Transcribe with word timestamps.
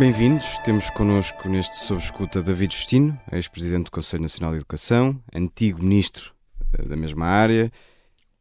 Bem-vindos. 0.00 0.56
Temos 0.64 0.88
connosco 0.88 1.46
neste 1.46 1.76
Sob 1.76 2.00
Escuta 2.00 2.42
David 2.42 2.74
Justino, 2.74 3.20
ex-presidente 3.30 3.84
do 3.84 3.90
Conselho 3.90 4.22
Nacional 4.22 4.52
de 4.52 4.56
Educação, 4.56 5.22
antigo 5.30 5.82
ministro 5.82 6.32
eh, 6.72 6.86
da 6.86 6.96
mesma 6.96 7.26
área, 7.26 7.70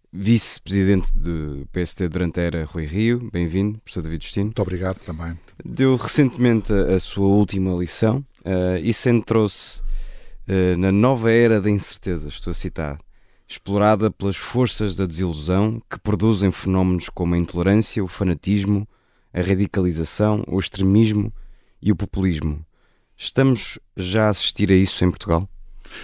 vice-presidente 0.09 1.13
do 1.13 1.67
PSD 1.73 2.07
durante 2.07 2.39
a 2.39 2.43
era 2.43 2.63
Rui 2.63 2.85
Rio. 2.85 3.29
Bem-vindo, 3.29 3.77
professor 3.79 4.03
David 4.03 4.23
Justino. 4.23 4.45
Muito 4.45 4.61
obrigado 4.61 4.99
também. 4.99 5.37
Deu 5.65 5.97
recentemente 5.97 6.71
a, 6.71 6.95
a 6.95 6.99
sua 7.01 7.27
última 7.27 7.75
lição 7.75 8.25
uh, 8.45 8.77
e 8.81 8.93
centrou-se 8.93 9.81
uh, 10.47 10.77
na 10.77 10.93
nova 10.93 11.29
era 11.29 11.59
da 11.59 11.69
incerteza, 11.69 12.29
estou 12.29 12.51
a 12.51 12.53
citar, 12.53 12.97
explorada 13.45 14.09
pelas 14.09 14.37
forças 14.37 14.95
da 14.95 15.05
desilusão 15.05 15.81
que 15.89 15.99
produzem 15.99 16.53
fenómenos 16.53 17.09
como 17.09 17.35
a 17.35 17.37
intolerância, 17.37 18.01
o 18.01 18.07
fanatismo, 18.07 18.87
a 19.33 19.41
radicalização, 19.41 20.41
o 20.47 20.57
extremismo 20.57 21.33
e 21.81 21.91
o 21.91 21.95
populismo. 21.95 22.65
Estamos 23.17 23.79
já 23.97 24.27
a 24.27 24.29
assistir 24.29 24.71
a 24.71 24.75
isso 24.75 25.03
em 25.03 25.09
Portugal? 25.09 25.49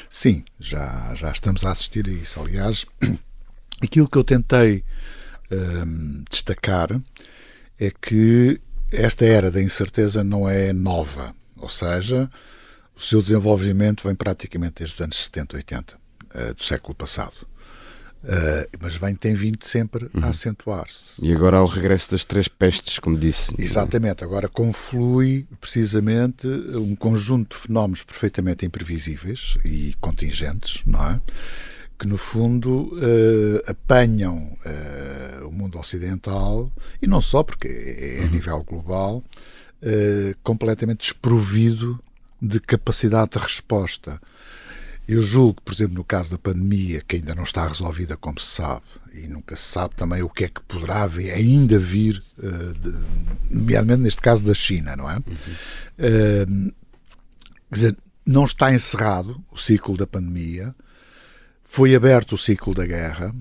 Sim, 0.09 0.43
já, 0.59 1.13
já 1.15 1.31
estamos 1.31 1.63
a 1.65 1.71
assistir 1.71 2.07
a 2.07 2.11
isso. 2.11 2.39
Aliás, 2.39 2.85
aquilo 3.81 4.09
que 4.09 4.17
eu 4.17 4.23
tentei 4.23 4.83
hum, 5.51 6.23
destacar 6.29 6.89
é 7.79 7.91
que 7.91 8.59
esta 8.91 9.25
era 9.25 9.51
da 9.51 9.61
incerteza 9.61 10.23
não 10.23 10.47
é 10.49 10.71
nova, 10.71 11.35
ou 11.57 11.69
seja, 11.69 12.29
o 12.95 12.99
seu 12.99 13.21
desenvolvimento 13.21 14.07
vem 14.07 14.15
praticamente 14.15 14.75
desde 14.79 14.95
os 14.95 15.01
anos 15.01 15.17
70, 15.17 15.57
80 15.57 15.97
uh, 15.97 16.53
do 16.53 16.63
século 16.63 16.95
passado. 16.95 17.47
Uh, 18.25 18.67
mas 18.81 18.95
vem, 18.95 19.13
tem 19.13 19.35
vindo 19.35 19.63
sempre 19.63 20.05
uhum. 20.05 20.23
a 20.23 20.29
acentuar-se. 20.29 21.23
E 21.23 21.31
agora 21.31 21.57
há 21.57 21.61
o 21.61 21.67
regresso 21.67 22.09
das 22.09 22.25
três 22.25 22.47
pestes, 22.47 22.97
como 22.97 23.15
disse. 23.15 23.53
Exatamente, 23.55 24.23
agora 24.23 24.49
conflui 24.49 25.45
precisamente 25.61 26.47
um 26.47 26.95
conjunto 26.95 27.55
de 27.55 27.61
fenómenos 27.61 28.01
perfeitamente 28.01 28.65
imprevisíveis 28.65 29.57
e 29.63 29.93
contingentes, 30.01 30.81
não 30.87 31.07
é? 31.07 31.21
Que 31.99 32.07
no 32.07 32.17
fundo 32.17 32.91
uh, 32.93 33.61
apanham 33.67 34.57
uh, 34.65 35.47
o 35.47 35.51
mundo 35.51 35.77
ocidental, 35.77 36.71
e 36.99 37.05
não 37.05 37.21
só, 37.21 37.43
porque 37.43 37.67
é, 37.67 38.17
é 38.17 38.19
a 38.21 38.25
uhum. 38.25 38.31
nível 38.31 38.63
global, 38.63 39.23
completamente 40.41 41.01
desprovido 41.01 41.99
de 42.41 42.59
capacidade 42.59 43.31
de 43.31 43.37
resposta 43.37 44.19
eu 45.07 45.21
julgo, 45.21 45.61
por 45.61 45.73
exemplo, 45.73 45.95
no 45.95 46.03
caso 46.03 46.31
da 46.31 46.37
pandemia, 46.37 47.01
que 47.01 47.17
ainda 47.17 47.35
não 47.35 47.43
está 47.43 47.67
resolvida, 47.67 48.17
como 48.17 48.39
se 48.39 48.47
sabe, 48.47 48.81
e 49.13 49.27
nunca 49.27 49.55
se 49.55 49.63
sabe 49.63 49.95
também 49.95 50.23
o 50.23 50.29
que 50.29 50.45
é 50.45 50.49
que 50.49 50.61
poderá 50.61 51.05
vir, 51.05 51.31
ainda 51.31 51.77
vir, 51.77 52.23
uh, 52.39 52.73
de, 52.79 52.93
nomeadamente 53.51 54.01
neste 54.01 54.21
caso 54.21 54.45
da 54.45 54.53
China, 54.53 54.95
não 54.95 55.09
é? 55.09 55.15
Uhum. 55.15 55.21
Uh, 55.99 56.73
quer 57.69 57.75
dizer, 57.75 57.97
não 58.25 58.45
está 58.45 58.73
encerrado 58.73 59.43
o 59.51 59.57
ciclo 59.57 59.95
da 59.95 60.07
pandemia, 60.07 60.75
foi 61.63 61.93
aberto 61.93 62.33
o 62.33 62.37
ciclo 62.37 62.73
da 62.73 62.85
guerra 62.85 63.33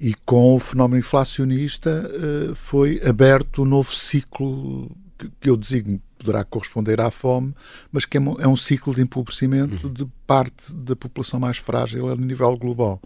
e 0.00 0.14
com 0.26 0.56
o 0.56 0.58
fenómeno 0.58 0.98
inflacionista 0.98 2.10
uh, 2.50 2.54
foi 2.56 3.00
aberto 3.06 3.58
o 3.58 3.62
um 3.62 3.68
novo 3.68 3.94
ciclo 3.94 4.90
que, 5.22 5.32
que 5.40 5.50
eu 5.50 5.56
designo 5.56 6.00
poderá 6.18 6.44
corresponder 6.44 7.00
à 7.00 7.10
fome, 7.10 7.54
mas 7.90 8.04
que 8.04 8.16
é 8.16 8.20
um, 8.20 8.40
é 8.40 8.46
um 8.46 8.56
ciclo 8.56 8.94
de 8.94 9.02
empobrecimento 9.02 9.86
uhum. 9.86 9.92
de 9.92 10.06
parte 10.26 10.72
da 10.72 10.94
população 10.96 11.40
mais 11.40 11.58
frágil 11.58 12.08
a 12.08 12.16
nível 12.16 12.56
global. 12.56 13.00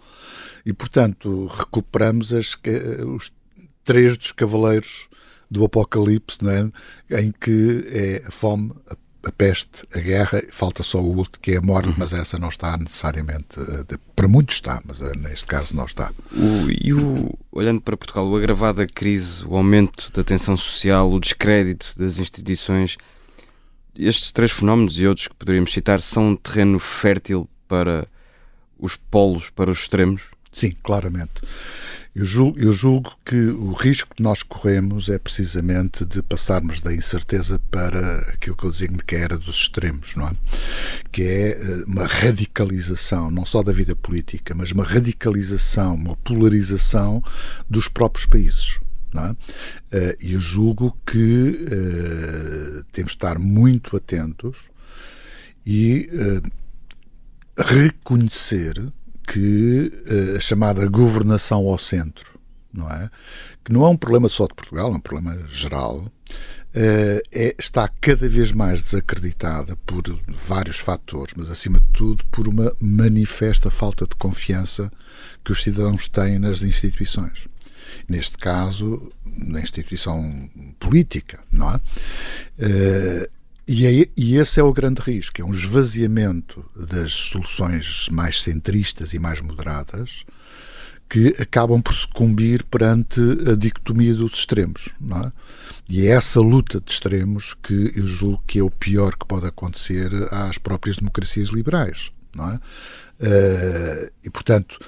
E, 0.65 0.71
portanto, 0.71 1.47
recuperamos 1.47 2.33
as, 2.33 2.57
os 3.15 3.31
três 3.83 4.17
dos 4.17 4.31
cavaleiros 4.31 5.07
do 5.49 5.63
Apocalipse, 5.63 6.39
é? 7.09 7.21
em 7.21 7.31
que 7.31 7.83
é 7.87 8.27
a 8.27 8.31
fome, 8.31 8.71
a 8.89 8.95
a 9.27 9.31
peste, 9.31 9.85
a 9.93 9.99
guerra, 9.99 10.41
falta 10.51 10.81
só 10.81 10.99
o 10.99 11.15
último, 11.15 11.37
que 11.41 11.51
é 11.51 11.57
a 11.57 11.61
morte, 11.61 11.89
uhum. 11.89 11.95
mas 11.97 12.13
essa 12.13 12.39
não 12.39 12.47
está 12.47 12.77
necessariamente. 12.77 13.59
Eh, 13.59 13.97
para 14.15 14.27
muitos 14.27 14.55
está, 14.55 14.81
mas 14.85 15.01
eh, 15.01 15.11
neste 15.17 15.45
caso 15.45 15.75
não 15.75 15.85
está. 15.85 16.11
O, 16.31 16.71
e 16.71 16.93
o, 16.93 17.37
olhando 17.51 17.81
para 17.81 17.97
Portugal, 17.97 18.25
o 18.27 18.37
agravado 18.37 18.77
da 18.77 18.87
crise, 18.87 19.45
o 19.45 19.55
aumento 19.55 20.09
da 20.13 20.23
tensão 20.23 20.55
social, 20.55 21.11
o 21.11 21.19
descrédito 21.19 21.93
das 21.97 22.17
instituições, 22.17 22.97
estes 23.97 24.31
três 24.31 24.51
fenómenos 24.51 24.97
e 24.99 25.05
outros 25.05 25.27
que 25.27 25.35
poderíamos 25.35 25.73
citar 25.73 26.01
são 26.01 26.29
um 26.29 26.35
terreno 26.35 26.79
fértil 26.79 27.49
para 27.67 28.07
os 28.79 28.95
polos, 28.95 29.49
para 29.49 29.69
os 29.69 29.79
extremos? 29.79 30.23
Sim, 30.51 30.75
claramente. 30.81 31.41
Eu 32.17 32.25
julgo, 32.25 32.59
eu 32.59 32.71
julgo, 32.71 33.15
que 33.23 33.35
o 33.35 33.73
risco 33.73 34.15
que 34.15 34.23
nós 34.23 34.41
corremos 34.41 35.07
é 35.07 35.19
precisamente 35.19 36.03
de 36.03 36.23
passarmos 36.23 36.81
da 36.81 36.91
incerteza 36.91 37.59
para 37.69 38.21
aquilo 38.21 38.57
que 38.57 38.63
eu 38.63 38.71
designo 38.71 38.97
que 39.05 39.15
é 39.15 39.19
era 39.19 39.37
dos 39.37 39.55
extremos, 39.55 40.15
não 40.15 40.27
é? 40.27 40.31
Que 41.11 41.21
é 41.21 41.49
eh, 41.51 41.83
uma 41.85 42.07
radicalização, 42.07 43.29
não 43.29 43.45
só 43.45 43.61
da 43.61 43.71
vida 43.71 43.95
política, 43.95 44.55
mas 44.55 44.71
uma 44.71 44.83
radicalização, 44.83 45.93
uma 45.93 46.15
polarização 46.15 47.21
dos 47.69 47.87
próprios 47.87 48.25
países. 48.25 48.79
É? 49.15 49.35
Eh, 49.91 50.17
e 50.19 50.33
eu 50.33 50.39
julgo 50.39 50.97
que 51.05 51.51
uh, 51.51 52.83
temos 52.91 53.11
de 53.11 53.17
estar 53.17 53.37
muito 53.37 53.95
atentos 53.95 54.57
e 55.63 56.09
reconhecer 57.55 58.91
que 59.27 59.91
uh, 60.09 60.37
a 60.37 60.39
chamada 60.39 60.87
governação 60.87 61.67
ao 61.67 61.77
centro, 61.77 62.39
não 62.73 62.89
é? 62.89 63.09
Que 63.63 63.73
não 63.73 63.85
é 63.85 63.89
um 63.89 63.97
problema 63.97 64.29
só 64.29 64.47
de 64.47 64.53
Portugal, 64.53 64.93
é 64.93 64.95
um 64.95 64.99
problema 64.99 65.37
geral. 65.49 65.99
Uh, 65.99 67.19
é, 67.31 67.55
está 67.57 67.87
cada 67.87 68.29
vez 68.29 68.51
mais 68.51 68.81
desacreditada 68.81 69.75
por 69.85 70.03
vários 70.27 70.77
fatores, 70.77 71.33
mas 71.35 71.51
acima 71.51 71.79
de 71.79 71.87
tudo 71.87 72.25
por 72.27 72.47
uma 72.47 72.73
manifesta 72.79 73.69
falta 73.69 74.05
de 74.05 74.15
confiança 74.15 74.91
que 75.43 75.51
os 75.51 75.61
cidadãos 75.61 76.07
têm 76.07 76.39
nas 76.39 76.61
instituições. 76.61 77.47
Neste 78.07 78.37
caso, 78.37 79.11
na 79.25 79.59
instituição 79.59 80.49
política, 80.79 81.39
não 81.51 81.71
é? 81.71 81.79
E, 83.67 83.85
é, 83.85 84.07
e, 84.15 84.37
esse 84.37 84.61
é 84.61 84.63
o 84.63 84.71
grande 84.71 85.01
risco, 85.01 85.41
é 85.41 85.43
um 85.43 85.51
esvaziamento 85.51 86.63
das 86.73 87.11
soluções 87.11 88.07
mais 88.09 88.41
centristas 88.41 89.13
e 89.13 89.19
mais 89.19 89.41
moderadas 89.41 90.23
que 91.09 91.35
acabam 91.39 91.81
por 91.81 91.93
sucumbir 91.93 92.63
perante 92.65 93.19
a 93.49 93.55
dicotomia 93.55 94.13
dos 94.13 94.33
extremos. 94.33 94.89
É? 95.25 95.31
E 95.89 96.05
é 96.05 96.11
essa 96.11 96.39
luta 96.39 96.79
de 96.79 96.91
extremos 96.91 97.53
que 97.53 97.91
eu 97.95 98.05
julgo 98.07 98.43
que 98.45 98.59
é 98.59 98.63
o 98.63 98.71
pior 98.71 99.15
que 99.15 99.25
pode 99.25 99.45
acontecer 99.45 100.11
às 100.31 100.57
próprias 100.57 100.97
democracias 100.97 101.49
liberais. 101.49 102.11
É? 102.37 102.55
Uh, 103.19 104.11
e, 104.23 104.29
portanto, 104.29 104.79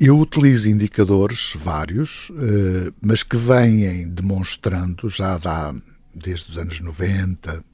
eu 0.00 0.18
utilizo 0.18 0.68
indicadores 0.68 1.52
vários, 1.54 2.30
uh, 2.30 2.92
mas 3.00 3.22
que 3.22 3.36
vêm 3.36 4.08
demonstrando 4.08 5.08
já 5.08 5.38
dá 5.38 5.74
desde 6.14 6.52
os 6.52 6.58
anos 6.58 6.80
90, 6.80 7.64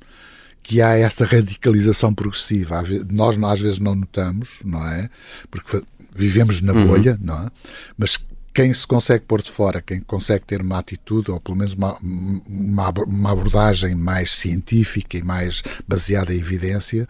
que 0.64 0.80
há 0.80 0.96
esta 0.96 1.26
radicalização 1.26 2.12
progressiva. 2.12 2.82
Nós 3.10 3.40
às 3.40 3.60
vezes 3.60 3.78
não 3.78 3.94
notamos, 3.94 4.60
não 4.64 4.84
é? 4.88 5.10
Porque 5.50 5.82
vivemos 6.16 6.62
na 6.62 6.72
uhum. 6.72 6.86
bolha, 6.86 7.12
uhum. 7.12 7.18
não 7.20 7.46
é? 7.46 7.48
Mas 7.98 8.18
quem 8.54 8.72
se 8.72 8.86
consegue 8.86 9.24
pôr 9.26 9.42
de 9.42 9.50
fora, 9.50 9.82
quem 9.82 10.00
consegue 10.00 10.44
ter 10.46 10.62
uma 10.62 10.78
atitude, 10.78 11.30
ou 11.30 11.38
pelo 11.38 11.58
menos 11.58 11.74
uma, 11.74 11.98
uma, 12.00 12.90
uma 13.06 13.32
abordagem 13.32 13.94
mais 13.94 14.30
científica 14.30 15.18
e 15.18 15.22
mais 15.22 15.62
baseada 15.86 16.32
em 16.32 16.38
evidência, 16.38 17.06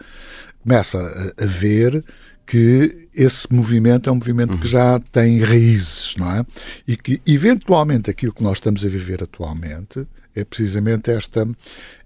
começa 0.62 0.98
a, 0.98 1.44
a 1.44 1.47
ver 1.47 2.04
que 2.45 3.09
esse 3.15 3.47
movimento 3.53 4.10
é 4.10 4.12
um 4.12 4.16
movimento 4.16 4.54
uhum. 4.54 4.60
que 4.60 4.68
já 4.68 4.98
tem 5.12 5.41
raízes, 5.41 6.16
não 6.16 6.30
é? 6.30 6.45
E 6.89 6.97
que, 6.97 7.22
eventualmente, 7.24 8.10
aquilo 8.10 8.34
que 8.34 8.42
nós 8.42 8.57
estamos 8.57 8.84
a 8.84 8.89
viver 8.89 9.22
atualmente 9.22 10.07
é 10.34 10.45
precisamente 10.45 11.10
esta, 11.10 11.47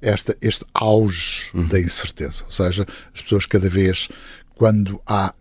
esta, 0.00 0.36
este 0.40 0.64
auge 0.74 1.50
uhum. 1.54 1.66
da 1.66 1.80
incerteza. 1.80 2.44
Ou 2.44 2.50
seja, 2.50 2.86
as 3.14 3.22
pessoas 3.22 3.46
cada 3.46 3.68
vez, 3.68 4.08
quando 4.54 5.00
há 5.06 5.34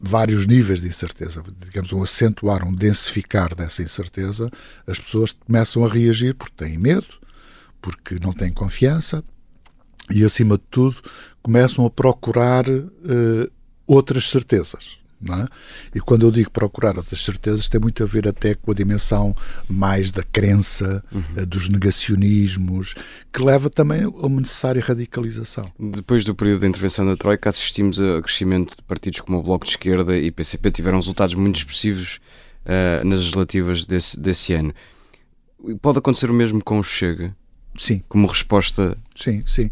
vários 0.00 0.46
níveis 0.46 0.80
de 0.80 0.88
incerteza, 0.88 1.44
digamos, 1.60 1.92
um 1.92 2.02
acentuar, 2.02 2.66
um 2.66 2.74
densificar 2.74 3.54
dessa 3.54 3.82
incerteza, 3.82 4.50
as 4.86 4.98
pessoas 4.98 5.32
começam 5.32 5.84
a 5.84 5.88
reagir 5.88 6.34
porque 6.34 6.64
têm 6.64 6.76
medo, 6.76 7.20
porque 7.80 8.18
não 8.18 8.32
têm 8.32 8.52
confiança 8.52 9.22
e, 10.10 10.24
acima 10.24 10.58
de 10.58 10.64
tudo, 10.70 11.00
começam 11.42 11.86
a 11.86 11.90
procurar 11.90 12.68
uh, 12.68 13.50
outras 13.86 14.28
certezas. 14.28 15.01
É? 15.30 15.98
E 15.98 16.00
quando 16.00 16.26
eu 16.26 16.30
digo 16.30 16.50
procurar 16.50 16.96
outras 16.96 17.24
certezas, 17.24 17.68
tem 17.68 17.80
muito 17.80 18.02
a 18.02 18.06
ver 18.06 18.26
até 18.26 18.54
com 18.54 18.72
a 18.72 18.74
dimensão 18.74 19.34
mais 19.68 20.10
da 20.10 20.22
crença, 20.22 21.04
uhum. 21.12 21.22
Eh, 21.36 21.46
dos 21.46 21.68
negacionismos, 21.68 22.94
que 23.32 23.42
leva 23.42 23.70
também 23.70 24.02
a 24.02 24.08
uma 24.08 24.40
necessária 24.40 24.82
radicalização. 24.82 25.70
Depois 25.78 26.24
do 26.24 26.34
período 26.34 26.60
da 26.60 26.68
intervenção 26.68 27.06
da 27.06 27.16
Troika, 27.16 27.48
assistimos 27.48 28.00
a 28.00 28.20
crescimento 28.20 28.76
de 28.76 28.82
partidos 28.82 29.20
como 29.20 29.38
o 29.38 29.42
Bloco 29.42 29.64
de 29.64 29.70
Esquerda 29.70 30.16
e 30.16 30.30
PCP, 30.30 30.70
tiveram 30.70 30.98
resultados 30.98 31.34
muito 31.34 31.56
expressivos 31.56 32.20
uh, 32.66 33.06
nas 33.06 33.20
legislativas 33.20 33.86
desse, 33.86 34.18
desse 34.18 34.52
ano. 34.52 34.74
Pode 35.80 35.98
acontecer 35.98 36.30
o 36.30 36.34
mesmo 36.34 36.62
com 36.62 36.78
o 36.78 36.82
Chega? 36.82 37.34
Sim. 37.78 38.02
Como 38.08 38.26
resposta. 38.26 38.96
Sim, 39.14 39.42
sim. 39.46 39.70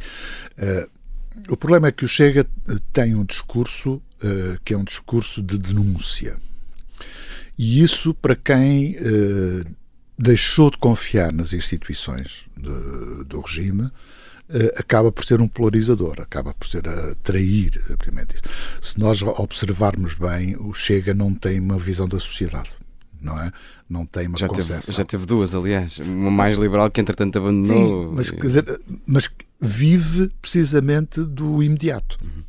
Uh, 0.59 1.00
o 1.49 1.57
problema 1.57 1.89
é 1.89 1.93
que 1.93 2.05
o 2.05 2.09
Chega 2.09 2.47
tem 2.93 3.15
um 3.15 3.25
discurso 3.25 3.95
uh, 4.23 4.61
que 4.65 4.75
é 4.75 4.79
um 4.79 4.85
discurso 4.85 5.43
de 5.43 5.59
denúncia. 5.59 6.37
E 7.59 7.83
isso, 7.83 8.15
para 8.15 8.35
quem 8.35 8.97
uh, 8.97 9.65
deixou 10.19 10.71
de 10.71 10.79
confiar 10.79 11.33
nas 11.33 11.53
instituições 11.53 12.47
de, 12.57 13.25
do 13.25 13.41
regime, 13.41 13.83
uh, 13.85 13.93
acaba 14.77 15.13
por 15.13 15.25
ser 15.25 15.41
um 15.41 15.49
polarizador, 15.49 16.21
acaba 16.21 16.55
por 16.55 16.67
ser 16.67 16.89
a 16.89 17.15
trair, 17.17 17.81
Se 18.81 18.99
nós 18.99 19.23
observarmos 19.23 20.15
bem, 20.15 20.57
o 20.59 20.73
Chega 20.73 21.15
não 21.15 21.35
tem 21.35 21.61
uma 21.61 21.79
visão 21.79 22.09
da 22.09 22.19
sociedade 22.19 22.71
não 23.21 23.39
é? 23.41 23.51
Não 23.89 24.07
tem 24.07 24.27
uma 24.27 24.39
já 24.39 24.49
concepção. 24.49 24.81
Teve, 24.81 24.97
já 24.99 25.05
teve 25.05 25.27
duas, 25.27 25.55
aliás. 25.55 25.99
Uma 25.99 26.31
mais 26.31 26.59
liberal 26.59 26.91
que, 26.91 27.01
entretanto, 27.01 27.39
abandonou. 27.39 28.09
Sim, 28.09 28.15
mas, 28.15 28.31
quer 28.31 28.41
dizer, 28.41 28.81
mas 29.07 29.31
vive 29.61 30.31
precisamente 30.41 31.23
do 31.23 31.63
imediato. 31.63 32.19
Uhum. 32.23 32.43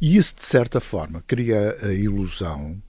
E 0.00 0.16
isso, 0.16 0.34
de 0.36 0.44
certa 0.44 0.80
forma, 0.80 1.22
cria 1.26 1.76
a 1.82 1.92
ilusão 1.92 2.82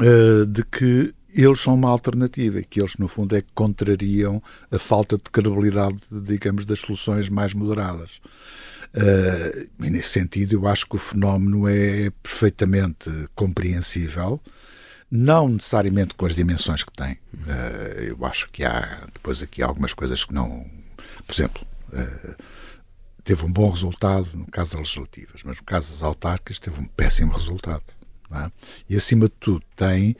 uh, 0.00 0.46
de 0.46 0.64
que 0.64 1.14
eles 1.34 1.60
são 1.60 1.74
uma 1.74 1.90
alternativa 1.90 2.60
e 2.60 2.64
que 2.64 2.80
eles, 2.80 2.96
no 2.96 3.08
fundo, 3.08 3.34
é 3.34 3.42
que 3.42 3.48
contrariam 3.54 4.42
a 4.70 4.78
falta 4.78 5.16
de 5.16 5.24
credibilidade, 5.24 5.98
digamos, 6.10 6.64
das 6.64 6.80
soluções 6.80 7.28
mais 7.28 7.54
moderadas. 7.54 8.20
Uh, 8.94 9.84
e 9.84 9.90
nesse 9.90 10.10
sentido, 10.10 10.54
eu 10.54 10.68
acho 10.68 10.86
que 10.86 10.94
o 10.94 10.98
fenómeno 10.98 11.66
é 11.66 12.10
perfeitamente 12.22 13.10
compreensível 13.34 14.40
não 15.16 15.48
necessariamente 15.48 16.12
com 16.14 16.26
as 16.26 16.34
dimensões 16.34 16.82
que 16.82 16.92
tem. 16.92 17.12
Uh, 17.12 18.00
eu 18.00 18.26
acho 18.26 18.48
que 18.50 18.64
há 18.64 19.06
depois 19.12 19.40
aqui 19.44 19.62
algumas 19.62 19.94
coisas 19.94 20.24
que 20.24 20.34
não. 20.34 20.68
Por 21.24 21.32
exemplo, 21.32 21.64
uh, 21.92 22.34
teve 23.22 23.44
um 23.44 23.52
bom 23.52 23.70
resultado 23.70 24.28
no 24.34 24.44
caso 24.46 24.72
das 24.72 24.80
legislativas, 24.80 25.42
mas 25.44 25.58
no 25.58 25.64
caso 25.64 25.92
das 25.92 26.02
autárquicas 26.02 26.58
teve 26.58 26.80
um 26.80 26.84
péssimo 26.84 27.32
resultado. 27.32 27.84
É? 28.32 28.50
E 28.90 28.96
acima 28.96 29.26
de 29.26 29.34
tudo 29.38 29.62
tem, 29.76 30.16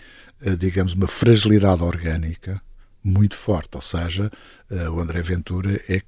uh, 0.46 0.56
digamos, 0.56 0.94
uma 0.94 1.08
fragilidade 1.08 1.82
orgânica 1.82 2.62
muito 3.04 3.36
forte, 3.36 3.70
ou 3.74 3.82
seja, 3.82 4.30
uh, 4.70 4.90
o 4.90 4.98
André 4.98 5.20
Ventura 5.20 5.78
é, 5.88 6.00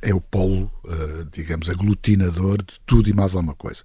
é 0.00 0.14
o 0.14 0.20
polo, 0.20 0.72
uh, 0.84 1.24
digamos, 1.30 1.68
aglutinador 1.68 2.56
de 2.58 2.80
tudo 2.86 3.10
e 3.10 3.12
mais 3.12 3.34
alguma 3.34 3.54
coisa. 3.54 3.84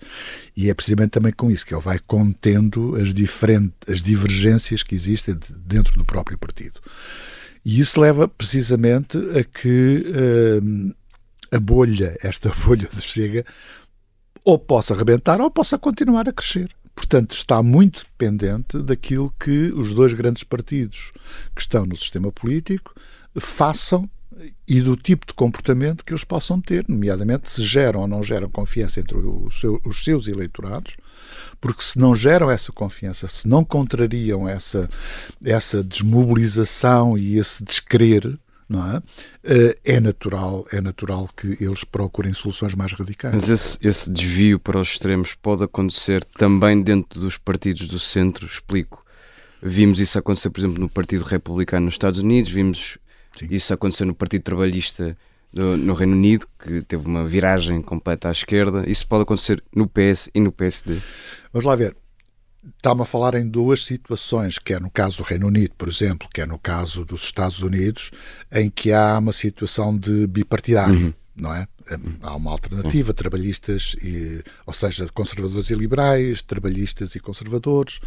E 0.56 0.70
é 0.70 0.74
precisamente 0.74 1.10
também 1.10 1.34
com 1.34 1.52
isso 1.52 1.66
que 1.66 1.74
ele 1.74 1.82
vai 1.82 2.00
contendo 2.00 2.96
as, 2.96 3.14
diferentes, 3.14 3.74
as 3.88 4.02
divergências 4.02 4.82
que 4.82 4.96
existem 4.96 5.38
dentro 5.58 5.98
do 5.98 6.06
próprio 6.06 6.38
partido. 6.38 6.80
E 7.66 7.80
isso 7.82 8.00
leva 8.00 8.30
precisamente 8.30 9.18
a 9.38 9.44
que 9.44 10.06
uh, 10.08 10.96
a 11.52 11.60
bolha, 11.60 12.18
esta 12.24 12.50
bolha 12.64 12.88
do 12.88 13.02
Chega, 13.02 13.46
ou 14.46 14.58
possa 14.58 14.94
arrebentar 14.94 15.42
ou 15.42 15.52
possa 15.52 15.78
continuar 15.78 16.28
a 16.30 16.34
crescer. 16.34 16.70
Portanto, 16.96 17.32
está 17.32 17.62
muito 17.64 18.06
dependente 18.06 18.80
daquilo 18.80 19.34
que 19.40 19.72
os 19.74 19.96
dois 19.96 20.14
grandes 20.14 20.44
partidos 20.44 21.12
que 21.56 21.62
estão 21.62 21.86
no 21.86 21.96
sistema 21.96 22.32
político 22.32 22.94
façam 23.40 24.10
e 24.68 24.82
do 24.82 24.96
tipo 24.96 25.26
de 25.26 25.34
comportamento 25.34 26.04
que 26.04 26.14
eles 26.14 26.24
possam 26.24 26.60
ter, 26.60 26.86
nomeadamente 26.88 27.50
se 27.50 27.64
geram 27.64 28.02
ou 28.02 28.08
não 28.08 28.24
geram 28.24 28.50
confiança 28.50 29.00
entre 29.00 29.18
seu, 29.52 29.80
os 29.86 30.04
seus 30.04 30.28
eleitorados, 30.28 30.96
porque 31.60 31.84
se 31.84 32.00
não 32.00 32.16
geram 32.16 32.50
essa 32.50 32.72
confiança, 32.72 33.28
se 33.28 33.48
não 33.48 33.64
contrariam 33.64 34.48
essa, 34.48 34.90
essa 35.44 35.84
desmobilização 35.84 37.18
e 37.18 37.38
esse 37.38 37.64
descrer, 37.64 38.40
não 38.72 38.96
é? 38.96 39.02
Eh, 39.44 39.78
é 39.84 40.00
natural, 40.00 40.66
é 40.72 40.80
natural 40.80 41.30
que 41.36 41.58
eles 41.60 41.84
procurem 41.84 42.34
soluções 42.34 42.74
mais 42.74 42.94
radicais. 42.94 43.34
Mas 43.34 43.50
esse, 43.50 43.78
esse 43.82 44.10
desvio 44.10 44.60
para 44.60 44.80
os 44.80 44.90
extremos 44.90 45.36
pode 45.36 45.64
acontecer 45.64 46.24
também 46.24 46.82
dentro 46.82 47.20
dos 47.20 47.38
partidos 47.38 47.88
do 47.88 48.00
centro, 48.00 48.46
explico. 48.46 49.06
Vimos 49.62 50.00
isso 50.00 50.18
acontecer, 50.18 50.50
por 50.50 50.62
exemplo, 50.62 50.80
no 50.80 50.90
Partido 50.90 51.24
Republicano 51.24 51.86
nos 51.86 51.94
Estados 51.96 52.20
Unidos, 52.20 52.52
vimos 52.52 52.98
Sim. 53.36 53.48
isso 53.52 53.74
acontecer 53.74 54.06
no 54.06 54.16
Partido 54.16 54.42
Trabalhista 54.44 55.16
do, 55.54 55.78
no 55.78 55.94
Reino 55.94 56.14
Unido, 56.14 56.48
que 56.58 56.82
teve 56.82 57.06
uma 57.06 57.26
viragem 57.26 57.82
completa 57.82 58.30
à 58.30 58.32
esquerda. 58.32 58.90
Isso 58.90 59.06
pode 59.08 59.24
acontecer 59.24 59.64
no 59.76 59.88
PS 59.88 60.30
e 60.34 60.40
no 60.40 60.52
PSD. 60.52 60.98
Vamos 61.54 61.66
lá 61.66 61.76
ver. 61.76 61.96
Está-me 62.78 63.02
a 63.02 63.06
falar 63.06 63.36
em 63.36 63.48
duas 63.48 63.86
situações, 63.86 64.60
quer 64.60 64.80
no 64.80 64.90
caso 64.90 65.18
do 65.18 65.24
Reino 65.24 65.48
Unido, 65.48 65.74
por 65.78 65.88
exemplo, 65.88 66.28
quer 66.32 66.48
no 66.48 66.60
caso 66.60 67.04
dos 67.04 67.24
Estados 67.24 67.62
Unidos, 67.62 68.12
em 68.52 68.70
que 68.70 68.92
há 68.92 69.18
uma 69.18 69.34
situação 69.34 69.98
de 69.98 70.28
bipartidário. 70.28 71.08
Uhum. 71.08 71.14
Não 71.36 71.54
é? 71.56 71.66
Há 72.22 72.36
uma 72.36 72.52
alternativa, 72.52 73.10
uhum. 73.10 73.16
trabalhistas, 73.16 73.96
e, 74.04 74.44
ou 74.66 74.74
seja, 74.74 75.08
conservadores 75.14 75.70
e 75.72 75.76
liberais, 75.76 76.42
trabalhistas 76.42 77.16
e 77.16 77.20
conservadores. 77.20 78.00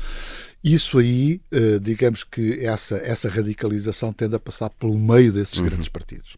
Isso 0.62 0.98
aí, 0.98 1.40
eh, 1.50 1.78
digamos 1.80 2.22
que 2.22 2.60
essa, 2.60 2.96
essa 2.98 3.28
radicalização 3.28 4.12
tende 4.12 4.36
a 4.36 4.38
passar 4.38 4.70
pelo 4.70 4.96
meio 4.96 5.32
desses 5.32 5.56
uhum. 5.56 5.64
grandes 5.64 5.88
partidos. 5.88 6.36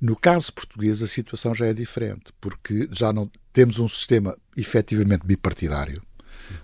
No 0.00 0.14
caso 0.14 0.52
português, 0.52 1.02
a 1.02 1.08
situação 1.08 1.54
já 1.54 1.66
é 1.66 1.72
diferente, 1.72 2.32
porque 2.40 2.88
já 2.92 3.12
não 3.12 3.28
temos 3.52 3.78
um 3.78 3.88
sistema 3.88 4.36
efetivamente 4.56 5.26
bipartidário 5.26 6.00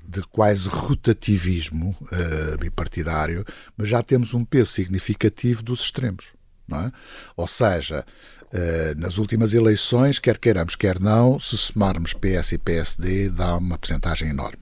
de 0.07 0.23
quase 0.23 0.69
rotativismo 0.69 1.97
uh, 2.01 2.59
bipartidário, 2.59 3.45
mas 3.77 3.89
já 3.89 4.03
temos 4.03 4.35
um 4.35 4.45
peso 4.45 4.71
significativo 4.73 5.63
dos 5.63 5.81
extremos. 5.81 6.35
É? 6.73 6.91
Ou 7.37 7.47
seja, 7.47 8.05
uh, 8.53 9.01
nas 9.01 9.19
últimas 9.19 9.55
eleições, 9.55 10.19
quer 10.19 10.39
queiramos, 10.39 10.75
quer 10.75 10.99
não, 10.99 11.39
se 11.39 11.57
somarmos 11.57 12.13
PS 12.13 12.53
e 12.53 12.59
PSD, 12.59 13.31
dá 13.31 13.57
uma 13.57 13.79
percentagem 13.79 14.31
enorme. 14.31 14.59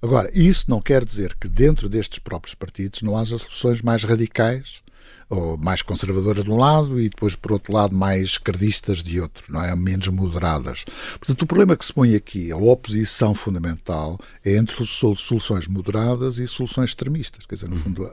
Agora, 0.00 0.28
isso 0.34 0.68
não 0.68 0.80
quer 0.80 1.04
dizer 1.04 1.36
que 1.36 1.48
dentro 1.48 1.88
destes 1.88 2.18
próprios 2.18 2.54
partidos 2.54 3.02
não 3.02 3.16
haja 3.16 3.38
soluções 3.38 3.82
mais 3.82 4.02
radicais 4.02 4.82
ou 5.28 5.56
mais 5.58 5.82
conservadoras 5.82 6.44
de 6.44 6.50
um 6.50 6.56
lado 6.56 7.00
e 7.00 7.08
depois, 7.08 7.34
por 7.34 7.52
outro 7.52 7.72
lado, 7.72 7.96
mais 7.96 8.22
esquerdistas 8.30 9.02
de 9.02 9.20
outro, 9.20 9.44
não 9.52 9.62
é? 9.62 9.74
Menos 9.74 10.08
moderadas. 10.08 10.84
Portanto, 11.18 11.42
o 11.42 11.46
problema 11.46 11.76
que 11.76 11.84
se 11.84 11.92
põe 11.92 12.14
aqui, 12.14 12.52
a 12.52 12.56
oposição 12.56 13.34
fundamental, 13.34 14.18
é 14.44 14.56
entre 14.56 14.84
soluções 14.84 15.66
moderadas 15.66 16.38
e 16.38 16.46
soluções 16.46 16.90
extremistas. 16.90 17.46
Quer 17.46 17.54
dizer, 17.54 17.68
no 17.68 17.76
fundo, 17.76 18.10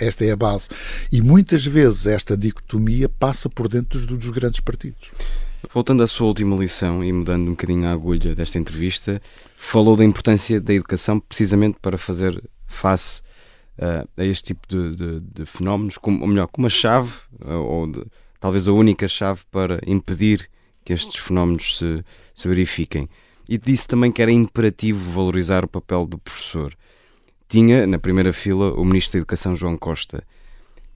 esta 0.00 0.24
é 0.24 0.32
a 0.32 0.36
base. 0.36 0.68
E 1.10 1.20
muitas 1.20 1.64
vezes 1.64 2.06
esta 2.06 2.36
dicotomia 2.36 3.08
passa 3.08 3.48
por 3.48 3.68
dentro 3.68 3.98
dos, 3.98 4.18
dos 4.18 4.30
grandes 4.30 4.60
partidos. 4.60 5.10
Voltando 5.72 6.02
à 6.02 6.06
sua 6.06 6.26
última 6.26 6.56
lição 6.56 7.02
e 7.02 7.12
mudando 7.12 7.48
um 7.48 7.50
bocadinho 7.50 7.88
a 7.88 7.92
agulha 7.92 8.34
desta 8.34 8.58
entrevista, 8.58 9.20
falou 9.56 9.96
da 9.96 10.04
importância 10.04 10.60
da 10.60 10.74
educação 10.74 11.18
precisamente 11.18 11.78
para 11.80 11.96
fazer 11.96 12.42
face 12.66 13.22
uh, 13.78 14.08
a 14.16 14.24
este 14.24 14.54
tipo 14.54 14.66
de, 14.68 14.96
de, 14.96 15.20
de, 15.20 15.46
fenómenos, 15.46 15.98
como, 15.98 16.20
ou 16.20 16.26
melhor, 16.26 16.46
como 16.48 16.64
uma 16.64 16.70
chave, 16.70 17.12
uh, 17.44 17.52
ou 17.52 17.86
de, 17.86 18.04
talvez 18.40 18.68
a 18.68 18.72
única 18.72 19.08
chave 19.08 19.42
para 19.50 19.80
impedir 19.86 20.48
que 20.84 20.92
estes 20.92 21.16
fenómenos 21.16 21.78
se, 21.78 22.04
se 22.34 22.48
verifiquem. 22.48 23.08
E 23.48 23.58
disse 23.58 23.88
também 23.88 24.10
que 24.10 24.22
era 24.22 24.32
imperativo 24.32 25.10
valorizar 25.12 25.64
o 25.64 25.68
papel 25.68 26.06
do 26.06 26.18
professor. 26.18 26.74
Tinha, 27.48 27.86
na 27.86 27.98
primeira 27.98 28.32
fila, 28.32 28.72
o 28.74 28.84
Ministro 28.84 29.12
da 29.12 29.18
Educação, 29.18 29.54
João 29.54 29.76
Costa. 29.76 30.24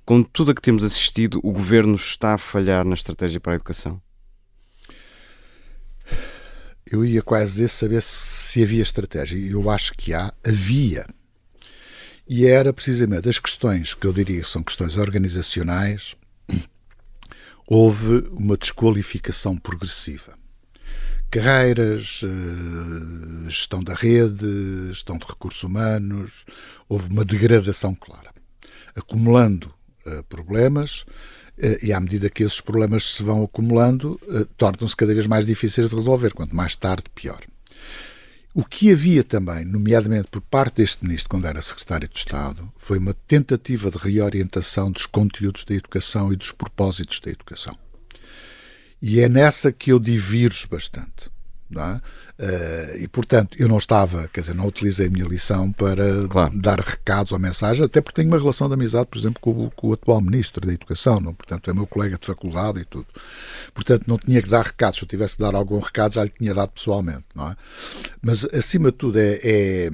Com 0.04 0.22
tudo 0.22 0.50
a 0.50 0.54
que 0.54 0.62
temos 0.62 0.82
assistido, 0.82 1.38
o 1.42 1.52
Governo 1.52 1.94
está 1.94 2.34
a 2.34 2.38
falhar 2.38 2.84
na 2.84 2.94
estratégia 2.94 3.38
para 3.38 3.52
a 3.52 3.56
educação? 3.56 4.00
Eu 6.90 7.04
ia 7.04 7.22
quase 7.22 7.52
dizer 7.52 7.68
saber 7.68 8.00
se 8.00 8.62
havia 8.62 8.82
estratégia. 8.82 9.38
Eu 9.38 9.68
acho 9.68 9.92
que 9.92 10.14
há, 10.14 10.32
havia. 10.42 11.04
E 12.28 12.46
era 12.46 12.74
precisamente 12.74 13.26
as 13.26 13.38
questões 13.38 13.94
que 13.94 14.06
eu 14.06 14.12
diria 14.12 14.44
são 14.44 14.62
questões 14.62 14.98
organizacionais. 14.98 16.14
Houve 17.66 18.28
uma 18.32 18.54
desqualificação 18.54 19.56
progressiva. 19.56 20.36
Carreiras, 21.30 22.22
eh, 22.24 23.50
gestão 23.50 23.82
da 23.82 23.94
rede, 23.94 24.88
gestão 24.88 25.16
de 25.18 25.26
recursos 25.26 25.62
humanos, 25.62 26.46
houve 26.88 27.10
uma 27.10 27.22
degradação 27.22 27.94
clara. 27.94 28.32
Acumulando 28.96 29.70
eh, 30.06 30.22
problemas, 30.26 31.04
eh, 31.58 31.78
e 31.82 31.92
à 31.92 32.00
medida 32.00 32.30
que 32.30 32.42
esses 32.42 32.62
problemas 32.62 33.16
se 33.16 33.22
vão 33.22 33.44
acumulando, 33.44 34.18
tornam-se 34.56 34.96
cada 34.96 35.12
vez 35.12 35.26
mais 35.26 35.44
difíceis 35.44 35.90
de 35.90 35.96
resolver. 35.96 36.32
Quanto 36.32 36.56
mais 36.56 36.74
tarde, 36.74 37.04
pior. 37.14 37.42
O 38.58 38.64
que 38.64 38.90
havia 38.90 39.22
também, 39.22 39.64
nomeadamente 39.64 40.26
por 40.32 40.40
parte 40.40 40.78
deste 40.78 41.04
ministro, 41.04 41.30
quando 41.30 41.46
era 41.46 41.62
secretário 41.62 42.08
de 42.08 42.18
Estado, 42.18 42.72
foi 42.76 42.98
uma 42.98 43.14
tentativa 43.14 43.88
de 43.88 43.96
reorientação 43.98 44.90
dos 44.90 45.06
conteúdos 45.06 45.64
da 45.64 45.76
educação 45.76 46.32
e 46.32 46.36
dos 46.36 46.50
propósitos 46.50 47.20
da 47.20 47.30
educação. 47.30 47.78
E 49.00 49.20
é 49.20 49.28
nessa 49.28 49.70
que 49.70 49.92
eu 49.92 50.00
divirjo 50.00 50.66
bastante. 50.66 51.30
É? 51.76 52.00
Uh, 52.38 52.96
e 53.02 53.08
portanto 53.08 53.56
eu 53.58 53.68
não 53.68 53.78
estava, 53.78 54.28
quer 54.28 54.40
dizer, 54.40 54.54
não 54.54 54.66
utilizei 54.66 55.06
a 55.06 55.10
minha 55.10 55.26
lição 55.26 55.70
para 55.72 56.26
claro. 56.28 56.58
dar 56.58 56.80
recados 56.80 57.32
ou 57.32 57.38
mensagens, 57.38 57.84
até 57.84 58.00
porque 58.00 58.22
tenho 58.22 58.32
uma 58.32 58.38
relação 58.38 58.68
de 58.68 58.74
amizade, 58.74 59.06
por 59.06 59.18
exemplo, 59.18 59.40
com 59.40 59.50
o, 59.66 59.70
com 59.70 59.88
o 59.88 59.92
atual 59.92 60.20
Ministro 60.20 60.66
da 60.66 60.72
Educação, 60.72 61.20
não? 61.20 61.34
portanto 61.34 61.70
é 61.70 61.74
meu 61.74 61.86
colega 61.86 62.16
de 62.18 62.26
faculdade 62.26 62.80
e 62.80 62.84
tudo. 62.84 63.06
Portanto 63.74 64.04
não 64.06 64.16
tinha 64.16 64.40
que 64.40 64.48
dar 64.48 64.64
recados, 64.64 64.98
se 64.98 65.04
eu 65.04 65.08
tivesse 65.08 65.36
de 65.36 65.42
dar 65.42 65.54
algum 65.54 65.78
recado 65.78 66.14
já 66.14 66.24
lhe 66.24 66.30
tinha 66.30 66.54
dado 66.54 66.70
pessoalmente, 66.70 67.24
não 67.34 67.50
é? 67.50 67.56
Mas 68.22 68.44
acima 68.46 68.90
de 68.90 68.96
tudo 68.96 69.18
é, 69.18 69.38
é, 69.42 69.90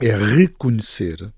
é 0.00 0.16
reconhecer 0.16 1.32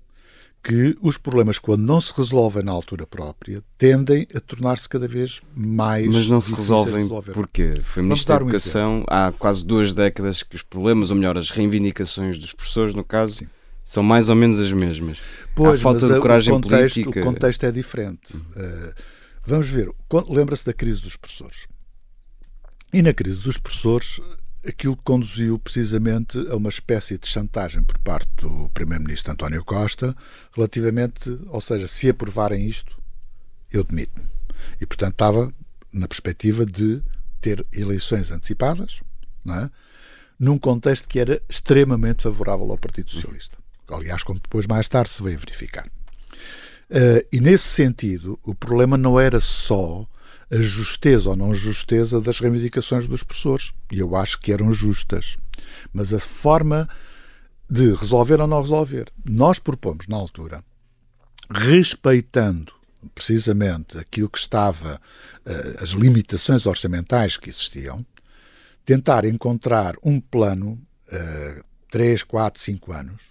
que 0.61 0.97
os 1.01 1.17
problemas, 1.17 1.57
quando 1.57 1.83
não 1.83 2.01
se 2.01 2.13
resolvem 2.15 2.63
na 2.63 2.71
altura 2.71 3.07
própria, 3.07 3.63
tendem 3.77 4.27
a 4.35 4.39
tornar-se 4.39 4.87
cada 4.89 5.07
vez 5.07 5.41
mais. 5.55 6.07
Mas 6.07 6.29
não 6.29 6.41
se 6.41 6.53
resolvem 6.53 7.07
porquê? 7.33 7.75
Foi 7.83 8.03
Ministro 8.03 8.35
da 8.35 8.41
Educação 8.41 8.99
um 8.99 9.03
há 9.07 9.31
quase 9.31 9.65
duas 9.65 9.93
décadas 9.93 10.43
que 10.43 10.55
os 10.55 10.61
problemas, 10.61 11.09
ou 11.09 11.15
melhor, 11.15 11.37
as 11.37 11.49
reivindicações 11.49 12.37
dos 12.37 12.53
professores, 12.53 12.93
no 12.93 13.03
caso, 13.03 13.37
Sim. 13.37 13.47
são 13.85 14.03
mais 14.03 14.29
ou 14.29 14.35
menos 14.35 14.59
as 14.59 14.71
mesmas. 14.71 15.17
Pois, 15.55 15.79
há 15.79 15.83
falta 15.83 16.07
de 16.07 16.19
coragem 16.19 16.53
o 16.53 16.61
contexto, 16.61 16.95
política. 16.95 17.21
O 17.21 17.23
contexto 17.23 17.65
é 17.65 17.71
diferente. 17.71 18.35
Uh, 18.35 18.93
vamos 19.45 19.67
ver, 19.67 19.89
lembra-se 20.27 20.65
da 20.65 20.73
crise 20.73 21.01
dos 21.01 21.15
professores. 21.15 21.67
E 22.91 23.01
na 23.01 23.13
crise 23.13 23.41
dos 23.41 23.57
professores, 23.57 24.19
aquilo 24.67 24.97
conduziu 24.97 25.57
precisamente 25.57 26.37
a 26.49 26.55
uma 26.55 26.69
espécie 26.69 27.17
de 27.17 27.27
chantagem 27.27 27.83
por 27.83 27.97
parte 27.99 28.29
do 28.37 28.69
Primeiro-Ministro 28.69 29.31
António 29.31 29.63
Costa, 29.63 30.15
relativamente, 30.53 31.37
ou 31.47 31.61
seja, 31.61 31.87
se 31.87 32.09
aprovarem 32.09 32.67
isto, 32.67 32.97
eu 33.71 33.83
demito-me. 33.83 34.27
E, 34.79 34.85
portanto, 34.85 35.13
estava 35.13 35.53
na 35.93 36.07
perspectiva 36.07 36.65
de 36.65 37.01
ter 37.41 37.65
eleições 37.71 38.31
antecipadas, 38.31 39.01
é? 39.47 39.69
num 40.39 40.57
contexto 40.57 41.07
que 41.07 41.19
era 41.19 41.41
extremamente 41.49 42.23
favorável 42.23 42.69
ao 42.71 42.77
Partido 42.77 43.11
Socialista. 43.11 43.57
Aliás, 43.89 44.23
como 44.23 44.39
depois 44.39 44.67
mais 44.67 44.87
tarde 44.87 45.09
se 45.09 45.23
veio 45.23 45.39
verificar. 45.39 45.87
Uh, 46.89 47.25
e 47.31 47.39
nesse 47.39 47.65
sentido, 47.65 48.39
o 48.43 48.53
problema 48.53 48.97
não 48.97 49.19
era 49.19 49.39
só 49.39 50.07
a 50.51 50.57
justeza 50.57 51.29
ou 51.29 51.35
não 51.35 51.53
justeza 51.53 52.19
das 52.19 52.39
reivindicações 52.39 53.07
dos 53.07 53.23
professores. 53.23 53.71
E 53.91 53.99
eu 53.99 54.15
acho 54.15 54.39
que 54.39 54.51
eram 54.51 54.73
justas. 54.73 55.37
Mas 55.93 56.13
a 56.13 56.19
forma 56.19 56.89
de 57.69 57.93
resolver 57.93 58.41
ou 58.41 58.47
não 58.47 58.61
resolver. 58.61 59.11
Nós 59.23 59.59
propomos, 59.59 60.07
na 60.07 60.17
altura, 60.17 60.63
respeitando 61.51 62.73
precisamente 63.13 63.97
aquilo 63.97 64.29
que 64.29 64.39
estava, 64.39 64.99
eh, 65.45 65.77
as 65.81 65.89
limitações 65.89 66.65
orçamentais 66.65 67.37
que 67.37 67.49
existiam, 67.49 68.05
tentar 68.83 69.23
encontrar 69.23 69.95
um 70.03 70.19
plano, 70.19 70.81
3, 71.89 72.21
4, 72.23 72.61
5 72.61 72.91
anos, 72.91 73.21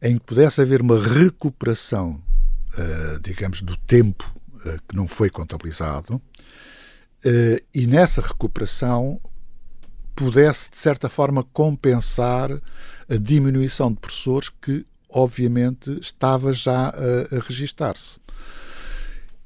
em 0.00 0.16
que 0.16 0.24
pudesse 0.24 0.60
haver 0.60 0.80
uma 0.80 1.00
recuperação, 1.00 2.22
eh, 2.76 3.18
digamos, 3.20 3.62
do 3.62 3.76
tempo 3.76 4.32
eh, 4.64 4.78
que 4.88 4.94
não 4.94 5.08
foi 5.08 5.30
contabilizado, 5.30 6.20
e 7.74 7.86
nessa 7.86 8.20
recuperação 8.22 9.20
pudesse, 10.14 10.70
de 10.70 10.78
certa 10.78 11.08
forma, 11.08 11.44
compensar 11.44 12.50
a 13.08 13.16
diminuição 13.16 13.92
de 13.92 14.00
professores 14.00 14.48
que, 14.48 14.86
obviamente, 15.08 15.98
estava 16.00 16.52
já 16.52 16.88
a, 16.88 17.36
a 17.36 17.40
registar-se. 17.40 18.18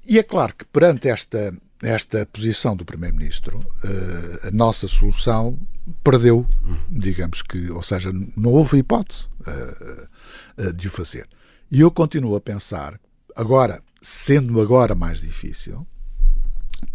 E 0.07 0.19
é 0.19 0.23
claro 0.23 0.55
que, 0.55 0.65
perante 0.65 1.09
esta, 1.09 1.53
esta 1.83 2.25
posição 2.27 2.77
do 2.77 2.85
Primeiro-Ministro, 2.85 3.61
eh, 3.85 4.49
a 4.49 4.51
nossa 4.51 4.89
solução 4.89 5.59
perdeu, 6.03 6.47
digamos 6.91 7.43
que, 7.43 7.71
ou 7.71 7.83
seja, 7.83 8.11
não 8.37 8.51
houve 8.51 8.79
hipótese 8.79 9.29
eh, 9.47 10.73
de 10.73 10.89
o 10.89 10.91
fazer. 10.91 11.29
E 11.71 11.81
eu 11.81 11.91
continuo 11.91 12.35
a 12.35 12.41
pensar, 12.41 12.99
agora, 13.37 13.81
sendo 14.01 14.61
agora 14.61 14.95
mais 14.95 15.21
difícil, 15.21 15.87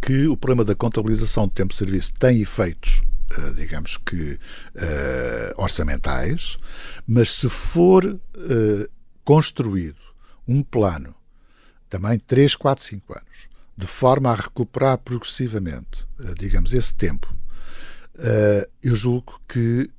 que 0.01 0.27
o 0.27 0.37
problema 0.37 0.63
da 0.63 0.75
contabilização 0.75 1.47
do 1.47 1.53
tempo 1.53 1.73
de 1.73 1.79
serviço 1.79 2.13
tem 2.13 2.41
efeitos, 2.41 3.03
eh, 3.31 3.51
digamos 3.53 3.97
que, 3.97 4.33
uh, 4.33 4.39
orçamentais, 5.57 6.57
mas 7.07 7.29
se 7.29 7.49
for 7.49 8.05
uh, 8.05 8.19
construído 9.23 9.99
um 10.47 10.61
plano, 10.61 11.15
também 11.89 12.19
3, 12.19 12.55
4, 12.55 12.83
5 12.83 13.13
anos, 13.13 13.49
de 13.75 13.87
forma 13.87 14.29
a 14.31 14.35
recuperar 14.35 14.97
progressivamente, 14.99 16.05
uh, 16.19 16.35
digamos, 16.35 16.73
esse 16.73 16.93
tempo, 16.93 17.33
eu 18.81 18.95
julgo 18.95 19.41
que 19.45 19.89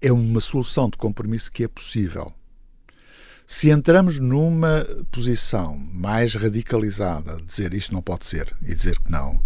é 0.00 0.12
uma 0.12 0.38
solução 0.38 0.88
de 0.88 0.96
compromisso 0.96 1.50
que 1.50 1.64
é 1.64 1.68
possível. 1.68 2.32
Se 3.52 3.68
entramos 3.68 4.20
numa 4.20 4.86
posição 5.10 5.76
mais 5.92 6.36
radicalizada, 6.36 7.42
dizer 7.44 7.74
isto 7.74 7.92
não 7.92 8.00
pode 8.00 8.24
ser 8.24 8.54
e 8.62 8.72
dizer 8.72 8.96
que 9.00 9.10
não. 9.10 9.42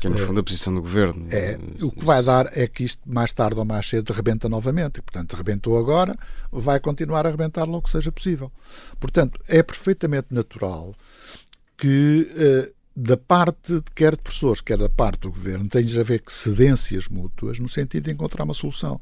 Que 0.00 0.06
é, 0.06 0.10
no 0.10 0.16
fundo, 0.16 0.38
a 0.38 0.44
posição 0.44 0.72
do 0.72 0.80
governo. 0.80 1.26
É, 1.32 1.58
o 1.82 1.90
que 1.90 2.04
vai 2.04 2.22
dar 2.22 2.56
é 2.56 2.68
que 2.68 2.84
isto, 2.84 3.02
mais 3.04 3.32
tarde 3.32 3.58
ou 3.58 3.64
mais 3.64 3.88
cedo, 3.88 4.12
rebenta 4.12 4.48
novamente. 4.48 4.98
E, 4.98 5.02
portanto, 5.02 5.34
rebentou 5.34 5.76
agora, 5.76 6.16
vai 6.52 6.78
continuar 6.78 7.26
a 7.26 7.30
rebentar 7.30 7.64
logo 7.64 7.82
que 7.82 7.90
seja 7.90 8.12
possível. 8.12 8.52
Portanto, 9.00 9.40
é 9.48 9.60
perfeitamente 9.60 10.28
natural 10.30 10.94
que 11.76 12.30
uh, 12.30 12.77
da 13.00 13.16
parte, 13.16 13.80
quer 13.94 14.16
de 14.16 14.22
professores, 14.22 14.60
quer 14.60 14.76
da 14.76 14.88
parte 14.88 15.20
do 15.20 15.30
governo, 15.30 15.68
tem 15.68 15.84
de 15.84 16.00
haver 16.00 16.20
cedências 16.26 17.06
mútuas 17.06 17.60
no 17.60 17.68
sentido 17.68 18.06
de 18.06 18.10
encontrar 18.10 18.42
uma 18.42 18.52
solução. 18.52 19.00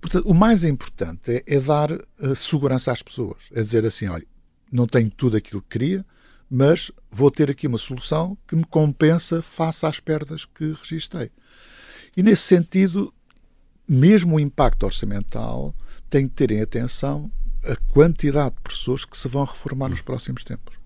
Portanto, 0.00 0.26
o 0.26 0.32
mais 0.32 0.64
importante 0.64 1.30
é, 1.30 1.44
é 1.46 1.60
dar 1.60 1.92
uh, 1.92 2.34
segurança 2.34 2.90
às 2.90 3.02
pessoas. 3.02 3.44
É 3.52 3.62
dizer 3.62 3.84
assim: 3.84 4.08
olha, 4.08 4.26
não 4.72 4.86
tenho 4.86 5.10
tudo 5.10 5.36
aquilo 5.36 5.60
que 5.60 5.78
queria, 5.78 6.06
mas 6.50 6.90
vou 7.10 7.30
ter 7.30 7.50
aqui 7.50 7.66
uma 7.66 7.76
solução 7.76 8.38
que 8.48 8.56
me 8.56 8.64
compensa 8.64 9.42
face 9.42 9.84
às 9.84 10.00
perdas 10.00 10.46
que 10.46 10.72
registrei. 10.72 11.30
E 12.16 12.22
nesse 12.22 12.42
sentido, 12.42 13.12
mesmo 13.86 14.36
o 14.36 14.40
impacto 14.40 14.86
orçamental 14.86 15.74
tem 16.08 16.26
que 16.26 16.32
ter 16.32 16.52
em 16.52 16.62
atenção 16.62 17.30
a 17.64 17.76
quantidade 17.92 18.54
de 18.54 18.62
pessoas 18.62 19.04
que 19.04 19.18
se 19.18 19.28
vão 19.28 19.44
reformar 19.44 19.90
nos 19.90 20.00
próximos 20.00 20.42
tempos 20.42 20.85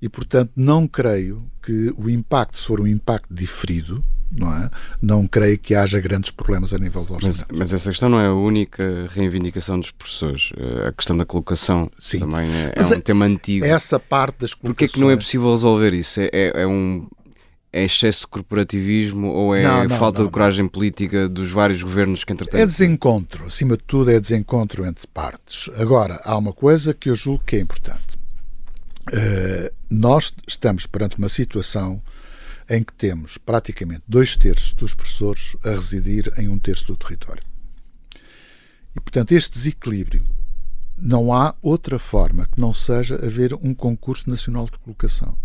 e, 0.00 0.08
portanto, 0.08 0.52
não 0.56 0.86
creio 0.86 1.44
que 1.62 1.92
o 1.96 2.08
impacto, 2.08 2.56
se 2.56 2.66
for 2.66 2.80
um 2.80 2.86
impacto 2.86 3.32
diferido, 3.32 4.02
não 4.30 4.54
é? 4.56 4.70
Não 5.02 5.26
creio 5.26 5.58
que 5.58 5.74
haja 5.74 6.00
grandes 6.00 6.30
problemas 6.30 6.72
a 6.72 6.78
nível 6.78 7.04
do 7.04 7.14
orçamento. 7.14 7.46
Mas, 7.50 7.58
mas 7.58 7.72
essa 7.72 7.90
questão 7.90 8.08
não 8.08 8.20
é 8.20 8.28
a 8.28 8.32
única 8.32 9.06
reivindicação 9.10 9.78
dos 9.78 9.90
professores. 9.90 10.52
Eh, 10.56 10.88
a 10.88 10.92
questão 10.92 11.16
da 11.16 11.26
colocação 11.26 11.90
Sim. 11.98 12.20
também 12.20 12.48
é, 12.48 12.72
é 12.76 12.84
um 12.84 12.92
é, 12.92 13.00
tema 13.00 13.24
antigo. 13.24 13.66
Essa 13.66 13.98
parte 13.98 14.40
das 14.40 14.54
colocações... 14.54 14.60
Porquê 14.76 14.84
é 14.84 14.88
que 14.88 15.00
não 15.00 15.10
é 15.10 15.16
possível 15.16 15.50
resolver 15.50 15.94
isso? 15.94 16.20
É, 16.20 16.30
é, 16.32 16.62
é 16.62 16.66
um... 16.66 17.08
É 17.72 17.84
excesso 17.84 18.22
de 18.22 18.26
corporativismo 18.26 19.28
ou 19.28 19.54
é 19.54 19.62
não, 19.62 19.84
não, 19.84 19.96
falta 19.96 20.20
não, 20.20 20.26
de 20.26 20.32
coragem 20.32 20.66
política 20.66 21.28
dos 21.28 21.52
vários 21.52 21.80
governos 21.80 22.24
que 22.24 22.32
entretanto... 22.32 22.60
É 22.60 22.66
desencontro, 22.66 23.46
acima 23.46 23.76
de 23.76 23.84
tudo 23.84 24.10
é 24.10 24.18
desencontro 24.18 24.84
entre 24.84 25.06
partes. 25.06 25.70
Agora, 25.76 26.20
há 26.24 26.36
uma 26.36 26.52
coisa 26.52 26.92
que 26.92 27.08
eu 27.08 27.14
julgo 27.14 27.44
que 27.46 27.54
é 27.54 27.60
importante. 27.60 28.09
Uh, 29.12 29.74
nós 29.90 30.32
estamos 30.46 30.86
perante 30.86 31.18
uma 31.18 31.28
situação 31.28 32.00
em 32.68 32.82
que 32.84 32.92
temos 32.92 33.36
praticamente 33.36 34.02
dois 34.06 34.36
terços 34.36 34.72
dos 34.72 34.94
professores 34.94 35.56
a 35.64 35.70
residir 35.70 36.32
em 36.36 36.48
um 36.48 36.58
terço 36.58 36.86
do 36.86 36.96
território. 36.96 37.42
E, 38.94 39.00
portanto, 39.00 39.32
este 39.32 39.54
desequilíbrio 39.54 40.24
não 40.96 41.32
há 41.32 41.54
outra 41.60 41.98
forma 41.98 42.46
que 42.46 42.60
não 42.60 42.72
seja 42.72 43.16
haver 43.16 43.54
um 43.54 43.74
concurso 43.74 44.30
nacional 44.30 44.66
de 44.66 44.78
colocação. 44.78 45.36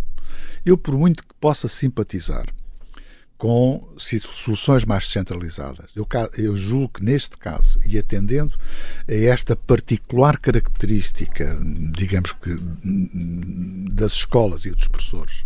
Eu, 0.64 0.78
por 0.78 0.96
muito 0.96 1.26
que 1.26 1.34
possa 1.40 1.68
simpatizar 1.68 2.46
com 3.38 3.82
soluções 3.98 4.86
mais 4.86 5.06
descentralizadas. 5.06 5.92
Eu, 5.96 6.08
eu, 6.38 6.56
julgo 6.56 6.94
que 6.96 7.04
neste 7.04 7.38
caso, 7.38 7.80
e 7.86 7.98
atendendo 7.98 8.56
a 9.08 9.14
esta 9.14 9.56
particular 9.56 10.38
característica, 10.38 11.60
digamos 11.94 12.32
que, 12.32 12.58
das 13.92 14.14
escolas 14.14 14.66
e 14.66 14.72
dos 14.72 14.88
professores, 14.88 15.46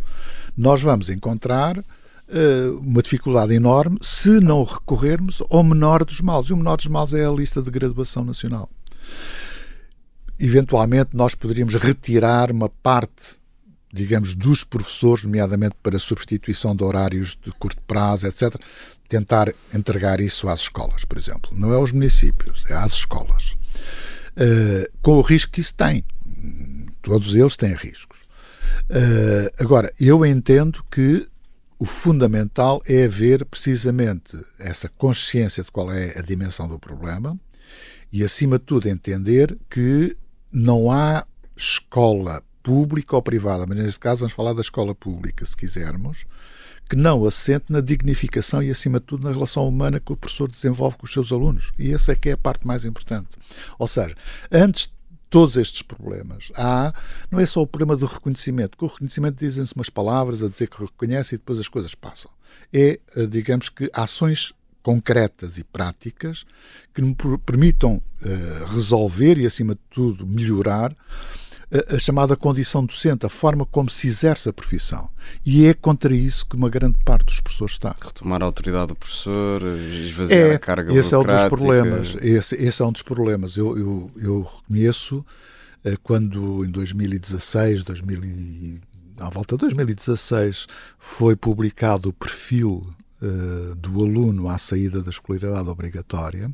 nós 0.56 0.82
vamos 0.82 1.10
encontrar 1.10 1.80
uh, 1.80 2.78
uma 2.86 3.02
dificuldade 3.02 3.54
enorme 3.54 3.98
se 4.02 4.40
não 4.40 4.64
recorrermos 4.64 5.42
ao 5.50 5.64
menor 5.64 6.06
dos 6.06 6.22
males. 6.22 6.50
E 6.50 6.54
o 6.54 6.58
menor 6.58 6.78
dos 6.78 6.88
males 6.88 7.14
é 7.14 7.26
a 7.26 7.32
lista 7.32 7.62
de 7.62 7.72
graduação 7.72 8.24
nacional. 8.24 8.70
Eventualmente, 10.40 11.10
nós 11.14 11.34
poderíamos 11.34 11.76
retirar 11.76 12.52
uma 12.52 12.70
parte 12.70 13.39
digamos, 13.92 14.34
dos 14.34 14.64
professores, 14.64 15.24
nomeadamente 15.24 15.76
para 15.82 15.98
substituição 15.98 16.76
de 16.76 16.84
horários 16.84 17.38
de 17.42 17.52
curto 17.54 17.82
prazo, 17.84 18.28
etc., 18.28 18.56
tentar 19.08 19.52
entregar 19.74 20.22
isso 20.22 20.48
às 20.48 20.62
escolas, 20.62 21.04
por 21.04 21.18
exemplo. 21.18 21.50
Não 21.54 21.74
é 21.74 21.76
aos 21.76 21.92
municípios, 21.92 22.64
é 22.70 22.76
às 22.76 22.94
escolas. 22.94 23.58
Uh, 24.38 24.88
com 25.02 25.18
o 25.18 25.22
risco 25.22 25.52
que 25.52 25.62
isso 25.62 25.74
tem. 25.74 26.04
Todos 27.02 27.34
eles 27.34 27.58
têm 27.58 27.74
riscos. 27.74 28.20
Uh, 28.90 29.50
agora, 29.60 29.92
eu 30.00 30.24
entendo 30.24 30.84
que 30.92 31.28
o 31.80 31.86
fundamental 31.86 32.82
é 32.86 33.06
haver 33.06 33.46
precisamente 33.46 34.38
essa 34.60 34.88
consciência 34.90 35.64
de 35.64 35.72
qual 35.72 35.92
é 35.92 36.18
a 36.18 36.22
dimensão 36.22 36.68
do 36.68 36.78
problema 36.78 37.40
e, 38.12 38.24
acima 38.24 38.60
de 38.60 38.66
tudo, 38.66 38.88
entender 38.88 39.58
que 39.70 40.16
não 40.52 40.92
há 40.92 41.26
escola 41.56 42.44
pública 42.64 43.16
ou 43.16 43.22
privada, 43.22 43.66
mas 43.68 43.78
neste 43.78 44.00
caso 44.00 44.22
vamos 44.22 44.34
falar 44.34 44.54
da 44.54 44.62
escola 44.62 44.94
pública, 44.94 45.46
se 45.46 45.56
quisermos, 45.56 46.26
que 46.90 46.96
não 46.96 47.26
assente 47.26 47.66
na 47.70 47.82
dignificação 47.82 48.64
e, 48.64 48.72
acima 48.72 49.00
de 49.00 49.06
tudo, 49.06 49.24
na 49.24 49.32
relação 49.32 49.68
humana 49.68 50.00
que 50.00 50.12
o 50.12 50.18
professor 50.18 50.50
desenvolve 50.50 50.98
com 50.98 51.06
os 51.06 51.14
seus 51.14 51.32
alunos. 51.32 51.72
E 51.78 51.94
essa 51.94 52.14
é 52.14 52.16
que 52.16 52.30
é 52.30 52.32
a 52.32 52.38
parte 52.38 52.66
mais 52.66 52.84
importante. 52.84 53.38
Ou 53.78 53.86
seja, 53.86 54.16
antes 54.52 54.88
de 54.88 54.94
todos 55.30 55.56
estes 55.56 55.84
problemas, 55.84 56.52
há, 56.56 56.92
não 57.30 57.40
é 57.40 57.46
só 57.46 57.62
o 57.62 57.68
problema 57.68 57.96
do 57.96 58.08
reconhecimento, 58.08 58.76
que 58.76 58.84
o 58.84 58.88
reconhecimento 58.88 59.38
dizem-se 59.38 59.76
umas 59.76 59.90
palavras 59.90 60.44
a 60.44 60.50
dizer 60.50 60.68
que 60.68 60.82
reconhece 60.82 61.36
e 61.36 61.38
depois 61.38 61.60
as 61.60 61.68
coisas 61.68 61.94
passam. 61.94 62.32
É, 62.74 63.00
eh, 63.16 63.26
digamos 63.28 63.70
que, 63.70 63.90
ações 63.94 64.52
concretas 64.82 65.60
e 65.60 65.64
práticas 65.64 66.46
que 66.94 67.02
me 67.02 67.16
permitam 67.46 68.02
uh, 68.22 68.66
resolver 68.74 69.38
e, 69.38 69.46
acima 69.46 69.76
de 69.76 69.82
tudo, 69.90 70.26
melhorar 70.26 70.96
a, 71.72 72.00
chamada 72.00 72.36
condição 72.36 72.86
docente, 72.86 73.26
a 73.26 73.30
forma 73.30 73.66
como 73.66 73.90
se 73.90 74.08
exerce 74.08 74.50
a 74.50 74.54
profissão. 74.54 75.10
E 75.46 75.66
é 75.66 75.74
contra 75.74 76.14
isso 76.14 76.46
que 76.46 76.56
uma 76.56 76.70
grande 76.70 76.98
parte 77.04 77.28
dos 77.28 77.40
professores 77.40 77.74
está. 77.74 77.96
Retomar 78.02 78.42
a 78.42 78.46
autoridade 78.46 78.88
do 78.88 78.96
professor, 78.96 79.62
esvaziar 79.62 80.40
é, 80.40 80.56
a 80.56 80.60
carga 80.60 80.94
esse 80.94 81.14
é 81.14 81.18
um 81.18 81.24
dos 81.24 81.44
problemas. 81.46 82.18
Esse, 82.22 82.56
esse 82.56 82.82
é 82.82 82.86
um 82.86 82.92
dos 82.92 83.04
problemas. 83.04 83.58
Eu, 83.58 83.78
eu, 83.78 84.12
eu 84.18 84.42
reconheço 84.42 85.26
eh, 85.84 85.96
quando 86.02 86.66
em 86.66 86.72
2016, 86.72 87.84
2000 87.84 88.82
à 89.20 89.30
volta 89.30 89.56
de 89.56 89.62
2016, 89.62 90.68
foi 90.98 91.36
publicado 91.36 92.10
o 92.10 92.14
perfil 92.14 92.90
uh, 93.22 93.76
do 93.76 94.02
aluno 94.02 94.48
à 94.50 94.58
saída 94.58 95.02
da 95.02 95.10
escolaridade 95.10 95.68
obrigatória, 95.68 96.50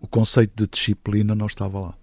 o 0.00 0.06
conceito 0.06 0.52
de 0.56 0.66
disciplina 0.66 1.34
não 1.34 1.46
estava 1.46 1.78
lá. 1.78 1.94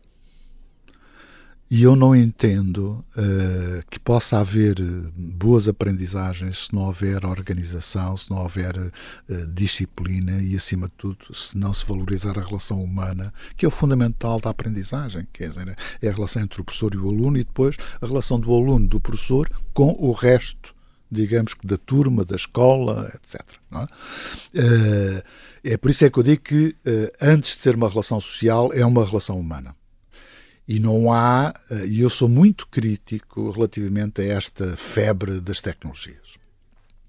E 1.71 1.81
eu 1.81 1.95
não 1.95 2.15
entendo 2.15 3.03
uh, 3.17 3.83
que 3.89 3.99
possa 3.99 4.37
haver 4.37 4.79
eh, 4.79 5.11
boas 5.15 5.67
aprendizagens 5.67 6.65
se 6.65 6.73
não 6.75 6.83
houver 6.83 7.25
organização, 7.25 8.15
se 8.15 8.29
não 8.29 8.39
houver 8.39 8.77
uh, 8.77 9.47
disciplina 9.47 10.39
e, 10.41 10.55
acima 10.55 10.87
de 10.87 10.93
tudo, 10.95 11.33
se 11.33 11.57
não 11.57 11.73
se 11.73 11.85
valorizar 11.85 12.37
a 12.37 12.43
relação 12.43 12.83
humana, 12.83 13.33
que 13.57 13.65
é 13.65 13.67
o 13.67 13.71
fundamental 13.71 14.39
da 14.39 14.49
aprendizagem. 14.49 15.27
Quer 15.33 15.49
dizer, 15.49 15.75
é 16.01 16.09
a 16.09 16.13
relação 16.13 16.43
entre 16.43 16.61
o 16.61 16.63
professor 16.63 16.93
e 16.93 16.97
o 16.97 17.09
aluno 17.09 17.37
e 17.37 17.43
depois 17.43 17.75
a 17.99 18.05
relação 18.05 18.39
do 18.39 18.53
aluno, 18.53 18.87
do 18.87 18.99
professor, 18.99 19.49
com 19.73 19.95
o 19.97 20.11
resto, 20.11 20.75
digamos 21.09 21.53
que 21.53 21.65
da 21.65 21.77
turma, 21.77 22.23
da 22.23 22.35
escola, 22.35 23.11
etc. 23.15 23.41
É? 24.53 25.23
É 25.71 25.77
por 25.77 25.89
isso 25.89 26.05
é 26.05 26.09
que 26.09 26.19
eu 26.19 26.23
digo 26.23 26.41
que, 26.41 26.75
antes 27.21 27.55
de 27.55 27.61
ser 27.61 27.75
uma 27.75 27.87
relação 27.87 28.19
social, 28.19 28.69
é 28.73 28.85
uma 28.85 29.05
relação 29.05 29.39
humana. 29.39 29.73
E 30.67 30.79
não 30.79 31.11
há, 31.11 31.53
eh, 31.69 31.87
e 31.87 31.99
eu 32.01 32.09
sou 32.09 32.29
muito 32.29 32.67
crítico 32.67 33.51
relativamente 33.51 34.21
a 34.21 34.25
esta 34.25 34.77
febre 34.77 35.41
das 35.41 35.61
tecnologias. 35.61 36.35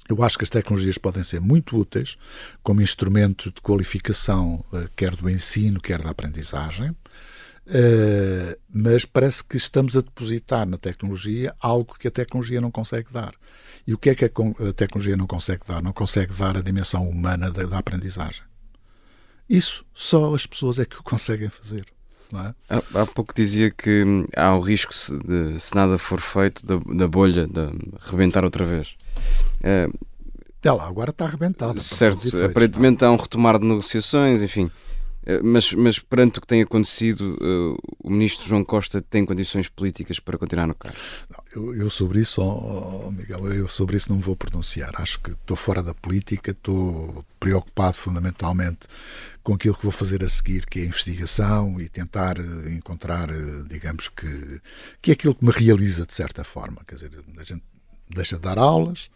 Eu 0.09 0.23
acho 0.23 0.37
que 0.37 0.45
as 0.45 0.51
tecnologias 0.51 0.99
podem 0.99 1.25
ser 1.25 1.41
muito 1.41 1.77
úteis 1.77 2.19
como 2.63 2.83
instrumento 2.83 3.51
de 3.51 3.61
qualificação, 3.61 4.65
eh, 4.73 4.89
quer 4.97 5.15
do 5.15 5.31
ensino, 5.31 5.81
quer 5.81 6.03
da 6.03 6.11
aprendizagem, 6.11 6.95
eh, 7.67 8.59
mas 8.69 9.05
parece 9.05 9.43
que 9.43 9.57
estamos 9.57 9.97
a 9.97 10.01
depositar 10.01 10.67
na 10.67 10.77
tecnologia 10.77 11.55
algo 11.61 11.95
que 11.99 12.09
a 12.09 12.11
tecnologia 12.11 12.61
não 12.61 12.71
consegue 12.71 13.13
dar. 13.13 13.35
E 13.87 13.95
o 13.95 13.99
que 13.99 14.11
é 14.11 14.15
que 14.15 14.25
a 14.25 14.73
tecnologia 14.75 15.17
não 15.17 15.27
consegue 15.27 15.63
dar? 15.67 15.83
Não 15.83 15.93
consegue 15.93 16.33
dar 16.35 16.57
a 16.57 16.63
dimensão 16.63 17.09
humana 17.09 17.51
da 17.51 17.79
aprendizagem. 17.79 18.43
Isso 19.49 19.85
só 19.93 20.35
as 20.35 20.47
pessoas 20.47 20.79
é 20.79 20.85
que 20.85 20.99
o 20.99 21.03
conseguem 21.05 21.49
fazer. 21.49 21.87
É? 22.41 22.55
Há, 22.69 23.03
há, 23.03 23.07
pouco 23.07 23.35
dizia 23.35 23.71
que 23.71 24.05
há 24.37 24.55
o 24.57 24.61
risco, 24.61 24.92
de, 24.92 25.59
se 25.61 25.75
nada 25.75 25.99
for 25.99 26.20
feito, 26.20 26.64
da, 26.64 26.77
da 26.94 27.09
bolha 27.09 27.47
de 27.47 27.70
rebentar 28.01 28.44
outra 28.44 28.64
vez. 28.64 28.97
É, 29.62 29.88
lá, 30.64 30.87
agora 30.87 31.11
está 31.11 31.25
arrebentada. 31.27 31.79
Certo, 31.81 32.27
efeitos, 32.27 32.51
aparentemente 32.51 33.03
não? 33.03 33.09
há 33.09 33.12
um 33.12 33.16
retomar 33.16 33.59
de 33.59 33.66
negociações, 33.66 34.42
enfim. 34.42 34.70
Eh, 35.27 35.40
mas, 35.42 35.73
mas 35.73 35.99
perante 35.99 36.38
o 36.38 36.40
que 36.40 36.47
tem 36.47 36.62
acontecido, 36.62 37.37
uh, 37.40 37.79
o 38.03 38.11
ministro 38.11 38.47
João 38.47 38.64
Costa 38.64 39.01
tem 39.01 39.25
condições 39.25 39.68
políticas 39.68 40.20
para 40.20 40.37
continuar 40.37 40.66
no 40.66 40.75
cargo? 40.75 40.97
Eu, 41.55 41.75
eu, 41.75 41.90
sobre 41.90 42.20
isso, 42.20 42.42
oh, 42.42 43.11
Miguel, 43.11 43.47
eu 43.53 43.68
sobre 43.68 43.97
isso 43.97 44.11
não 44.11 44.18
me 44.18 44.23
vou 44.23 44.37
pronunciar. 44.37 44.92
Acho 44.97 45.20
que 45.20 45.31
estou 45.31 45.57
fora 45.57 45.83
da 45.83 45.94
política, 45.94 46.51
estou 46.51 47.25
preocupado 47.40 47.94
fundamentalmente 47.97 48.87
com 49.44 49.52
aquilo 49.52 49.76
que 49.76 49.83
vou 49.83 49.92
fazer 49.92 50.24
a 50.24 50.28
seguir, 50.28 50.64
que 50.64 50.80
é 50.80 50.83
a 50.83 50.87
investigação 50.87 51.78
e 51.78 51.88
tentar 51.88 52.38
eh, 52.38 52.72
encontrar, 52.72 53.28
digamos 53.68 54.09
que, 54.09 54.61
que 55.02 55.11
é 55.11 55.14
aquilo 55.14 55.35
que 55.35 55.44
me 55.44 55.52
realiza 55.52 56.07
de 56.07 56.14
certa 56.14 56.42
forma. 56.42 56.80
Quer 56.88 56.94
dizer, 56.94 57.11
a 57.38 57.44
gente 57.44 57.62
deixa 58.09 58.37
de 58.37 58.42
dar 58.42 58.59
aulas, 58.59 59.11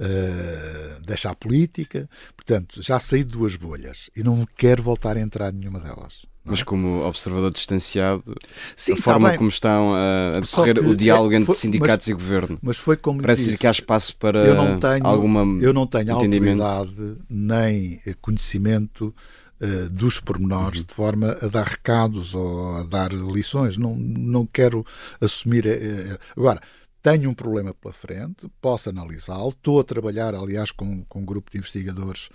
uh, 0.00 1.02
deixa 1.06 1.30
a 1.30 1.34
política. 1.34 2.08
Portanto, 2.36 2.82
já 2.82 2.98
saí 2.98 3.22
de 3.22 3.30
duas 3.30 3.56
bolhas 3.56 4.10
e 4.16 4.22
não 4.22 4.46
quero 4.56 4.82
voltar 4.82 5.16
a 5.16 5.20
entrar 5.20 5.52
em 5.54 5.58
nenhuma 5.58 5.78
delas. 5.78 6.26
Mas 6.44 6.62
como 6.62 7.02
observador 7.06 7.50
distanciado, 7.50 8.34
Sim, 8.74 8.92
a 8.92 8.96
tá 8.96 9.02
forma 9.02 9.36
como 9.36 9.50
estão 9.50 9.94
a, 9.94 10.38
a 10.38 10.40
decorrer 10.40 10.78
o 10.78 10.96
diálogo 10.96 11.34
é, 11.34 11.36
entre 11.36 11.52
sindicatos 11.52 12.06
mas, 12.06 12.10
e 12.10 12.14
governo. 12.14 12.58
Mas 12.62 12.76
foi 12.78 12.96
como 12.96 13.20
Parece-lhe 13.20 13.58
que 13.58 13.66
há 13.66 13.70
espaço 13.70 14.16
para 14.16 14.46
eu 14.46 14.54
não 14.54 14.80
tenho, 14.80 15.06
alguma 15.06 15.40
Eu 15.62 15.74
não 15.74 15.86
tenho 15.86 16.14
autoridade 16.14 17.16
nem 17.28 18.00
conhecimento 18.22 19.14
uh, 19.60 19.90
dos 19.90 20.20
pormenores 20.20 20.80
uhum. 20.80 20.86
de 20.86 20.94
forma 20.94 21.38
a 21.40 21.46
dar 21.46 21.66
recados 21.66 22.34
ou 22.34 22.76
a 22.76 22.82
dar 22.82 23.12
lições. 23.12 23.76
Não, 23.76 23.94
não 23.96 24.46
quero 24.46 24.84
assumir. 25.20 25.66
Uh, 25.66 26.18
agora, 26.36 26.60
tenho 27.02 27.30
um 27.30 27.34
problema 27.34 27.72
pela 27.72 27.94
frente, 27.94 28.50
posso 28.60 28.90
analisá-lo. 28.90 29.50
Estou 29.50 29.80
a 29.80 29.84
trabalhar, 29.84 30.34
aliás, 30.34 30.70
com, 30.70 31.04
com 31.04 31.20
um 31.20 31.24
grupo 31.24 31.50
de 31.50 31.58
investigadores 31.58 32.28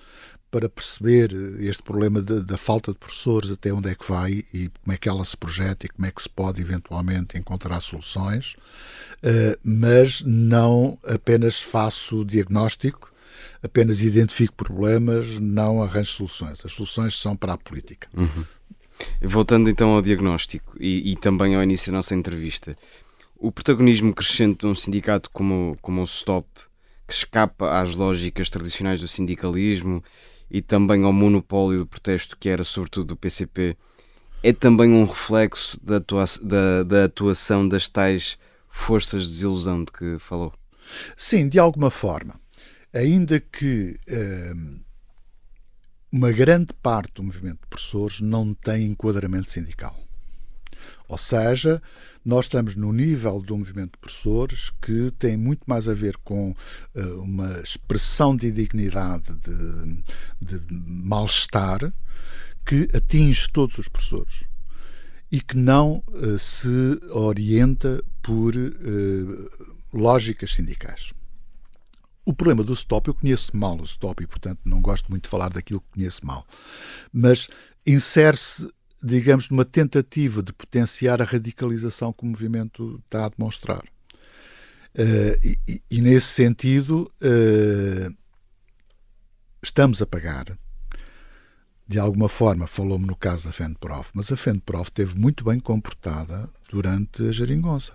para 0.54 0.70
perceber 0.70 1.34
este 1.60 1.82
problema 1.82 2.22
de, 2.22 2.42
da 2.42 2.58
falta 2.58 2.92
de 2.92 3.00
professores, 3.00 3.50
até 3.50 3.74
onde 3.74 3.90
é 3.90 3.96
que 3.96 4.08
vai 4.08 4.44
e 4.54 4.70
como 4.84 4.94
é 4.94 4.98
que 4.98 5.10
ela 5.10 5.26
se 5.26 5.36
projeta 5.36 5.88
e 5.88 5.90
como 5.90 6.06
é 6.06 6.12
que 6.12 6.22
se 6.22 6.30
pode 6.30 6.62
eventualmente 6.62 7.40
encontrar 7.40 7.80
soluções, 7.80 8.56
uh, 9.24 9.58
mas 9.66 10.22
não 10.22 10.98
apenas 11.04 11.60
faço 11.60 12.24
diagnóstico, 12.24 13.13
apenas 13.62 14.02
identifico 14.02 14.54
problemas, 14.56 15.40
não 15.40 15.82
arranjo 15.84 16.12
soluções. 16.12 16.66
As 16.66 16.72
soluções 16.72 17.20
são 17.20 17.36
para 17.36 17.54
a 17.54 17.58
política. 17.58 18.08
Uhum. 18.16 18.44
Voltando 19.22 19.70
então 19.70 19.90
ao 19.90 20.02
diagnóstico 20.02 20.76
e, 20.80 21.12
e, 21.12 21.16
também 21.16 21.56
ao 21.56 21.64
início 21.64 21.92
da 21.92 21.98
nossa 21.98 22.16
entrevista, 22.16 22.78
o 23.36 23.52
protagonismo 23.52 24.14
crescente 24.14 24.60
de 24.60 24.68
um 24.68 24.76
sindicato 24.76 25.30
como, 25.32 25.78
como 25.82 26.02
o 26.02 26.08
STOP, 26.08 26.48
que 27.08 27.14
escapa 27.14 27.82
às 27.82 27.96
lógicas 27.96 28.50
tradicionais 28.50 29.02
do 29.02 29.08
sindicalismo 29.08 30.04
e 30.50 30.62
também 30.62 31.04
ao 31.04 31.12
monopólio 31.12 31.80
do 31.80 31.88
protesto 31.88 32.38
que 32.38 32.48
era 32.48 32.64
sobretudo 32.64 33.08
do 33.08 33.18
PCP, 33.18 33.76
é 34.42 34.54
também 34.54 34.92
um 34.92 35.06
reflexo 35.06 35.80
da, 35.82 35.98
atua 35.98 36.26
da, 36.42 36.84
da 36.84 37.06
atuação 37.06 37.68
das 37.68 37.90
tais 37.90 38.38
forças 38.70 39.24
de 39.24 39.30
desilusão 39.30 39.84
de 39.84 39.92
que 39.92 40.20
falou? 40.20 40.54
Sim, 41.16 41.48
de 41.48 41.58
alguma 41.58 41.90
forma. 41.90 42.36
Ainda 42.94 43.40
que 43.40 44.00
hum, 44.56 44.80
uma 46.12 46.32
grande 46.32 46.74
parte 46.82 47.12
do 47.16 47.24
movimento 47.24 47.62
de 47.62 47.68
professores 47.68 48.22
não 48.22 48.54
tem 48.54 48.86
enquadramento 48.86 49.50
sindical. 49.50 50.00
Ou 51.08 51.18
seja, 51.18 51.82
nós 52.24 52.46
estamos 52.46 52.76
no 52.76 52.94
nível 52.94 53.42
do 53.42 53.58
movimento 53.58 53.94
de 53.94 53.98
professores 53.98 54.72
que 54.82 55.12
tem 55.18 55.36
muito 55.36 55.64
mais 55.66 55.90
a 55.90 55.94
ver 55.94 56.16
com 56.18 56.52
uh, 56.52 57.22
uma 57.22 57.60
expressão 57.62 58.36
de 58.36 58.48
indignidade, 58.48 59.34
de, 59.36 60.04
de 60.40 60.64
mal-estar, 60.72 61.94
que 62.66 62.88
atinge 62.94 63.50
todos 63.52 63.78
os 63.80 63.88
professores 63.88 64.44
e 65.32 65.42
que 65.42 65.58
não 65.58 66.04
uh, 66.10 66.38
se 66.38 67.00
orienta 67.10 68.04
por 68.22 68.56
uh, 68.56 69.50
lógicas 69.92 70.54
sindicais. 70.54 71.12
O 72.26 72.34
problema 72.34 72.64
do 72.64 72.74
stop, 72.74 73.08
eu 73.08 73.14
conheço 73.14 73.56
mal 73.56 73.78
o 73.80 73.84
stop 73.84 74.24
e, 74.24 74.28
portanto, 74.28 74.60
não 74.66 74.82
gosto 74.82 75.10
muito 75.10 75.24
de 75.26 75.30
falar 75.30 75.50
daquilo 75.50 75.82
que 75.82 76.00
conheço 76.00 76.26
mal, 76.26 76.46
mas 77.12 77.50
insere-se 77.86 78.70
digamos, 79.04 79.50
numa 79.50 79.66
tentativa 79.66 80.42
de 80.42 80.54
potenciar 80.54 81.22
a 81.22 81.26
radicalização 81.26 82.14
que 82.14 82.24
o 82.24 82.28
movimento 82.28 83.02
está 83.06 83.26
a 83.26 83.30
demonstrar. 83.30 83.84
Uh, 84.96 85.58
e, 85.68 85.82
e, 85.92 86.02
nesse 86.02 86.28
sentido, 86.28 87.12
uh, 87.22 88.16
estamos 89.62 90.02
a 90.02 90.06
pagar. 90.06 90.58
De 91.86 92.00
alguma 92.00 92.30
forma, 92.30 92.66
falou-me 92.66 93.06
no 93.06 93.16
caso 93.16 93.46
da 93.46 93.52
FENPROF, 93.52 94.12
mas 94.14 94.32
a 94.32 94.38
FENPROF 94.38 94.90
esteve 94.90 95.20
muito 95.20 95.44
bem 95.44 95.60
comportada 95.60 96.50
durante 96.70 97.28
a 97.28 97.32
geringonça. 97.32 97.94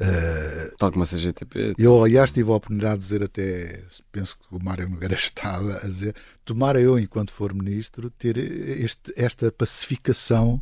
Uh, 0.00 0.76
Tal 0.78 0.90
como 0.90 1.04
a 1.04 1.06
CGTP. 1.06 1.74
Eu, 1.78 2.02
aliás, 2.02 2.32
tive 2.32 2.50
a 2.50 2.54
oportunidade 2.54 2.94
de 2.94 3.00
dizer 3.00 3.22
até, 3.22 3.84
penso 4.10 4.38
que 4.38 4.44
o 4.50 4.62
Mário 4.62 4.88
Nogueira 4.88 5.14
estava 5.16 5.76
a 5.76 5.86
dizer, 5.86 6.14
tomara 6.44 6.80
eu, 6.80 6.98
enquanto 6.98 7.32
for 7.32 7.54
ministro, 7.54 8.10
ter 8.10 8.36
este, 8.36 9.12
esta 9.16 9.52
pacificação 9.52 10.60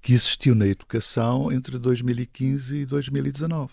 que 0.00 0.12
existiu 0.12 0.54
na 0.54 0.66
educação 0.66 1.52
entre 1.52 1.78
2015 1.78 2.78
e 2.78 2.86
2019. 2.86 3.72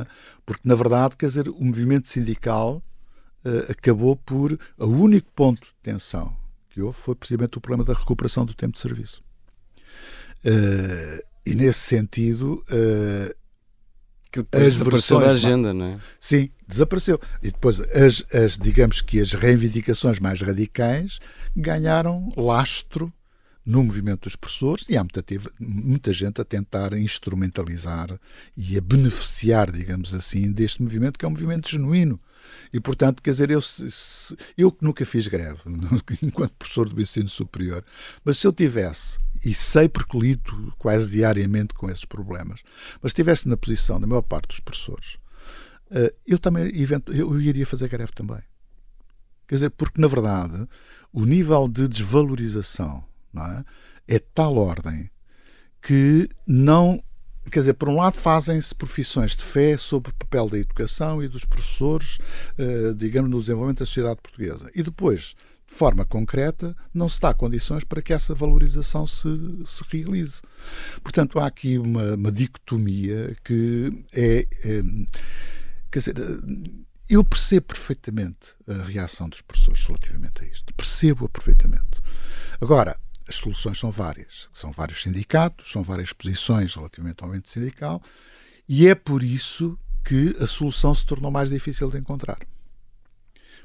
É? 0.00 0.06
Porque, 0.46 0.62
na 0.66 0.76
verdade, 0.76 1.16
quer 1.16 1.26
dizer, 1.26 1.48
o 1.48 1.64
movimento 1.64 2.08
sindical 2.08 2.82
uh, 3.44 3.70
acabou 3.72 4.14
por. 4.16 4.58
O 4.78 4.86
único 4.86 5.30
ponto 5.32 5.60
de 5.60 5.74
tensão 5.82 6.36
que 6.70 6.80
houve 6.80 6.96
foi 6.96 7.14
precisamente 7.14 7.58
o 7.58 7.60
problema 7.60 7.84
da 7.84 7.92
recuperação 7.92 8.46
do 8.46 8.54
tempo 8.54 8.74
de 8.74 8.80
serviço. 8.80 9.22
Uh, 10.44 11.22
e 11.44 11.54
nesse 11.54 11.80
sentido, 11.80 12.64
que 14.32 14.40
as 14.52 14.78
desapareceu 14.78 15.20
da 15.20 15.30
agenda, 15.30 15.74
não 15.74 15.86
é? 15.86 15.98
Sim, 16.18 16.50
desapareceu. 16.66 17.20
E 17.42 17.50
depois, 17.50 17.80
as, 17.80 18.24
as, 18.34 18.56
digamos 18.56 19.02
que 19.02 19.20
as 19.20 19.34
reivindicações 19.34 20.18
mais 20.18 20.40
radicais 20.40 21.20
ganharam 21.54 22.32
lastro 22.34 23.12
no 23.64 23.82
movimento 23.84 24.22
dos 24.22 24.34
professores 24.34 24.86
e 24.88 24.96
há 24.96 25.02
muita, 25.04 25.24
muita 25.60 26.12
gente 26.12 26.40
a 26.40 26.44
tentar 26.44 26.94
instrumentalizar 26.94 28.18
e 28.56 28.76
a 28.76 28.80
beneficiar, 28.80 29.70
digamos 29.70 30.14
assim, 30.14 30.50
deste 30.50 30.82
movimento 30.82 31.18
que 31.18 31.24
é 31.24 31.28
um 31.28 31.32
movimento 31.32 31.68
genuíno. 31.68 32.18
E, 32.72 32.80
portanto, 32.80 33.22
quer 33.22 33.30
dizer, 33.30 33.50
eu, 33.50 33.60
eu 34.58 34.72
que 34.72 34.84
nunca 34.84 35.06
fiz 35.06 35.28
greve, 35.28 35.60
enquanto 36.22 36.54
professor 36.54 36.88
do 36.88 37.00
ensino 37.00 37.28
superior, 37.28 37.84
mas 38.24 38.38
se 38.38 38.46
eu 38.46 38.52
tivesse 38.52 39.18
e 39.44 39.52
sei 39.54 39.88
porque 39.88 40.18
lido 40.18 40.72
quase 40.78 41.10
diariamente 41.10 41.74
com 41.74 41.90
esses 41.90 42.04
problemas, 42.04 42.62
mas 43.00 43.10
estivesse 43.10 43.48
na 43.48 43.56
posição 43.56 44.00
da 44.00 44.06
maior 44.06 44.22
parte 44.22 44.48
dos 44.48 44.60
professores, 44.60 45.18
eh, 45.90 46.14
eu 46.26 46.38
também 46.38 46.70
eu 47.08 47.40
iria 47.40 47.66
fazer 47.66 47.88
greve 47.88 48.12
também. 48.12 48.42
Quer 49.46 49.56
dizer, 49.56 49.70
porque 49.70 50.00
na 50.00 50.08
verdade 50.08 50.66
o 51.12 51.24
nível 51.24 51.68
de 51.68 51.86
desvalorização 51.86 53.04
é? 53.36 54.16
é 54.16 54.18
tal 54.18 54.56
ordem 54.56 55.10
que 55.80 56.28
não. 56.46 57.02
Quer 57.50 57.58
dizer, 57.58 57.74
por 57.74 57.88
um 57.88 57.96
lado 57.96 58.16
fazem-se 58.16 58.72
profissões 58.72 59.34
de 59.34 59.42
fé 59.42 59.76
sobre 59.76 60.12
o 60.12 60.14
papel 60.14 60.48
da 60.48 60.58
educação 60.58 61.22
e 61.22 61.26
dos 61.26 61.44
professores, 61.44 62.18
eh, 62.56 62.94
digamos, 62.96 63.28
no 63.28 63.40
desenvolvimento 63.40 63.80
da 63.80 63.86
sociedade 63.86 64.20
portuguesa. 64.22 64.70
E 64.76 64.82
depois, 64.82 65.30
de 65.30 65.34
forma 65.72 66.04
concreta, 66.04 66.76
não 66.92 67.08
se 67.08 67.18
dá 67.20 67.32
condições 67.32 67.82
para 67.82 68.02
que 68.02 68.12
essa 68.12 68.34
valorização 68.34 69.06
se, 69.06 69.28
se 69.64 69.82
realize. 69.88 70.42
Portanto, 71.02 71.40
há 71.40 71.46
aqui 71.46 71.78
uma, 71.78 72.14
uma 72.14 72.30
dicotomia 72.30 73.34
que 73.42 74.04
é, 74.12 74.46
é. 74.64 74.82
Quer 75.90 75.98
dizer, 75.98 76.14
eu 77.08 77.24
percebo 77.24 77.66
perfeitamente 77.68 78.54
a 78.68 78.84
reação 78.84 79.28
dos 79.28 79.40
professores 79.40 79.82
relativamente 79.84 80.42
a 80.42 80.46
isto. 80.46 80.74
Percebo-a 80.74 81.28
perfeitamente. 81.28 82.00
Agora, 82.60 82.98
as 83.26 83.36
soluções 83.36 83.78
são 83.78 83.90
várias. 83.90 84.48
São 84.52 84.72
vários 84.72 85.02
sindicatos, 85.02 85.72
são 85.72 85.82
várias 85.82 86.12
posições 86.12 86.74
relativamente 86.74 87.22
ao 87.22 87.28
movimento 87.28 87.48
sindical, 87.48 88.02
e 88.68 88.88
é 88.88 88.94
por 88.94 89.22
isso 89.22 89.78
que 90.04 90.36
a 90.38 90.46
solução 90.46 90.94
se 90.94 91.06
tornou 91.06 91.30
mais 91.30 91.48
difícil 91.50 91.90
de 91.90 91.98
encontrar. 91.98 92.38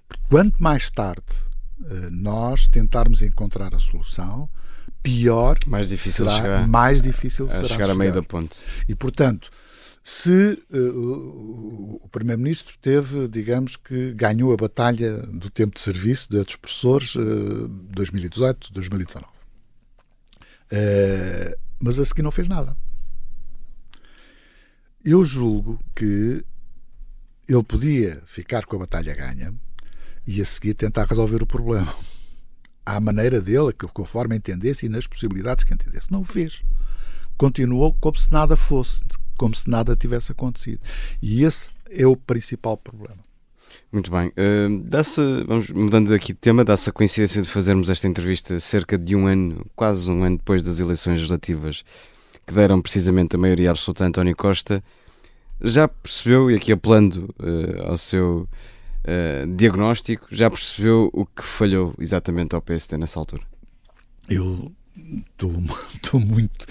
Porque 0.08 0.24
quanto 0.30 0.62
mais 0.62 0.90
tarde 0.90 1.48
nós 2.12 2.68
tentarmos 2.68 3.22
encontrar 3.22 3.76
a 3.76 3.80
solução, 3.80 4.50
pior 5.04 5.58
mais 5.66 5.90
difícil 5.90 6.26
será, 6.26 6.42
chegar, 6.42 6.68
mais 6.68 7.02
difícil 7.02 7.46
a 7.46 7.50
será 7.50 7.68
chegar, 7.68 7.90
a 7.90 7.96
meio 7.96 8.14
da 8.14 8.24
ponte. 8.24 8.64
E 8.88 8.96
portanto, 8.96 9.50
se 10.04 10.64
uh, 10.72 10.78
o, 10.78 12.00
o 12.04 12.10
primeiro-ministro 12.10 12.78
teve, 12.82 13.28
digamos 13.28 13.76
que 13.76 14.14
ganhou 14.14 14.54
a 14.54 14.58
batalha 14.58 15.18
do 15.18 15.50
tempo 15.50 15.76
de 15.76 15.82
serviço 15.82 16.30
dos 16.30 16.56
professores 16.56 17.16
uh, 17.16 17.68
2018, 17.68 18.72
2019. 18.72 19.26
Uh, 19.26 19.30
mas 21.84 22.00
a 22.00 22.06
seguir 22.06 22.22
não 22.22 22.32
fez 22.32 22.48
nada. 22.48 22.76
Eu 25.04 25.24
julgo 25.24 25.80
que 25.94 26.44
ele 27.48 27.64
podia 27.64 28.22
ficar 28.26 28.66
com 28.66 28.78
a 28.78 28.80
batalha 28.80 29.14
ganha 29.14 29.54
e 30.28 30.42
a 30.42 30.46
seguir 30.46 30.74
tentar 30.74 31.06
resolver 31.06 31.42
o 31.42 31.46
problema. 31.46 31.92
À 32.86 33.00
maneira 33.00 33.42
dele, 33.42 33.72
conforme 33.94 34.36
entendesse 34.36 34.86
e 34.86 34.90
nas 34.90 35.08
possibilidades 35.08 35.64
que 35.64 35.74
entendesse. 35.74 36.12
Não 36.12 36.22
o 36.22 36.26
fez. 36.26 36.62
Continuou 37.38 37.94
como 38.00 38.18
se 38.18 38.32
nada 38.32 38.58
fosse, 38.58 39.04
como 39.38 39.56
se 39.56 39.70
nada 39.70 39.96
tivesse 39.96 40.32
acontecido. 40.32 40.80
E 41.22 41.44
esse 41.44 41.70
é 41.90 42.06
o 42.06 42.16
principal 42.16 42.76
problema. 42.78 43.28
Muito 43.92 44.12
bem. 44.12 44.30
Uh, 44.30 44.82
dá-se, 44.84 45.22
vamos 45.46 45.70
mudando 45.70 46.14
aqui 46.14 46.34
de 46.34 46.40
tema, 46.40 46.64
dá-se 46.66 46.90
a 46.90 46.94
coincidência 46.94 47.42
de 47.42 47.50
fazermos 47.50 47.90
esta 47.90 48.08
entrevista 48.08 48.60
cerca 48.60 48.98
de 48.98 49.16
um 49.16 49.28
ano, 49.28 49.66
quase 49.76 50.12
um 50.12 50.24
ano 50.24 50.38
depois 50.38 50.64
das 50.64 50.80
eleições 50.80 51.16
legislativas 51.16 51.84
que 52.46 52.54
deram 52.54 52.82
precisamente 52.82 53.36
a 53.36 53.40
maioria 53.40 53.72
absoluta 53.72 54.04
a 54.04 54.08
António 54.08 54.36
Costa. 54.36 54.84
Já 55.62 55.88
percebeu, 55.88 56.52
e 56.52 56.56
aqui 56.56 56.72
apelando 56.72 57.34
uh, 57.40 57.90
ao 57.90 57.98
seu 57.98 58.48
uh, 59.08 59.56
diagnóstico, 59.56 60.28
já 60.30 60.50
percebeu 60.50 61.10
o 61.14 61.26
que 61.26 61.44
falhou 61.44 61.96
exatamente 61.98 62.54
ao 62.54 62.62
PSD 62.62 62.98
nessa 62.98 63.20
altura? 63.20 63.44
Eu 64.30 64.72
estou 64.96 65.52
muito, 66.20 66.68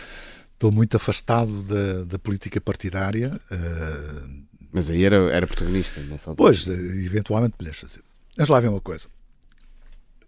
muito 0.73 0.97
afastado 0.97 1.63
da, 1.63 2.05
da 2.05 2.19
política 2.19 2.61
partidária. 2.61 3.41
Uh, 3.51 4.47
mas 4.73 4.91
aí 4.91 5.05
era, 5.05 5.17
era 5.33 5.47
protagonista 5.47 6.01
nessa 6.03 6.31
altura. 6.31 6.49
Pois, 6.49 6.69
eventualmente 6.69 7.57
podes 7.57 7.79
fazer. 7.79 8.03
Mas 8.37 8.49
lá 8.49 8.61
vem 8.61 8.69
uma 8.69 8.81
coisa. 8.81 9.09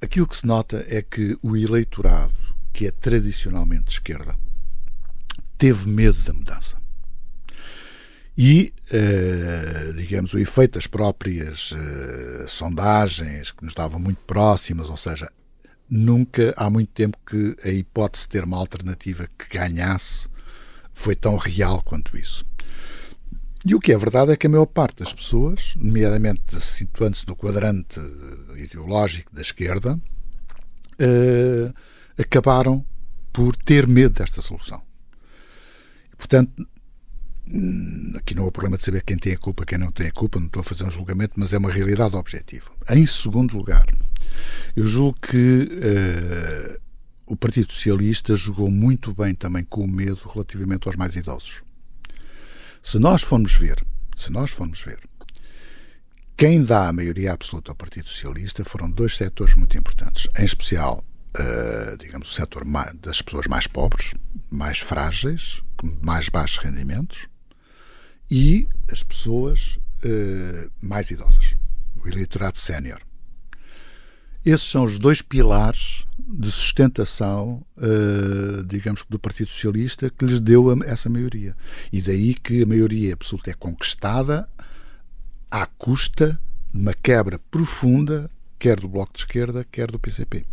Aquilo 0.01 0.27
que 0.27 0.37
se 0.37 0.47
nota 0.47 0.85
é 0.89 1.03
que 1.03 1.37
o 1.43 1.57
eleitorado, 1.57 2.33
que 2.73 2.87
é 2.87 2.91
tradicionalmente 2.91 3.85
de 3.85 3.91
esquerda, 3.93 4.35
teve 5.59 5.89
medo 5.89 6.19
da 6.23 6.33
mudança. 6.33 6.79
E, 8.37 8.73
eh, 8.91 9.93
digamos, 9.97 10.33
o 10.33 10.39
efeito 10.39 10.75
das 10.75 10.87
próprias 10.87 11.75
eh, 11.77 12.47
sondagens, 12.47 13.51
que 13.51 13.63
nos 13.63 13.73
estavam 13.73 14.01
muito 14.01 14.21
próximas, 14.27 14.89
ou 14.89 14.97
seja, 14.97 15.31
nunca 15.91 16.55
há 16.57 16.71
muito 16.71 16.91
tempo 16.93 17.19
que 17.27 17.57
a 17.65 17.71
hipótese 17.71 18.25
de 18.25 18.29
ter 18.31 18.45
uma 18.45 18.57
alternativa 18.57 19.29
que 19.39 19.59
ganhasse 19.59 20.29
foi 20.93 21.15
tão 21.15 21.37
real 21.37 21.83
quanto 21.83 22.17
isso. 22.17 22.45
E 23.65 23.75
o 23.75 23.81
que 23.81 23.93
é 23.93 23.99
verdade 23.99 24.33
é 24.33 24.37
que 24.37 24.47
a 24.47 24.51
maior 24.51 24.67
parte 24.67 25.03
das 25.03 25.13
pessoas, 25.13 25.75
nomeadamente 25.77 26.61
situando-se 26.61 27.27
no 27.27 27.37
quadrante 27.37 28.01
ideológico 28.57 29.35
da 29.35 29.43
esquerda, 29.43 30.01
uh, 31.01 31.75
acabaram 32.19 32.85
por 33.33 33.55
ter 33.57 33.87
medo 33.87 34.15
desta 34.15 34.41
solução. 34.41 34.81
Portanto, 36.17 36.67
aqui 38.17 38.35
não 38.35 38.47
há 38.47 38.53
problema 38.53 38.77
de 38.77 38.85
saber 38.85 39.03
quem 39.03 39.17
tem 39.17 39.33
a 39.33 39.39
culpa, 39.39 39.65
quem 39.65 39.79
não 39.79 39.91
tem 39.91 40.09
a 40.09 40.13
culpa, 40.13 40.39
não 40.39 40.47
estou 40.47 40.61
a 40.61 40.65
fazer 40.65 40.85
um 40.85 40.91
julgamento, 40.91 41.35
mas 41.37 41.53
é 41.53 41.59
uma 41.59 41.73
realidade 41.73 42.15
objetiva. 42.15 42.71
Em 42.91 43.07
segundo 43.07 43.57
lugar, 43.57 43.87
eu 44.77 44.87
julgo 44.87 45.19
que 45.21 45.69
uh, 45.71 46.81
o 47.27 47.37
Partido 47.37 47.73
Socialista 47.73 48.37
jogou 48.37 48.71
muito 48.71 49.15
bem 49.15 49.35
também 49.35 49.65
com 49.65 49.83
o 49.83 49.89
medo 49.89 50.29
relativamente 50.33 50.87
aos 50.87 50.97
mais 50.97 51.17
idosos. 51.17 51.63
Se 52.83 52.99
nós 52.99 53.23
formos 53.23 53.55
ver, 53.55 53.85
se 54.17 54.31
nós 54.31 54.51
formos 54.51 54.81
ver, 54.81 54.99
quem 56.37 56.63
dá 56.63 56.89
a 56.89 56.93
maioria 56.93 57.33
absoluta 57.33 57.73
ao 57.73 57.77
Partido 57.77 58.09
Socialista 58.09 58.65
foram 58.65 58.91
dois 58.91 59.17
setores 59.17 59.55
muito 59.57 59.77
importantes, 59.77 60.29
em 60.39 60.45
especial, 60.45 61.05
uh, 61.37 61.97
digamos, 61.99 62.31
o 62.31 62.35
setor 62.35 62.65
das 63.01 63.21
pessoas 63.21 63.47
mais 63.47 63.67
pobres, 63.67 64.15
mais 64.51 64.79
frágeis, 64.79 65.63
com 65.77 65.99
mais 66.01 66.29
baixos 66.29 66.59
rendimentos, 66.59 67.27
e 68.31 68.69
as 68.91 69.03
pessoas 69.03 69.79
uh, 70.05 70.71
mais 70.83 71.11
idosas, 71.11 71.55
o 72.03 72.09
eleitorado 72.09 72.59
sénior. 72.59 73.01
Esses 74.45 74.69
são 74.69 74.85
os 74.85 74.99
dois 74.99 75.21
pilares 75.21 76.07
de 76.19 76.51
sustentação, 76.51 77.65
uh, 77.77 78.65
digamos, 78.65 79.05
do 79.09 79.19
Partido 79.19 79.49
Socialista 79.49 80.09
que 80.11 80.25
lhes 80.25 80.41
deu 80.41 80.71
a, 80.71 80.87
essa 80.87 81.09
maioria. 81.09 81.57
E 81.93 82.01
daí 82.01 82.35
que 82.35 82.63
a 82.63 82.67
maioria 82.67 83.15
absoluta 83.15 83.51
é 83.51 83.55
conquistada 83.55 84.49
à 85.51 85.67
custa 85.67 86.41
de 86.73 86.81
uma 86.81 86.95
quebra 86.95 87.39
profunda, 87.51 88.31
quer 88.59 88.79
do 88.79 88.89
Bloco 88.89 89.13
de 89.13 89.21
Esquerda, 89.21 89.67
quer 89.71 89.91
do 89.91 89.99
PCP. 89.99 90.47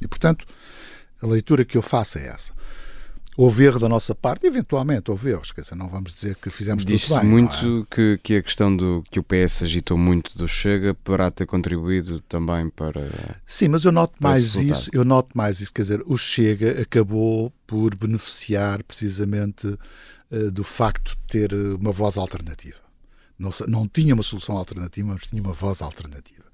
E, 0.00 0.08
portanto, 0.08 0.46
a 1.20 1.26
leitura 1.26 1.64
que 1.64 1.76
eu 1.76 1.82
faço 1.82 2.18
é 2.18 2.26
essa. 2.28 2.52
Houve 3.36 3.64
erro 3.64 3.78
da 3.78 3.88
nossa 3.88 4.14
parte, 4.14 4.46
eventualmente 4.46 5.10
houve 5.10 5.30
erros, 5.30 5.52
quer 5.52 5.60
dizer, 5.60 5.74
não 5.74 5.88
vamos 5.88 6.14
dizer 6.14 6.36
que 6.36 6.48
fizemos 6.48 6.84
tudo 6.84 7.20
bem. 7.20 7.28
muito 7.28 7.86
é? 7.90 7.94
que, 7.94 8.20
que 8.22 8.36
a 8.36 8.42
questão 8.42 8.74
do 8.74 9.04
que 9.10 9.20
o 9.20 9.22
PS 9.22 9.62
agitou 9.62 9.98
muito 9.98 10.36
do 10.38 10.48
Chega 10.48 10.94
poderá 10.94 11.30
ter 11.30 11.44
contribuído 11.44 12.20
também 12.20 12.70
para. 12.70 13.02
Sim, 13.44 13.68
mas 13.68 13.84
eu 13.84 13.92
noto 13.92 14.14
mais 14.20 14.54
isso, 14.54 14.90
eu 14.92 15.04
noto 15.04 15.30
mais 15.34 15.60
isso, 15.60 15.72
quer 15.72 15.82
dizer, 15.82 16.02
o 16.06 16.16
Chega 16.16 16.80
acabou 16.80 17.52
por 17.66 17.94
beneficiar 17.94 18.82
precisamente 18.82 19.66
uh, 19.66 20.50
do 20.50 20.64
facto 20.64 21.10
de 21.10 21.26
ter 21.26 21.54
uma 21.54 21.92
voz 21.92 22.16
alternativa. 22.16 22.78
Não, 23.38 23.50
não 23.68 23.86
tinha 23.86 24.14
uma 24.14 24.22
solução 24.22 24.56
alternativa, 24.56 25.08
mas 25.12 25.26
tinha 25.26 25.42
uma 25.42 25.52
voz 25.52 25.82
alternativa. 25.82 26.44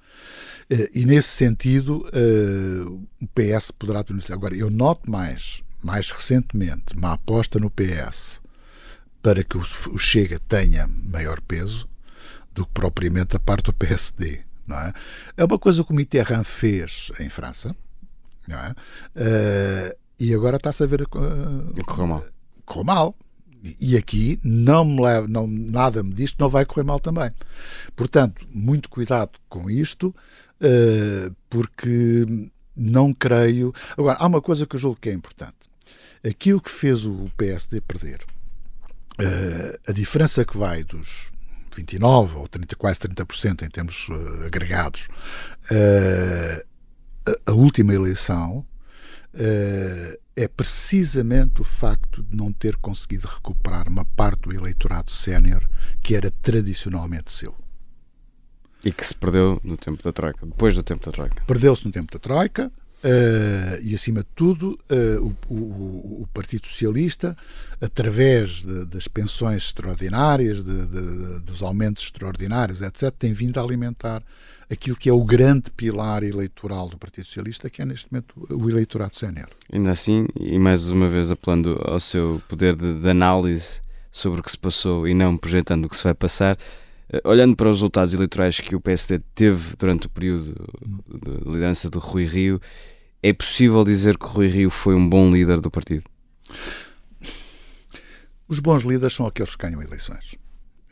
Uh, 0.73 0.89
e 0.93 1.05
nesse 1.05 1.29
sentido, 1.29 2.05
uh, 2.09 3.07
o 3.21 3.29
PS 3.29 3.71
poderá 3.71 4.03
beneficiar. 4.03 4.37
Agora, 4.37 4.57
eu 4.57 4.69
noto 4.69 5.09
mais 5.09 5.63
mais 5.83 6.11
recentemente, 6.11 6.97
uma 6.97 7.15
aposta 7.15 7.59
no 7.59 7.71
PS 7.71 8.43
para 9.23 9.45
que 9.45 9.57
o 9.57 9.99
Chega 9.99 10.39
tenha 10.41 10.87
maior 10.87 11.41
peso 11.41 11.89
do 12.53 12.67
que 12.67 12.73
propriamente 12.73 13.37
a 13.37 13.41
parte 13.41 13.67
do 13.67 13.73
PSD. 13.73 14.41
Não 14.67 14.79
é? 14.79 14.93
é 15.37 15.45
uma 15.45 15.59
coisa 15.59 15.85
que 15.85 15.93
o 15.93 15.95
Mitterrand 15.95 16.45
fez 16.45 17.13
em 17.21 17.29
França, 17.29 17.75
não 18.49 18.59
é? 18.59 18.71
Uh, 18.71 19.97
e 20.19 20.35
agora 20.35 20.57
está-se 20.57 20.83
a 20.83 20.87
ver. 20.87 21.03
Uh, 21.03 21.85
correu 21.87 22.07
mal. 22.07 22.25
Correu 22.65 22.85
mal. 22.85 23.17
E 23.81 23.97
aqui 23.97 24.41
não 24.43 24.85
me 24.85 25.01
leva, 25.01 25.29
não, 25.29 25.47
nada 25.47 26.03
me 26.03 26.13
diz 26.13 26.33
que 26.33 26.41
não 26.41 26.49
vai 26.49 26.65
correr 26.65 26.83
mal 26.83 26.99
também. 26.99 27.31
Portanto, 27.95 28.45
muito 28.53 28.89
cuidado 28.89 29.39
com 29.49 29.71
isto, 29.71 30.09
uh, 30.61 31.35
porque 31.49 32.27
não 32.77 33.15
creio. 33.15 33.73
Agora, 33.97 34.19
há 34.19 34.27
uma 34.27 34.43
coisa 34.43 34.67
que 34.67 34.75
eu 34.75 34.81
julgo 34.81 34.99
que 35.01 35.11
é 35.11 35.13
importante 35.13 35.72
aquilo 36.25 36.61
que 36.61 36.71
fez 36.71 37.05
o 37.05 37.31
PSD 37.37 37.81
perder, 37.81 38.21
uh, 39.21 39.91
a 39.91 39.93
diferença 39.93 40.45
que 40.45 40.57
vai 40.57 40.85
dos 40.85 41.31
29 41.75 42.37
ou 42.37 42.49
30, 42.49 42.77
quase 42.77 43.01
30% 43.01 43.63
em 43.63 43.71
termos 43.71 44.09
uh, 44.09 44.47
agregados, 44.47 45.09
a, 45.71 47.51
a, 47.51 47.55
última 47.55 47.95
eleição 47.95 48.67
é 50.37 50.49
precisamente 50.49 51.63
o 51.63 51.65
facto 51.65 52.23
de 52.23 52.37
não 52.37 52.53
ter 52.53 52.77
conseguido 52.77 53.27
recuperar 53.27 53.89
uma 53.89 54.05
parte 54.05 54.43
do 54.43 54.53
eleitorado 54.53 55.11
sénior 55.11 55.67
que 56.03 56.15
era 56.15 56.31
tradicionalmente 56.31 57.33
seu. 57.33 57.55
E 58.85 58.93
que 58.93 59.07
se 59.07 59.15
perdeu 59.15 59.61
no 59.63 59.77
tempo 59.77 60.03
da 60.03 60.13
Troika, 60.13 60.45
depois 60.45 60.75
do 60.75 60.83
tempo 60.83 61.07
da 61.07 61.13
Troika. 61.13 61.45
Perdeu-se 61.47 61.85
no 61.85 61.93
tempo 61.93 62.13
da 62.13 62.19
Troika, 62.19 62.73
Uh, 63.05 63.83
e, 63.83 63.95
acima 63.97 64.21
de 64.21 64.29
tudo, 64.37 64.79
uh, 64.89 65.35
o, 65.49 65.55
o, 65.55 66.23
o, 66.23 66.29
Partido 66.33 66.69
Socialista, 66.69 67.37
através 67.81 68.63
de, 68.63 68.85
das 68.85 69.09
pensões 69.09 69.65
extraordinárias, 69.65 70.63
de, 70.63 70.87
de, 70.87 71.41
dos 71.41 71.63
aumentos 71.63 72.05
extraordinários, 72.05 72.81
etc., 72.81 73.13
tem 73.19 73.33
vindo 73.33 73.59
a 73.59 73.63
alimentar 73.63 74.23
aquilo 74.73 74.97
que 74.97 75.09
é 75.09 75.13
o 75.13 75.23
grande 75.23 75.71
pilar 75.71 76.23
eleitoral 76.23 76.89
do 76.89 76.97
Partido 76.97 77.27
Socialista, 77.27 77.69
que 77.69 77.83
é 77.83 77.85
neste 77.85 78.07
momento 78.11 78.35
o 78.49 78.71
eleitorado 78.71 79.15
sénior. 79.15 79.49
Ainda 79.71 79.91
assim, 79.91 80.27
e 80.39 80.59
mais 80.59 80.91
uma 80.91 81.09
vez 81.09 81.31
apelando 81.31 81.81
ao 81.85 82.01
seu 82.01 82.41
poder 82.49 82.75
de, 82.75 83.09
análise 83.09 83.81
sobre 84.11 84.41
o 84.41 84.43
que 84.43 84.51
se 84.51 84.59
passou 84.59 85.07
e 85.07 85.13
não 85.15 85.37
projetando 85.37 85.85
o 85.85 85.89
que 85.89 85.97
se 85.97 86.05
vai 86.05 86.15
passar, 86.15 86.57
eh, 87.11 87.21
olhando 87.25 87.55
para 87.55 87.69
os 87.69 87.77
resultados 87.77 88.15
eleitorais 88.15 88.61
que 88.61 88.75
o 88.75 88.81
PSD 88.81 89.21
teve 89.35 89.77
durante 89.77 90.07
o 90.07 90.11
período 90.11 90.55
de 91.07 91.51
liderança 91.51 91.91
de 91.91 91.99
Rui 91.99 92.25
Rio, 92.25 92.61
é 93.23 93.33
possível 93.33 93.85
dizer 93.85 94.19
que 94.19 94.25
o 94.27 94.29
Rui 94.29 94.49
Rio 94.49 94.71
foi 94.71 94.95
um 94.95 95.09
bom 95.09 95.31
líder 95.31 95.61
do 95.61 95.71
partido? 95.71 96.05
Os 98.49 98.59
bons 98.59 98.83
líderes 98.83 99.15
são 99.15 99.27
aqueles 99.27 99.55
que 99.55 99.67
ganham 99.67 99.83
eleições. 99.83 100.35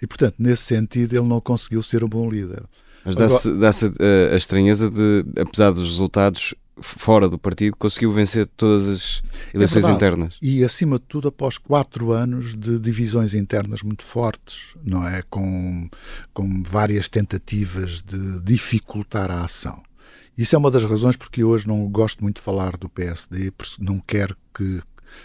E, 0.00 0.06
portanto, 0.06 0.36
nesse 0.38 0.62
sentido, 0.62 1.14
ele 1.14 1.26
não 1.26 1.40
conseguiu 1.40 1.82
ser 1.82 2.02
um 2.02 2.08
bom 2.08 2.30
líder. 2.30 2.62
Mas 3.04 3.16
dá-se 3.16 3.52
dá 3.54 3.68
a, 3.68 4.32
a 4.32 4.36
estranheza 4.36 4.90
de, 4.90 5.24
apesar 5.38 5.70
dos 5.70 5.84
resultados 5.84 6.54
fora 6.80 7.28
do 7.28 7.38
partido, 7.38 7.76
conseguiu 7.76 8.12
vencer 8.12 8.46
todas 8.56 8.88
as 8.88 9.22
eleições 9.52 9.84
é 9.84 9.90
internas. 9.90 10.36
E, 10.40 10.64
acima 10.64 10.98
de 10.98 11.04
tudo, 11.04 11.28
após 11.28 11.58
quatro 11.58 12.12
anos 12.12 12.54
de 12.54 12.78
divisões 12.78 13.34
internas 13.34 13.82
muito 13.82 14.02
fortes, 14.02 14.74
não 14.82 15.06
é? 15.06 15.22
Com, 15.28 15.88
com 16.32 16.62
várias 16.62 17.08
tentativas 17.08 18.02
de 18.02 18.40
dificultar 18.40 19.30
a 19.30 19.42
ação. 19.42 19.82
Isso 20.40 20.56
é 20.56 20.58
uma 20.58 20.70
das 20.70 20.84
razões 20.84 21.18
porque 21.18 21.44
hoje 21.44 21.68
não 21.68 21.86
gosto 21.86 22.22
muito 22.22 22.36
de 22.36 22.42
falar 22.42 22.74
do 22.78 22.88
PSD, 22.88 23.52
não 23.78 24.00
quero 24.00 24.34
que 24.54 24.80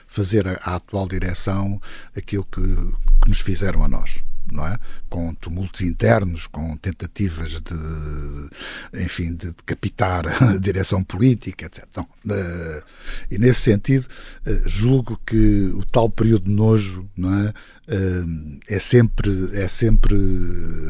fazer 0.05 0.45
a 0.45 0.75
atual 0.75 1.07
direção 1.07 1.81
aquilo 2.13 2.43
que, 2.43 2.61
que 2.61 3.29
nos 3.29 3.39
fizeram 3.39 3.81
a 3.81 3.87
nós. 3.87 4.21
É? 4.53 4.77
com 5.09 5.33
tumultos 5.33 5.81
internos, 5.81 6.45
com 6.45 6.77
tentativas 6.77 7.59
de, 7.59 9.03
enfim, 9.03 9.33
de 9.33 9.47
decapitar 9.47 10.23
a 10.27 10.55
direção 10.61 11.03
política, 11.03 11.65
etc. 11.65 11.83
Então, 11.89 12.03
uh, 12.03 12.83
e 13.31 13.39
nesse 13.39 13.61
sentido, 13.61 14.05
uh, 14.05 14.69
julgo 14.69 15.19
que 15.25 15.71
o 15.73 15.83
tal 15.85 16.11
período 16.11 16.45
de 16.45 16.51
nojo 16.51 17.09
é, 17.17 17.23
uh, 17.95 18.59
é, 18.67 18.77
sempre, 18.77 19.49
é 19.57 19.67
sempre 19.67 20.15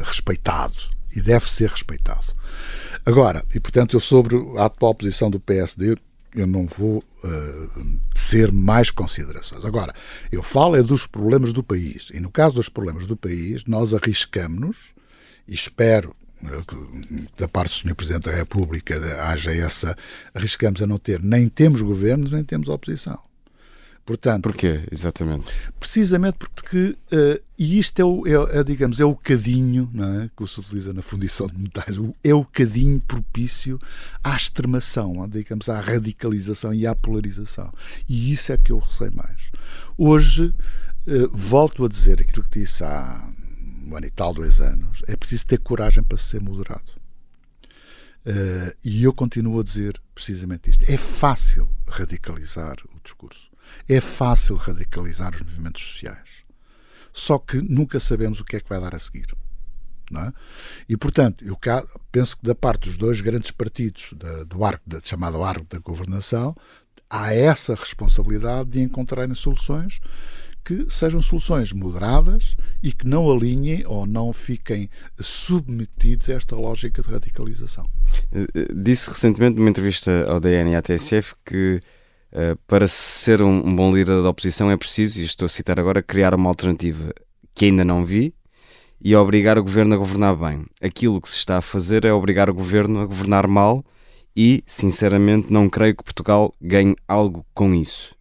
respeitado 0.03 0.75
e 1.15 1.21
deve 1.21 1.49
ser 1.49 1.69
respeitado. 1.69 2.34
Agora, 3.05 3.45
e 3.53 3.59
portanto, 3.59 3.95
eu 3.95 3.99
sobre 3.99 4.35
a 4.57 4.65
atual 4.65 4.95
posição 4.95 5.29
do 5.29 5.39
PSD, 5.39 5.95
eu 6.35 6.47
não 6.47 6.65
vou 6.65 7.03
uh, 7.23 7.99
ser 8.13 8.51
mais 8.51 8.91
considerações. 8.91 9.63
Agora, 9.63 9.93
eu 10.31 10.43
falo 10.43 10.75
é 10.75 10.83
dos 10.83 11.07
problemas 11.07 11.53
do 11.53 11.63
país. 11.63 12.09
E 12.13 12.19
no 12.19 12.29
caso 12.29 12.55
dos 12.55 12.67
problemas 12.67 13.07
do 13.07 13.15
país, 13.15 13.63
nós 13.65 13.93
arriscamos-nos, 13.93 14.93
e 15.47 15.53
espero 15.53 16.15
eh, 16.43 16.61
que 16.67 17.29
da 17.37 17.47
parte 17.47 17.83
do 17.83 17.89
Sr. 17.89 17.95
Presidente 17.95 18.23
da 18.23 18.35
República 18.35 18.95
haja 19.27 19.53
essa, 19.53 19.95
arriscamos 20.33 20.81
a 20.81 20.87
não 20.87 20.97
ter, 20.97 21.21
nem 21.21 21.47
temos 21.47 21.81
governos, 21.81 22.31
nem 22.31 22.43
temos 22.43 22.67
oposição. 22.67 23.19
Portanto, 24.05 24.43
Porquê, 24.43 24.87
exatamente? 24.91 25.51
Precisamente 25.79 26.37
porque, 26.37 26.95
uh, 27.11 27.43
e 27.57 27.79
isto 27.79 27.99
é, 27.99 28.05
o, 28.05 28.27
é, 28.27 28.59
é, 28.59 28.63
digamos, 28.63 28.99
é 28.99 29.05
o 29.05 29.15
cadinho 29.15 29.89
é, 30.23 30.29
que 30.37 30.47
se 30.47 30.59
utiliza 30.59 30.93
na 30.93 31.01
fundição 31.01 31.47
de 31.47 31.57
metais, 31.57 31.97
é 32.23 32.33
o 32.33 32.45
cadinho 32.45 33.01
propício 33.01 33.79
à 34.23 34.35
extremação, 34.35 35.27
digamos, 35.27 35.69
à 35.69 35.79
radicalização 35.79 36.71
e 36.71 36.85
à 36.85 36.93
polarização. 36.93 37.73
E 38.07 38.31
isso 38.31 38.51
é 38.51 38.57
que 38.57 38.71
eu 38.71 38.77
receio 38.77 39.11
mais. 39.15 39.41
Hoje, 39.97 40.53
uh, 41.07 41.29
volto 41.33 41.83
a 41.83 41.89
dizer 41.89 42.21
aquilo 42.21 42.45
que 42.45 42.59
disse 42.59 42.83
há 42.83 43.27
um 43.87 43.97
ano 43.97 44.05
e 44.05 44.11
tal, 44.11 44.35
dois 44.35 44.59
anos, 44.59 45.01
é 45.07 45.15
preciso 45.15 45.47
ter 45.47 45.57
coragem 45.57 46.03
para 46.03 46.17
ser 46.17 46.41
moderado. 46.41 46.93
Uh, 48.23 48.75
e 48.83 49.03
eu 49.03 49.13
continuo 49.13 49.59
a 49.59 49.63
dizer 49.63 49.99
precisamente 50.13 50.69
isto. 50.69 50.85
É 50.87 50.97
fácil 50.97 51.67
radicalizar 51.87 52.75
o 52.95 52.99
discurso. 53.03 53.54
É 53.87 54.01
fácil 54.01 54.55
radicalizar 54.55 55.33
os 55.33 55.41
movimentos 55.41 55.83
sociais. 55.83 56.45
Só 57.11 57.37
que 57.37 57.61
nunca 57.61 57.99
sabemos 57.99 58.39
o 58.39 58.45
que 58.45 58.57
é 58.57 58.59
que 58.59 58.69
vai 58.69 58.79
dar 58.79 58.93
a 58.93 58.99
seguir. 58.99 59.27
É? 60.13 60.31
E, 60.87 60.95
portanto, 60.95 61.43
eu 61.43 61.57
penso 62.11 62.37
que 62.37 62.45
da 62.45 62.53
parte 62.53 62.89
dos 62.89 62.97
dois 62.97 63.21
grandes 63.21 63.49
partidos 63.51 64.13
da, 64.15 64.43
do 64.43 64.63
arco, 64.63 64.83
da, 64.87 65.01
chamado 65.01 65.41
arco 65.41 65.65
da 65.67 65.79
governação, 65.79 66.55
há 67.09 67.33
essa 67.33 67.73
responsabilidade 67.73 68.69
de 68.69 68.81
encontrarem 68.81 69.33
soluções 69.33 69.99
que 70.65 70.85
sejam 70.89 71.21
soluções 71.21 71.71
moderadas 71.71 72.57
e 72.81 72.91
que 72.91 73.07
não 73.07 73.31
alinhem 73.31 73.83
ou 73.85 74.07
não 74.07 74.33
fiquem 74.33 74.89
submetidos 75.19 76.27
a 76.29 76.33
esta 76.33 76.55
lógica 76.55 77.03
de 77.03 77.09
radicalização. 77.09 77.87
Eh, 78.31 78.47
eh, 78.53 78.67
disse 78.75 79.11
recentemente 79.11 79.57
numa 79.57 79.69
entrevista 79.69 80.25
ao 80.27 80.39
DN 80.39 80.71
e 80.71 80.75
à 80.75 80.81
TSF 80.81 81.35
que 81.45 81.79
para 82.67 82.87
ser 82.87 83.41
um, 83.41 83.75
bom 83.75 83.93
líder 83.93 84.21
da 84.21 84.29
oposição 84.29 84.69
é 84.69 84.77
preciso, 84.77 85.21
e 85.21 85.25
estou 85.25 85.45
a 85.45 85.49
citar 85.49 85.79
agora, 85.79 86.01
criar 86.01 86.33
uma 86.33 86.49
alternativa 86.49 87.13
que 87.53 87.65
ainda 87.65 87.85
não 87.85 88.05
vi 88.05 88.33
e 89.01 89.15
obrigar 89.15 89.57
o 89.57 89.63
governo 89.63 89.95
a 89.95 89.97
governar 89.97 90.35
bem. 90.35 90.65
Aquilo 90.81 91.21
que 91.21 91.29
se 91.29 91.35
está 91.35 91.57
a 91.57 91.61
fazer 91.61 92.05
é 92.05 92.11
obrigar 92.11 92.49
o 92.49 92.53
governo 92.53 92.99
a 93.01 93.05
governar 93.05 93.47
mal 93.47 93.85
e, 94.35 94.63
sinceramente, 94.65 95.51
não 95.51 95.69
creio 95.69 95.95
que 95.95 96.03
Portugal 96.03 96.53
ganhe 96.61 96.95
algo 97.07 97.45
com 97.53 97.73
isso. 97.73 98.15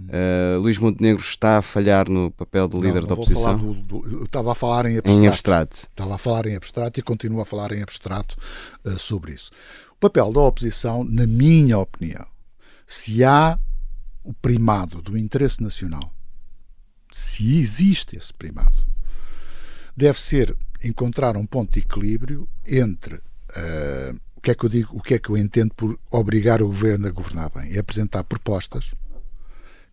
Uh, 0.00 0.58
Luís 0.58 0.78
Montenegro 0.78 1.22
está 1.22 1.58
a 1.58 1.62
falhar 1.62 2.08
no 2.08 2.30
papel 2.30 2.66
de 2.66 2.76
líder 2.76 3.02
não, 3.02 3.08
não 3.08 3.08
da 3.08 3.14
oposição? 3.14 3.58
Do, 3.58 3.74
do, 3.74 4.24
estava 4.24 4.52
a 4.52 4.54
falar 4.54 4.86
em 4.86 4.96
abstrato. 4.96 5.20
em 5.20 5.28
abstrato. 5.28 5.76
Estava 5.76 6.14
a 6.14 6.18
falar 6.18 6.46
em 6.46 6.56
abstrato 6.56 6.98
e 6.98 7.02
continuo 7.02 7.42
a 7.42 7.44
falar 7.44 7.72
em 7.72 7.82
abstrato 7.82 8.34
uh, 8.84 8.98
sobre 8.98 9.34
isso. 9.34 9.50
O 9.92 9.96
papel 10.00 10.32
da 10.32 10.40
oposição, 10.40 11.04
na 11.04 11.26
minha 11.26 11.78
opinião, 11.78 12.26
se 12.90 13.22
há 13.22 13.56
o 14.24 14.34
primado 14.34 15.00
do 15.00 15.16
interesse 15.16 15.62
nacional, 15.62 16.12
se 17.12 17.56
existe 17.56 18.16
esse 18.16 18.34
primado, 18.34 18.84
deve 19.96 20.20
ser 20.20 20.56
encontrar 20.82 21.36
um 21.36 21.46
ponto 21.46 21.72
de 21.72 21.78
equilíbrio 21.78 22.48
entre 22.66 23.14
uh, 23.14 24.20
o 24.36 24.40
que 24.40 24.50
é 24.50 24.54
que 24.56 24.64
eu 24.64 24.68
digo, 24.68 24.96
o 24.96 25.00
que 25.00 25.14
é 25.14 25.20
que 25.20 25.30
eu 25.30 25.36
entendo 25.36 25.72
por 25.72 25.96
obrigar 26.10 26.60
o 26.60 26.66
governo 26.66 27.06
a 27.06 27.12
governar 27.12 27.52
bem, 27.54 27.76
é 27.76 27.78
apresentar 27.78 28.24
propostas 28.24 28.90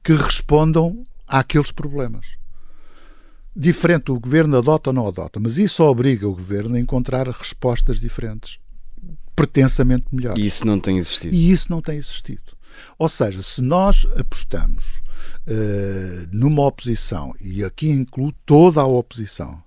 que 0.03 0.13
respondam 0.13 1.03
àqueles 1.27 1.71
problemas. 1.71 2.25
Diferente, 3.55 4.11
o 4.11 4.19
governo 4.19 4.57
adota 4.57 4.89
ou 4.89 4.93
não 4.95 5.07
adota, 5.07 5.39
mas 5.39 5.59
isso 5.59 5.83
obriga 5.83 6.27
o 6.27 6.33
governo 6.33 6.75
a 6.75 6.79
encontrar 6.79 7.27
respostas 7.27 7.99
diferentes, 7.99 8.57
pretensamente 9.35 10.07
melhores. 10.11 10.43
E 10.43 10.47
isso 10.47 10.65
não 10.65 10.79
tem 10.79 10.97
existido. 10.97 11.35
E 11.35 11.51
isso 11.51 11.69
não 11.69 11.79
tem 11.79 11.95
existido. 11.95 12.56
Ou 12.97 13.07
seja, 13.07 13.41
se 13.41 13.61
nós 13.61 14.07
apostamos 14.17 15.01
uh, 15.47 16.27
numa 16.31 16.65
oposição, 16.65 17.33
e 17.41 17.63
aqui 17.63 17.89
incluo 17.89 18.31
toda 18.45 18.81
a 18.81 18.85
oposição, 18.85 19.63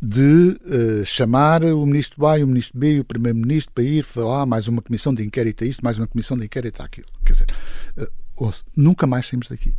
de 0.00 0.20
uh, 0.64 1.04
chamar 1.04 1.62
o 1.62 1.86
ministro 1.86 2.26
A 2.26 2.38
e 2.38 2.42
o 2.42 2.46
ministro 2.46 2.78
B 2.78 2.96
e 2.96 3.00
o 3.00 3.04
primeiro-ministro 3.04 3.72
para 3.72 3.84
ir 3.84 4.02
falar 4.02 4.44
mais 4.46 4.66
uma 4.66 4.82
comissão 4.82 5.14
de 5.14 5.24
inquérito 5.24 5.62
a 5.62 5.66
isto, 5.66 5.84
mais 5.84 5.96
uma 5.96 6.08
comissão 6.08 6.36
de 6.36 6.44
inquérito 6.44 6.82
a 6.82 6.84
aquilo. 6.84 7.06
Quer 7.24 7.32
dizer, 7.32 7.46
uh, 7.98 8.50
nunca 8.76 9.06
mais 9.06 9.26
saímos 9.26 9.48
daqui. 9.48 9.76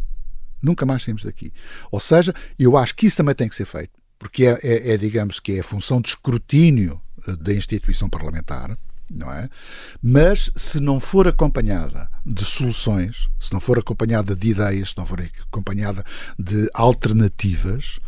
Nunca 0.62 0.86
mais 0.86 1.04
saímos 1.04 1.26
daqui. 1.26 1.52
Ou 1.92 2.00
seja, 2.00 2.34
eu 2.58 2.78
acho 2.78 2.96
que 2.96 3.06
isso 3.06 3.18
também 3.18 3.36
tem 3.36 3.50
que 3.50 3.56
ser 3.56 3.66
feito, 3.66 3.92
porque 4.18 4.46
é, 4.46 4.58
é, 4.63 4.94
é 4.94 4.98
digamos 4.98 5.42
que 5.42 5.58
é 5.58 5.60
a 5.60 5.63
função 5.63 6.00
de 6.00 6.10
escrutínio 6.10 7.02
da 7.39 7.54
instituição 7.54 8.10
parlamentar, 8.10 8.78
não 9.10 9.32
é? 9.32 9.50
Mas 10.02 10.50
se 10.56 10.80
não 10.80 11.00
for 11.00 11.28
acompanhada 11.28 12.10
de 12.25 12.45
soluções, 12.45 13.29
se 13.39 13.51
não 13.51 13.59
for 13.59 13.77
acompanhada 13.77 14.36
de 14.36 14.49
ideias, 14.49 14.89
se 14.89 14.97
não 14.97 15.05
for 15.05 15.19
acompanhada 15.41 16.03
de 16.38 16.69
alternativas, 16.73 17.99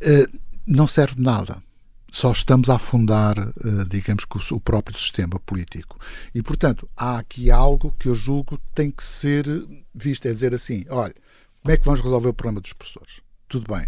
eh, 0.00 0.26
não 0.66 0.86
serve 0.86 1.16
de 1.16 1.22
nada. 1.22 1.62
Só 2.10 2.32
estamos 2.32 2.68
a 2.68 2.74
afundar, 2.74 3.38
eh, 3.38 3.84
digamos 3.88 4.24
que 4.24 4.54
o 4.54 4.60
próprio 4.60 4.98
sistema 4.98 5.38
político. 5.40 5.98
E, 6.34 6.42
portanto, 6.42 6.88
há 6.96 7.18
aqui 7.18 7.50
algo 7.50 7.94
que 7.98 8.08
eu 8.08 8.14
julgo 8.14 8.58
tem 8.74 8.90
que 8.90 9.02
ser 9.02 9.46
visto. 9.94 10.26
É 10.26 10.32
dizer 10.32 10.54
assim: 10.54 10.84
olha, 10.90 11.14
como 11.62 11.72
é 11.72 11.76
que 11.76 11.84
vamos 11.84 12.00
resolver 12.00 12.28
o 12.28 12.34
problema 12.34 12.60
dos 12.60 12.72
professores? 12.72 13.20
Tudo 13.48 13.72
bem 13.72 13.86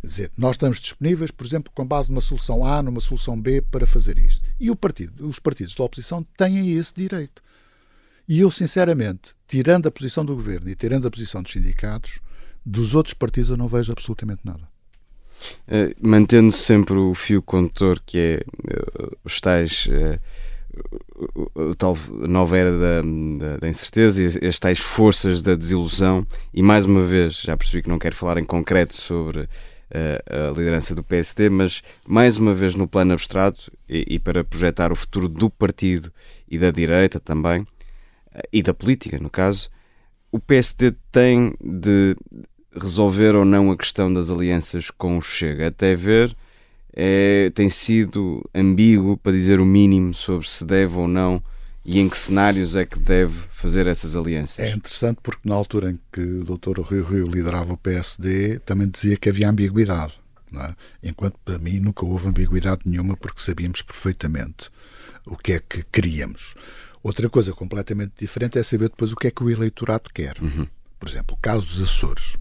Quer 0.00 0.06
dizer, 0.06 0.32
nós 0.36 0.52
estamos 0.52 0.80
disponíveis, 0.80 1.30
por 1.30 1.44
exemplo, 1.44 1.72
com 1.74 1.84
base 1.84 2.08
numa 2.08 2.20
solução 2.20 2.64
A, 2.64 2.82
numa 2.82 3.00
solução 3.00 3.40
B, 3.40 3.60
para 3.60 3.86
fazer 3.86 4.16
isto. 4.18 4.46
E 4.58 4.74
partido, 4.76 5.26
os 5.26 5.38
partidos 5.38 5.74
da 5.74 5.84
oposição 5.84 6.22
têm 6.36 6.72
esse 6.72 6.94
direito. 6.94 7.42
E 8.28 8.40
eu, 8.40 8.50
sinceramente, 8.50 9.34
tirando 9.46 9.86
a 9.86 9.90
posição 9.90 10.22
do 10.22 10.34
governo 10.34 10.68
e 10.68 10.74
tirando 10.74 11.08
a 11.08 11.10
posição 11.10 11.42
dos 11.42 11.52
sindicatos, 11.52 12.20
dos 12.64 12.94
outros 12.94 13.14
partidos 13.14 13.48
eu 13.48 13.56
não 13.56 13.66
vejo 13.66 13.90
absolutamente 13.90 14.42
nada. 14.44 14.68
Uh, 15.66 15.94
mantendo 16.06 16.52
sempre 16.52 16.96
o 16.96 17.14
fio 17.14 17.40
condutor 17.40 18.02
que 18.04 18.18
é 18.18 18.40
uh, 18.76 19.16
os 19.24 19.40
tais 19.40 19.86
uh, 19.86 20.18
o, 21.54 21.76
tal 21.76 21.96
nova 22.28 22.58
era 22.58 22.72
da, 22.72 23.02
da, 23.38 23.56
da, 23.58 23.68
incerteza 23.68 24.22
e 24.22 24.46
as 24.46 24.58
tais 24.58 24.80
forças 24.80 25.40
da 25.40 25.54
desilusão 25.54 26.26
e 26.52 26.60
mais 26.60 26.84
uma 26.84 27.02
vez 27.02 27.40
já 27.40 27.56
percebi 27.56 27.82
que 27.82 27.88
não 27.88 28.00
quero 28.00 28.16
falar 28.16 28.38
em 28.38 28.44
concreto 28.44 28.94
sobre 28.94 29.48
a 29.90 30.50
liderança 30.50 30.94
do 30.94 31.02
PSD, 31.02 31.48
mas 31.48 31.82
mais 32.06 32.36
uma 32.36 32.52
vez 32.52 32.74
no 32.74 32.86
plano 32.86 33.14
abstrato 33.14 33.72
e, 33.88 34.04
e, 34.06 34.18
para 34.18 34.44
projetar 34.44 34.92
o 34.92 34.96
futuro 34.96 35.28
do 35.28 35.48
partido 35.48 36.12
e 36.46 36.58
da 36.58 36.70
direita 36.70 37.18
também, 37.18 37.66
e 38.52 38.62
da 38.62 38.74
política, 38.74 39.18
no 39.18 39.30
caso, 39.30 39.70
o 40.30 40.38
PSD 40.38 40.94
tem 41.10 41.54
de 41.60 42.16
resolver 42.74 43.34
ou 43.34 43.44
não 43.44 43.70
a 43.70 43.76
questão 43.76 44.12
das 44.12 44.30
alianças 44.30 44.90
com 44.90 45.18
o 45.18 45.22
Chega. 45.22 45.68
Até 45.68 45.94
ver, 45.94 46.36
é, 46.92 47.50
tem 47.54 47.68
sido 47.68 48.48
ambíguo 48.54 49.16
para 49.16 49.32
dizer 49.32 49.60
o 49.60 49.66
mínimo 49.66 50.14
sobre 50.14 50.48
se 50.48 50.64
deve 50.64 50.96
ou 50.96 51.08
não 51.08 51.42
e 51.84 51.98
em 52.00 52.08
que 52.08 52.18
cenários 52.18 52.76
é 52.76 52.84
que 52.84 52.98
deve 52.98 53.34
fazer 53.50 53.86
essas 53.86 54.14
alianças? 54.14 54.58
É 54.58 54.70
interessante 54.70 55.20
porque 55.22 55.48
na 55.48 55.54
altura 55.54 55.90
em 55.90 55.98
que 56.12 56.20
o 56.20 56.44
Dr. 56.44 56.80
Rui 56.82 57.02
Rio 57.02 57.26
liderava 57.26 57.72
o 57.72 57.78
PSD 57.78 58.58
também 58.58 58.88
dizia 58.88 59.16
que 59.16 59.28
havia 59.30 59.48
ambiguidade. 59.48 60.20
É? 60.54 61.08
Enquanto 61.08 61.38
para 61.44 61.58
mim 61.58 61.78
nunca 61.78 62.04
houve 62.04 62.28
ambiguidade 62.28 62.80
nenhuma 62.84 63.16
porque 63.16 63.40
sabíamos 63.40 63.82
perfeitamente 63.82 64.70
o 65.26 65.36
que 65.36 65.52
é 65.52 65.60
que 65.60 65.82
queríamos. 65.84 66.54
Outra 67.02 67.28
coisa 67.28 67.52
completamente 67.52 68.12
diferente 68.18 68.58
é 68.58 68.62
saber 68.62 68.88
depois 68.88 69.12
o 69.12 69.16
que 69.16 69.28
é 69.28 69.30
que 69.30 69.42
o 69.42 69.50
eleitorado 69.50 70.10
quer. 70.12 70.36
Uhum. 70.40 70.66
Por 70.98 71.08
exemplo, 71.08 71.36
o 71.36 71.40
caso 71.40 71.66
dos 71.66 71.80
Açores 71.80 72.36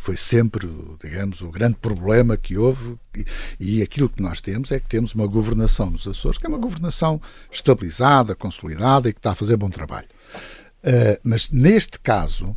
foi 0.00 0.16
sempre, 0.16 0.66
digamos, 1.02 1.42
o 1.42 1.50
grande 1.50 1.76
problema 1.76 2.36
que 2.36 2.56
houve. 2.56 2.96
E 3.58 3.82
aquilo 3.82 4.08
que 4.08 4.22
nós 4.22 4.40
temos 4.40 4.72
é 4.72 4.80
que 4.80 4.88
temos 4.88 5.14
uma 5.14 5.26
governação 5.26 5.90
nos 5.90 6.08
Açores, 6.08 6.38
que 6.38 6.46
é 6.46 6.48
uma 6.48 6.58
governação 6.58 7.20
estabilizada, 7.50 8.34
consolidada 8.34 9.08
e 9.08 9.12
que 9.12 9.18
está 9.18 9.32
a 9.32 9.34
fazer 9.34 9.56
bom 9.56 9.68
trabalho. 9.68 10.08
Uh, 10.82 11.20
mas 11.22 11.50
neste 11.50 12.00
caso, 12.00 12.56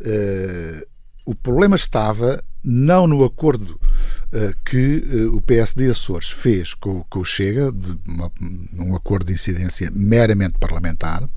uh, 0.00 0.86
o 1.24 1.34
problema 1.34 1.76
estava 1.76 2.44
não 2.64 3.06
no 3.06 3.24
acordo 3.24 3.80
uh, 4.32 4.54
que 4.64 5.26
o 5.32 5.40
PSD 5.40 5.90
Açores 5.90 6.30
fez 6.30 6.74
com, 6.74 7.02
com 7.04 7.20
o 7.20 7.24
Chega, 7.24 7.72
uma, 8.06 8.32
um 8.78 8.94
acordo 8.94 9.26
de 9.26 9.32
incidência 9.32 9.90
meramente 9.92 10.58
parlamentar, 10.58 11.28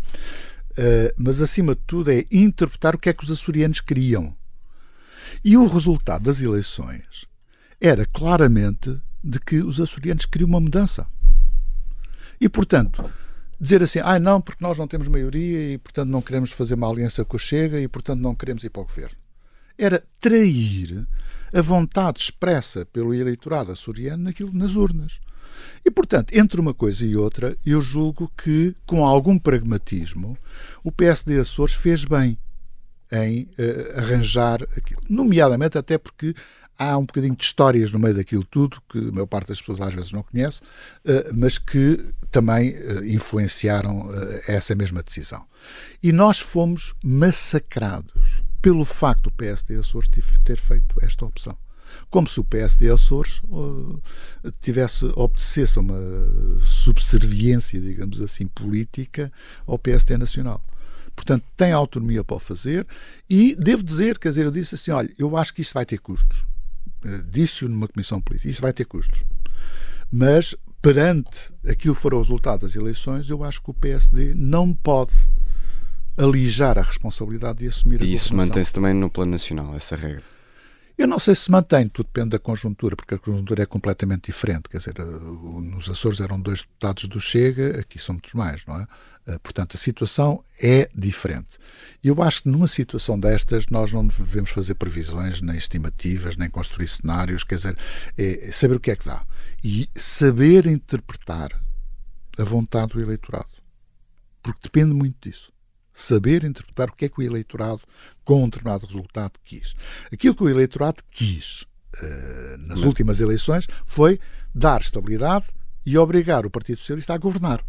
mas 1.18 1.42
acima 1.42 1.74
de 1.74 1.82
tudo 1.88 2.12
é 2.12 2.26
interpretar 2.30 2.96
o 2.96 2.98
que 2.98 3.08
é 3.08 3.14
que 3.14 3.24
os 3.24 3.32
açorianos 3.32 3.80
queriam 3.80 4.36
e 5.44 5.56
o 5.58 5.68
resultado 5.68 6.24
das 6.24 6.42
eleições 6.42 7.26
era 7.80 8.06
claramente 8.06 9.00
de 9.24 9.40
que 9.40 9.62
os 9.62 9.80
açorianos 9.80 10.26
queriam 10.26 10.48
uma 10.48 10.60
mudança. 10.60 11.08
E, 12.40 12.50
portanto, 12.50 13.10
dizer 13.60 13.82
assim, 13.84 14.00
ah, 14.04 14.20
não, 14.20 14.42
porque 14.42 14.64
nós 14.64 14.78
não 14.78 14.88
temos 14.88 15.08
maioria 15.08 15.74
e, 15.74 15.78
portanto, 15.78 16.10
não 16.10 16.22
queremos 16.22 16.52
fazer 16.52 16.76
uma 16.76 16.90
aliança 16.90 17.24
com 17.24 17.38
o 17.38 17.40
Chega 17.40 17.80
e, 17.80 17.88
portanto, 17.88 18.22
não 18.22 18.36
queremos 18.36 18.64
ir 18.64 18.70
para 18.70 18.82
o 18.82 18.86
governo. 18.86 19.18
Era 19.78 20.04
trair 20.20 21.08
a 21.54 21.62
vontade 21.62 22.20
expressa 22.20 22.86
pelo 22.86 23.14
eleitorado 23.14 23.72
açoriano 23.72 24.24
naquilo, 24.24 24.52
nas 24.54 24.76
urnas. 24.76 25.20
E, 25.86 25.92
portanto, 25.92 26.34
entre 26.34 26.60
uma 26.60 26.74
coisa 26.74 27.06
e 27.06 27.16
outra, 27.16 27.58
eu 27.66 27.80
julgo 27.80 28.32
que, 28.38 28.76
com 28.86 29.06
algum 29.06 29.38
pragmatismo, 29.38 30.38
o 30.84 30.92
PSD 30.92 31.40
Açores 31.40 31.74
fez 31.74 32.04
bem 32.04 32.38
em 33.12 33.44
uh, 33.44 34.00
arranjar 34.00 34.64
aquilo. 34.76 35.02
Nomeadamente 35.10 35.78
até 35.78 35.98
porque 35.98 36.34
há 36.78 36.98
um 36.98 37.06
bocadinho 37.06 37.36
de 37.36 37.44
histórias 37.44 37.92
no 37.92 38.00
meio 38.00 38.16
daquilo 38.16 38.44
tudo, 38.44 38.82
que 38.90 38.98
a 38.98 39.12
maior 39.12 39.28
parte 39.28 39.48
das 39.48 39.60
pessoas 39.60 39.80
às 39.80 39.94
vezes 39.94 40.12
não 40.12 40.24
conhece, 40.24 40.62
uh, 40.62 41.34
mas 41.34 41.58
que 41.58 42.14
também 42.32 42.72
uh, 42.72 43.06
influenciaram 43.06 44.10
essa 44.48 44.76
mesma 44.76 45.02
decisão. 45.02 45.46
E 46.04 46.12
nós 46.12 46.40
fomos 46.40 46.94
massacrados 47.04 48.44
pelo 48.66 48.84
facto 48.84 49.26
do 49.26 49.32
PSD 49.32 49.76
Açores 49.76 50.10
ter 50.44 50.58
feito 50.58 50.96
esta 51.00 51.24
opção. 51.24 51.56
Como 52.10 52.28
se 52.28 52.40
o 52.40 52.44
PSD 52.44 52.92
Açores 52.92 53.40
tivesse, 54.60 55.06
obedecesse 55.16 55.78
a 55.78 55.84
uma 55.84 56.00
subserviência, 56.62 57.80
digamos 57.80 58.24
assim, 58.24 58.48
política 58.48 59.32
ao 59.68 59.78
PSD 59.78 60.18
Nacional. 60.18 60.66
Portanto, 61.16 61.46
tem 61.56 61.74
autonomia 61.74 62.24
para 62.24 62.38
o 62.38 62.40
fazer 62.40 62.88
e 63.30 63.56
devo 63.56 63.84
dizer, 63.84 64.18
quer 64.18 64.30
dizer, 64.30 64.46
eu 64.46 64.52
disse 64.52 64.74
assim, 64.74 64.90
olha, 64.90 65.14
eu 65.16 65.38
acho 65.38 65.54
que 65.54 65.62
isto 65.62 65.76
vai 65.76 65.86
ter 65.86 66.00
custos. 66.00 66.44
Eh, 67.06 67.22
disse-o 67.30 67.70
numa 67.70 67.88
comissão 67.88 68.20
política, 68.20 68.50
isto 68.50 68.64
vai 68.64 68.74
ter 68.74 68.86
custos. 68.86 69.24
Mas, 70.12 70.56
perante 70.82 71.54
aquilo 71.68 71.94
que 71.94 72.02
for 72.02 72.16
o 72.16 72.18
resultado 72.18 72.62
das 72.62 72.76
eleições, 72.76 73.30
eu 73.30 73.44
acho 73.44 73.62
que 73.62 73.70
o 73.70 73.76
PSD 73.76 74.34
não 74.34 74.74
pode 74.74 75.14
alijar 76.18 76.78
a 76.78 76.82
responsabilidade 76.82 77.60
de 77.60 77.68
assumir 77.68 78.02
a 78.02 78.06
E 78.06 78.14
isso 78.14 78.36
mantém-se 78.36 78.74
também 78.74 78.94
no 78.94 79.10
plano 79.10 79.32
nacional, 79.32 79.76
essa 79.76 79.96
regra? 79.96 80.24
Eu 80.98 81.08
não 81.08 81.20
sei 81.20 81.36
se 81.36 81.52
mantém, 81.52 81.90
tudo 81.90 82.06
depende 82.06 82.30
da 82.30 82.40
conjuntura, 82.40 82.96
porque 82.96 83.16
a 83.16 83.18
conjuntura 83.18 83.64
é 83.64 83.66
completamente 83.66 84.28
diferente. 84.28 84.70
Quer 84.70 84.78
dizer, 84.78 84.96
eh, 84.98 85.04
nos 85.04 85.90
Açores 85.90 86.22
eram 86.22 86.40
dois 86.40 86.62
deputados 86.62 87.06
do 87.06 87.20
Chega, 87.20 87.82
aqui 87.82 88.00
são 88.00 88.14
muitos 88.14 88.34
mais, 88.34 88.66
não 88.66 88.80
é? 88.80 88.88
Eh, 89.28 89.38
portanto, 89.40 89.76
a 89.76 89.78
situação 89.78 90.42
é 90.58 90.90
diferente. 90.96 91.58
Eu 92.02 92.24
acho 92.24 92.44
que 92.44 92.50
numa 92.50 92.68
situação 92.68 93.20
destas 93.20 93.66
nós 93.68 93.92
não 93.92 94.08
devemos 94.08 94.52
fazer 94.52 94.76
previsões, 94.76 95.42
nem 95.42 95.58
estimativas, 95.58 96.38
nem 96.38 96.50
construir 96.50 96.88
cenários, 96.88 97.44
quer 97.44 97.56
dizer, 97.56 97.78
é 98.18 98.52
saber 98.54 98.76
o 98.76 98.80
que 98.80 98.92
é 98.92 98.96
que 98.96 99.06
dá. 99.06 99.22
E 99.62 99.90
saber 99.96 100.66
interpretar 100.66 101.52
a 102.38 102.44
vontade 102.46 102.94
do 102.94 103.02
eleitorado. 103.02 103.50
Porque 104.42 104.62
depende 104.64 104.94
muito 104.94 105.30
disso 105.30 105.55
saber 105.96 106.44
interpretar 106.44 106.90
o 106.90 106.94
que 106.94 107.06
é 107.06 107.10
que 107.10 107.20
o 107.20 107.24
eleitorado, 107.24 107.82
com 108.26 108.44
um 108.44 108.50
determinado 108.50 108.86
resultado, 108.86 109.34
quis. 109.44 109.74
Aquilo 110.12 110.36
que 110.36 110.44
o 110.44 110.50
eleitorado 110.50 111.02
quis 111.10 111.62
uh, 111.62 112.58
nas 112.68 112.82
Não. 112.82 112.88
últimas 112.90 113.22
eleições 113.22 113.66
foi 113.86 114.20
dar 114.54 114.82
estabilidade 114.82 115.46
e 115.86 115.98
obrigar 115.98 116.46
o 116.46 116.50
Partido 116.50 116.80
Socialista 116.80 117.14
a 117.14 117.18
governar. 117.18 117.64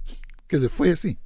Quer 0.49 0.57
dizer, 0.57 0.69
foi 0.71 0.91
assim. 0.91 1.17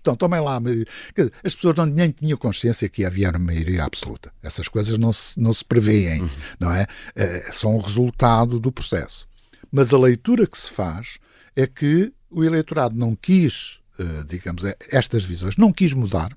Então, 0.00 0.16
tomem 0.16 0.40
lá. 0.40 0.58
Dizer, 0.60 1.32
as 1.44 1.54
pessoas 1.54 1.74
não, 1.74 1.84
nem 1.84 2.10
tinham 2.10 2.38
consciência 2.38 2.88
que 2.88 3.04
havia 3.04 3.28
uma 3.30 3.38
maioria 3.38 3.84
absoluta. 3.84 4.32
Essas 4.42 4.68
coisas 4.68 4.96
não 4.96 5.12
se, 5.12 5.38
não 5.38 5.52
se 5.52 5.64
prevêem, 5.64 6.22
uhum. 6.22 6.30
não 6.60 6.72
é? 6.72 6.86
é? 7.14 7.50
São 7.52 7.74
o 7.74 7.80
resultado 7.80 8.58
do 8.58 8.72
processo. 8.72 9.26
Mas 9.70 9.92
a 9.92 9.98
leitura 9.98 10.46
que 10.46 10.56
se 10.56 10.70
faz 10.70 11.18
é 11.54 11.66
que 11.66 12.12
o 12.30 12.44
eleitorado 12.44 12.96
não 12.96 13.16
quis, 13.16 13.80
uh, 13.98 14.24
digamos, 14.26 14.62
estas 14.90 15.24
visões, 15.24 15.56
não 15.56 15.72
quis 15.72 15.92
mudar, 15.92 16.36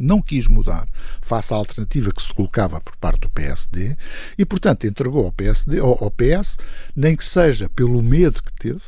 não 0.00 0.20
quis 0.20 0.46
mudar 0.48 0.86
face 1.20 1.52
à 1.52 1.56
alternativa 1.56 2.12
que 2.12 2.22
se 2.22 2.32
colocava 2.32 2.80
por 2.80 2.96
parte 2.96 3.20
do 3.20 3.30
PSD 3.30 3.96
e, 4.36 4.44
portanto, 4.44 4.86
entregou 4.86 5.24
ao 5.24 5.32
PSD, 5.32 5.80
ao, 5.80 6.04
ao 6.04 6.10
PS, 6.10 6.58
nem 6.94 7.16
que 7.16 7.24
seja 7.24 7.68
pelo 7.68 8.02
medo 8.02 8.42
que 8.42 8.52
teve, 8.52 8.82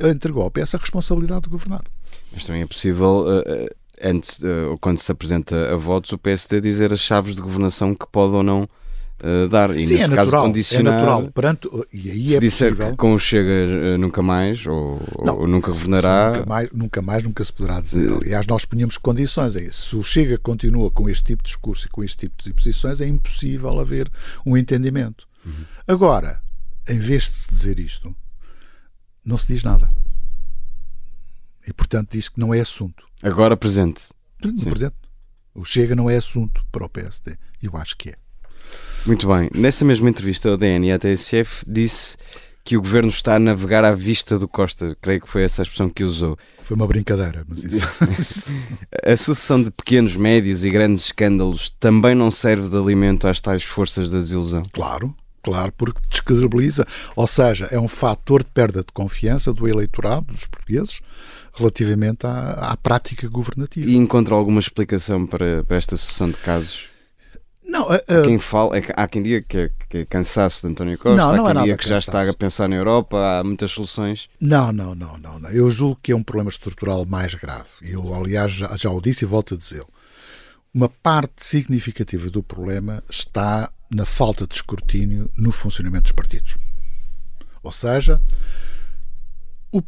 é? 0.00 0.10
entregou 0.10 0.42
ao 0.42 0.50
PS 0.50 0.74
a 0.74 0.78
responsabilidade 0.78 1.42
de 1.42 1.50
governar. 1.50 1.82
Mas 2.32 2.46
também 2.46 2.62
é 2.62 2.66
possível, 2.66 3.26
uh, 3.26 3.74
antes, 4.02 4.40
uh, 4.40 4.76
quando 4.80 4.98
se 4.98 5.10
apresenta 5.10 5.72
a 5.72 5.76
votos, 5.76 6.12
o 6.12 6.18
PSD 6.18 6.60
dizer 6.60 6.92
as 6.92 7.00
chaves 7.00 7.34
de 7.34 7.40
governação 7.40 7.94
que 7.94 8.06
pode 8.06 8.34
ou 8.34 8.42
não 8.42 8.68
uh, 9.22 9.48
dar. 9.48 9.76
E 9.76 9.84
Sim, 9.84 9.94
nesse 9.94 10.12
é 10.12 10.14
caso 10.14 10.30
natural, 10.30 10.42
condicionar. 10.44 10.92
É 10.92 10.96
natural. 10.96 11.32
Perante, 11.32 11.68
e 11.92 12.10
aí 12.10 12.28
se 12.28 12.36
é 12.36 12.40
disser 12.40 12.70
possível... 12.70 12.90
que 12.92 12.96
com 12.96 13.14
o 13.14 13.18
Chega 13.18 13.98
nunca 13.98 14.22
mais, 14.22 14.66
ou, 14.66 15.00
Não, 15.24 15.40
ou 15.40 15.46
nunca 15.46 15.70
governará. 15.70 16.32
Nunca 16.32 16.46
mais, 16.46 16.70
nunca 16.72 17.02
mais, 17.02 17.22
nunca 17.22 17.44
se 17.44 17.52
poderá 17.52 17.80
dizer. 17.80 18.12
Aliás, 18.12 18.46
nós 18.46 18.64
punhamos 18.64 18.96
condições 18.98 19.56
a 19.56 19.60
isso. 19.60 19.90
Se 19.90 19.96
o 19.96 20.02
Chega 20.02 20.38
continua 20.38 20.90
com 20.90 21.08
este 21.08 21.24
tipo 21.24 21.42
de 21.42 21.48
discurso 21.48 21.86
e 21.86 21.90
com 21.90 22.02
este 22.02 22.28
tipo 22.28 22.42
de 22.42 22.52
posições, 22.52 23.00
é 23.00 23.06
impossível 23.06 23.78
haver 23.78 24.10
um 24.44 24.56
entendimento. 24.56 25.28
Uhum. 25.44 25.64
Agora, 25.86 26.40
em 26.88 26.98
vez 26.98 27.24
de 27.24 27.30
se 27.30 27.50
dizer 27.50 27.78
isto, 27.78 28.14
não 29.24 29.36
se 29.36 29.46
diz 29.46 29.62
nada. 29.62 29.88
E, 31.66 31.72
portanto, 31.72 32.12
diz 32.12 32.28
que 32.28 32.40
não 32.40 32.52
é 32.52 32.60
assunto. 32.60 33.06
Agora 33.22 33.56
presente. 33.56 34.08
No 34.42 34.52
presente. 34.64 34.96
O 35.54 35.64
Chega 35.64 35.94
não 35.94 36.08
é 36.08 36.16
assunto 36.16 36.64
para 36.72 36.84
o 36.84 36.88
PSD. 36.88 37.36
Eu 37.62 37.76
acho 37.76 37.96
que 37.96 38.10
é. 38.10 38.14
Muito 39.06 39.26
bem. 39.26 39.48
Nessa 39.54 39.84
mesma 39.84 40.10
entrevista 40.10 40.48
ao 40.48 40.56
DN 40.56 40.88
e 40.88 40.92
à 40.92 40.98
TSF, 40.98 41.64
disse 41.66 42.16
que 42.62 42.76
o 42.76 42.82
governo 42.82 43.08
está 43.08 43.36
a 43.36 43.38
navegar 43.38 43.84
à 43.84 43.92
vista 43.92 44.38
do 44.38 44.46
Costa. 44.46 44.96
Creio 45.00 45.20
que 45.20 45.28
foi 45.28 45.42
essa 45.42 45.62
a 45.62 45.64
expressão 45.64 45.88
que 45.88 46.04
usou. 46.04 46.38
Foi 46.62 46.76
uma 46.76 46.86
brincadeira, 46.86 47.44
mas 47.48 47.64
isso. 47.64 48.52
A 49.04 49.16
sucessão 49.16 49.62
de 49.62 49.70
pequenos, 49.70 50.16
médios 50.16 50.64
e 50.64 50.70
grandes 50.70 51.06
escândalos 51.06 51.70
também 51.80 52.14
não 52.14 52.30
serve 52.30 52.68
de 52.68 52.76
alimento 52.76 53.26
às 53.26 53.40
tais 53.40 53.62
forças 53.62 54.10
da 54.10 54.18
desilusão. 54.18 54.62
Claro, 54.72 55.14
claro, 55.42 55.72
porque 55.76 56.00
descredibiliza. 56.08 56.86
Ou 57.16 57.26
seja, 57.26 57.68
é 57.70 57.80
um 57.80 57.88
fator 57.88 58.44
de 58.44 58.50
perda 58.50 58.80
de 58.80 58.92
confiança 58.92 59.52
do 59.52 59.66
eleitorado, 59.66 60.26
dos 60.26 60.46
portugueses, 60.46 61.00
relativamente 61.54 62.26
à, 62.26 62.52
à 62.70 62.76
prática 62.76 63.28
governativa. 63.28 63.88
E 63.88 63.96
encontra 63.96 64.34
alguma 64.34 64.60
explicação 64.60 65.26
para, 65.26 65.64
para 65.64 65.76
esta 65.76 65.96
sucessão 65.96 66.30
de 66.30 66.36
casos? 66.36 66.89
Não, 67.70 67.88
Há 67.88 67.94
a- 67.96 68.22
quem 68.24 68.38
fala, 68.38 68.76
é 68.76 68.80
que- 68.80 68.92
há 68.96 69.06
quem 69.08 69.22
diga 69.22 69.40
que 69.46 69.56
é, 69.56 69.70
que 69.88 69.98
é 69.98 70.04
cansaço 70.04 70.66
de 70.66 70.72
António 70.72 70.98
Costa, 70.98 71.16
Não, 71.16 71.36
não 71.36 71.46
há 71.46 71.50
é 71.50 71.52
quem 71.54 71.62
diga 71.62 71.66
nada 71.72 71.78
que 71.78 71.88
já 71.88 71.98
está 71.98 72.12
cansaço. 72.12 72.30
a 72.30 72.34
pensar 72.34 72.68
na 72.68 72.76
Europa, 72.76 73.16
há 73.16 73.44
muitas 73.44 73.70
soluções. 73.70 74.28
não, 74.40 74.72
não, 74.72 74.94
não, 74.94 75.16
não, 75.18 75.38
não. 75.38 75.50
Eu 75.50 75.70
julgo 75.70 75.98
que 76.02 76.10
é 76.12 76.16
um 76.16 76.22
problema 76.22 76.50
estrutural 76.50 77.04
mais 77.06 77.34
grave. 77.34 77.68
Eu, 77.82 78.12
aliás, 78.14 78.50
já, 78.50 78.74
já 78.76 78.90
o 78.90 79.00
disse 79.00 79.24
e 79.24 79.28
volto 79.28 79.54
a 79.54 79.56
dizê-lo. 79.56 79.88
Uma 80.74 80.88
parte 80.88 81.44
significativa 81.44 82.28
do 82.28 82.42
problema 82.42 83.02
está 83.08 83.70
na 83.90 84.04
falta 84.04 84.46
de 84.46 84.54
escrutínio 84.54 85.30
no 85.36 85.50
funcionamento 85.52 86.02
dos 86.04 86.12
partidos. 86.12 86.56
Ou 87.62 87.72
seja, 87.72 88.20
o 89.72 89.80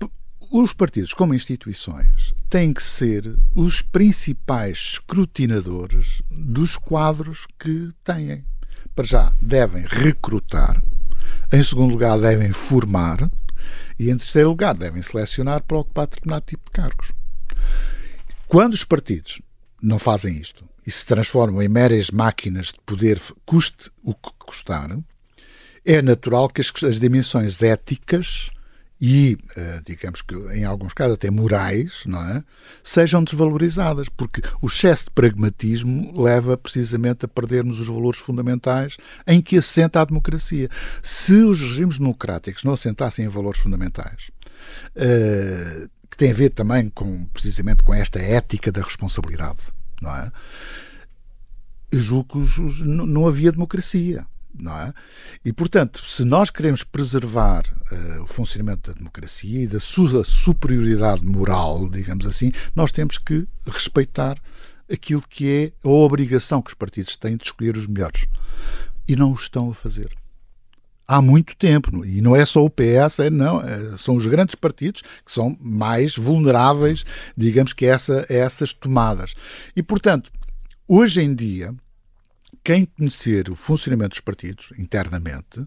os 0.52 0.74
partidos, 0.74 1.14
como 1.14 1.32
instituições, 1.32 2.34
têm 2.50 2.74
que 2.74 2.82
ser 2.82 3.38
os 3.54 3.80
principais 3.80 4.76
escrutinadores 4.76 6.20
dos 6.30 6.76
quadros 6.76 7.46
que 7.58 7.88
têm. 8.04 8.44
Para 8.94 9.04
já, 9.06 9.34
devem 9.40 9.86
recrutar, 9.88 10.82
em 11.50 11.62
segundo 11.62 11.92
lugar, 11.92 12.20
devem 12.20 12.52
formar 12.52 13.30
e, 13.98 14.10
em 14.10 14.16
terceiro 14.18 14.50
lugar, 14.50 14.74
devem 14.74 15.00
selecionar 15.00 15.62
para 15.62 15.78
ocupar 15.78 16.06
determinado 16.06 16.44
tipo 16.44 16.66
de 16.66 16.72
cargos. 16.72 17.12
Quando 18.46 18.74
os 18.74 18.84
partidos 18.84 19.40
não 19.82 19.98
fazem 19.98 20.36
isto 20.36 20.68
e 20.86 20.90
se 20.90 21.06
transformam 21.06 21.62
em 21.62 21.68
meras 21.68 22.10
máquinas 22.10 22.66
de 22.66 22.80
poder, 22.84 23.18
custe 23.46 23.90
o 24.02 24.14
que 24.14 24.30
custar, 24.38 24.98
é 25.82 26.02
natural 26.02 26.46
que 26.50 26.60
as, 26.60 26.70
as 26.84 27.00
dimensões 27.00 27.62
éticas 27.62 28.50
e, 29.04 29.36
eh, 29.56 29.80
digamos 29.84 30.22
que 30.22 30.32
em 30.54 30.64
alguns 30.64 30.94
casos 30.94 31.14
até 31.14 31.28
morais, 31.28 32.04
não 32.06 32.24
é? 32.24 32.44
sejam 32.84 33.24
desvalorizadas, 33.24 34.08
porque 34.08 34.40
o 34.60 34.68
excesso 34.68 35.06
de 35.06 35.10
pragmatismo 35.10 36.12
leva 36.22 36.56
precisamente 36.56 37.24
a 37.24 37.28
perdermos 37.28 37.80
os 37.80 37.88
valores 37.88 38.20
fundamentais 38.20 38.96
em 39.26 39.42
que 39.42 39.56
assenta 39.56 40.00
a 40.00 40.04
democracia. 40.04 40.68
Se 41.02 41.34
os 41.42 41.60
regimes 41.60 41.98
democráticos 41.98 42.62
não 42.62 42.74
assentassem 42.74 43.24
em 43.24 43.28
valores 43.28 43.58
fundamentais, 43.58 44.30
eh, 44.94 45.88
que 46.08 46.16
tem 46.16 46.30
a 46.30 46.34
ver 46.34 46.50
também 46.50 46.88
com 46.88 47.24
precisamente 47.32 47.82
com 47.82 47.92
esta 47.92 48.20
ética 48.20 48.70
da 48.70 48.82
responsabilidade, 48.82 49.72
não 50.00 50.14
é? 50.14 50.30
Eu 51.90 51.98
julgo 51.98 52.46
que 52.46 52.84
não 52.84 53.26
havia 53.26 53.50
democracia. 53.50 54.24
Não 54.54 54.78
é? 54.78 54.92
E, 55.44 55.52
portanto, 55.52 56.02
se 56.06 56.24
nós 56.24 56.50
queremos 56.50 56.84
preservar 56.84 57.62
eh, 57.90 58.20
o 58.20 58.26
funcionamento 58.26 58.90
da 58.90 58.98
democracia 58.98 59.62
e 59.62 59.66
da 59.66 59.80
sua 59.80 60.22
superioridade 60.24 61.24
moral, 61.24 61.88
digamos 61.88 62.26
assim, 62.26 62.52
nós 62.74 62.92
temos 62.92 63.16
que 63.16 63.46
respeitar 63.66 64.36
aquilo 64.92 65.22
que 65.26 65.48
é 65.48 65.88
a 65.88 65.90
obrigação 65.90 66.60
que 66.60 66.68
os 66.70 66.74
partidos 66.74 67.16
têm 67.16 67.36
de 67.36 67.44
escolher 67.44 67.76
os 67.76 67.86
melhores. 67.86 68.26
E 69.08 69.16
não 69.16 69.32
o 69.32 69.34
estão 69.34 69.70
a 69.70 69.74
fazer. 69.74 70.10
Há 71.06 71.20
muito 71.20 71.56
tempo. 71.56 72.04
E 72.04 72.20
não 72.20 72.36
é 72.36 72.44
só 72.44 72.64
o 72.64 72.70
PS, 72.70 73.20
é, 73.20 73.30
não. 73.30 73.60
é, 73.60 73.96
são 73.96 74.16
os 74.16 74.26
grandes 74.26 74.54
partidos 74.54 75.02
que 75.24 75.32
são 75.32 75.56
mais 75.60 76.16
vulneráveis, 76.16 77.04
digamos 77.36 77.72
que, 77.72 77.86
a 77.86 77.94
essa, 77.94 78.26
a 78.28 78.32
essas 78.32 78.72
tomadas. 78.72 79.34
E, 79.74 79.82
portanto, 79.82 80.30
hoje 80.86 81.20
em 81.20 81.34
dia, 81.34 81.74
quem 82.64 82.84
conhecer 82.84 83.50
o 83.50 83.56
funcionamento 83.56 84.10
dos 84.10 84.20
partidos 84.20 84.72
internamente 84.78 85.66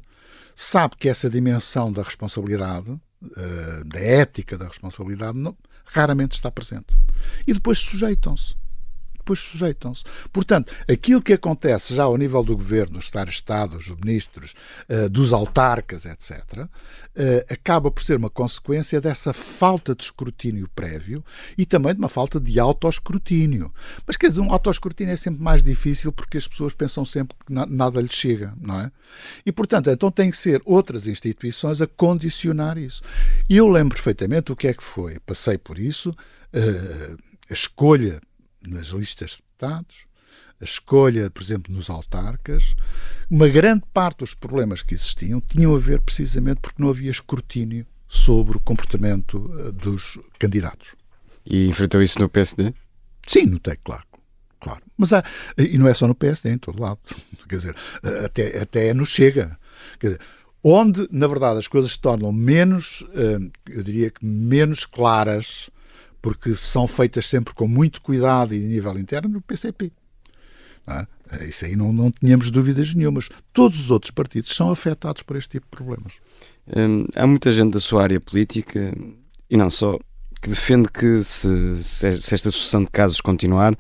sabe 0.56 0.96
que 0.98 1.10
essa 1.10 1.30
dimensão 1.30 1.92
da 1.92 2.02
responsabilidade, 2.02 2.98
eh, 3.36 3.84
da 3.86 4.00
ética 4.00 4.58
da 4.58 4.68
responsabilidade, 4.68 5.38
raramente 5.86 6.34
está 6.34 6.50
presente. 6.50 6.98
E 7.46 7.54
depois 7.54 7.80
sujeitam-se. 7.80 8.56
Depois 9.26 9.40
sujeitam-se. 9.40 10.04
Portanto, 10.32 10.72
aquilo 10.88 11.20
que 11.20 11.34
acontece 11.34 11.96
já 11.96 12.04
ao 12.04 12.16
nível 12.16 12.44
do 12.44 12.56
governo, 12.56 12.98
dos 12.98 13.06
Estado-Estados, 13.06 13.88
dos 13.88 13.98
ministros, 14.00 14.54
eh, 14.88 15.10
dos 15.10 15.34
autarcas, 15.34 16.06
etc., 16.06 16.68
eh, 17.16 17.44
acaba 17.50 17.90
por 17.90 18.04
ser 18.04 18.18
uma 18.18 18.30
consequência 18.30 19.02
dessa 19.02 19.34
falta 19.34 19.96
de 19.96 20.04
escrutínio 20.04 20.70
prévio 20.76 21.26
e 21.58 21.66
também 21.66 21.94
de 21.94 21.98
uma 22.00 22.08
falta 22.08 22.40
de 22.40 22.60
autoescrutínio. 22.60 23.74
Mas 24.06 24.16
quer 24.16 24.30
dizer, 24.30 24.42
um 24.42 24.52
autoescrutínio 24.54 25.12
é 25.14 25.18
sempre 25.18 25.42
mais 25.42 25.64
difícil 25.64 26.12
porque 26.12 26.38
as 26.38 26.48
pessoas 26.48 26.74
pensam 26.74 27.04
sempre 27.04 27.36
que 27.48 27.52
na- 27.52 27.66
nada 27.66 28.00
lhes 28.00 28.14
chega, 28.14 28.54
não 28.62 28.80
é? 28.80 28.92
E, 29.44 29.52
portanto, 29.52 29.90
então 29.90 30.12
tem 30.12 30.30
que 30.30 30.38
ser 30.38 30.62
outras 30.66 31.08
instituições 31.08 31.82
a 31.82 31.88
condicionar 31.88 32.78
isso. 32.78 33.02
E 33.50 33.58
eu 33.58 33.68
lembro 33.68 33.96
perfeitamente 33.96 34.52
o 34.52 34.56
que 34.56 34.68
é 34.68 34.74
que 34.74 34.84
foi. 34.84 35.18
Passei 35.26 35.58
por 35.58 35.80
isso, 35.80 36.16
eh, 36.54 37.16
a 37.50 37.54
escolha 37.54 38.20
nas 38.70 38.88
listas 38.88 39.32
de 39.32 39.38
deputados, 39.38 40.06
a 40.60 40.64
escolha, 40.64 41.30
por 41.30 41.44
exemplo, 41.44 41.74
nos 41.74 41.90
autarcas, 41.90 42.76
uma 43.30 43.48
grande 43.48 43.84
parte 43.94 44.20
dos 44.20 44.34
problemas 44.34 44.82
que 44.82 44.94
existiam 44.94 45.42
tinham 45.42 45.76
a 45.76 45.80
ver 45.80 46.02
precisamente 46.02 46.62
porque 46.62 46.82
não 46.82 46.90
havia 46.90 47.12
escrutínio 47.12 47.86
sobre 48.08 48.58
o 48.58 48.60
comportamento 48.60 49.54
eh, 49.60 49.72
dos 49.72 50.20
candidatos. 50.40 50.96
E 51.46 51.68
enfrentou 51.68 52.02
isso 52.02 52.20
no 52.20 52.30
PSD? 52.30 52.74
Sim, 53.28 53.48
notei, 53.48 53.76
claro. 53.84 54.04
claro. 54.60 54.82
Mas 54.98 55.14
há, 55.14 55.24
e 55.58 55.78
não 55.78 55.88
é 55.88 55.94
só 55.94 56.08
no 56.08 56.16
PSD, 56.16 56.50
é 56.50 56.54
em 56.54 56.58
todo 56.58 56.82
lado. 56.82 57.00
Quer 57.50 57.56
dizer, 57.56 57.76
até, 58.24 58.62
até 58.62 58.94
no 58.94 59.06
Chega. 59.06 59.58
Quer 60.00 60.08
dizer, 60.08 60.22
onde, 60.64 61.08
na 61.12 61.28
verdade, 61.28 61.60
as 61.60 61.68
coisas 61.68 61.92
se 61.92 62.00
tornam 62.00 62.32
menos, 62.32 63.06
eh, 63.14 63.38
eu 63.70 63.84
diria 63.84 64.10
que 64.10 64.26
menos 64.26 64.86
claras, 64.86 65.70
porque 66.26 66.56
são 66.56 66.88
feitas 66.88 67.28
sempre 67.28 67.54
com 67.54 67.68
muito 67.68 68.02
cuidado 68.02 68.56
e 68.56 68.58
a 68.58 68.68
nível 68.68 68.98
interno, 68.98 69.30
no 69.30 69.42
PCP. 69.42 69.92
Não 70.88 70.96
é? 70.96 71.46
Isso 71.48 71.66
aí 71.66 71.76
não, 71.76 71.94
não 71.94 72.10
tínhamos 72.10 72.50
dúvidas 72.50 72.96
nenhumas. 72.96 73.30
Todos 73.54 73.80
os 73.80 73.92
outros 73.92 74.10
partidos 74.10 74.56
são 74.56 74.72
afetados 74.72 75.22
por 75.22 75.38
este 75.38 75.50
tipo 75.50 75.68
de 75.68 75.78
problemas. 75.78 76.14
Hum, 76.76 77.06
há 77.16 77.28
muita 77.28 77.52
gente 77.52 77.74
da 77.74 77.80
sua 77.80 78.02
área 78.02 78.20
política, 78.20 78.92
e 79.48 79.56
não 79.56 79.70
só, 79.70 80.00
que 80.42 80.50
defende 80.50 80.90
que 80.90 81.24
se, 81.24 81.84
se 81.84 82.20
se 82.20 82.34
esta 82.34 82.50
sucessão 82.50 82.84
de 82.84 82.90
casos 82.90 83.22
continuar, 83.22 83.78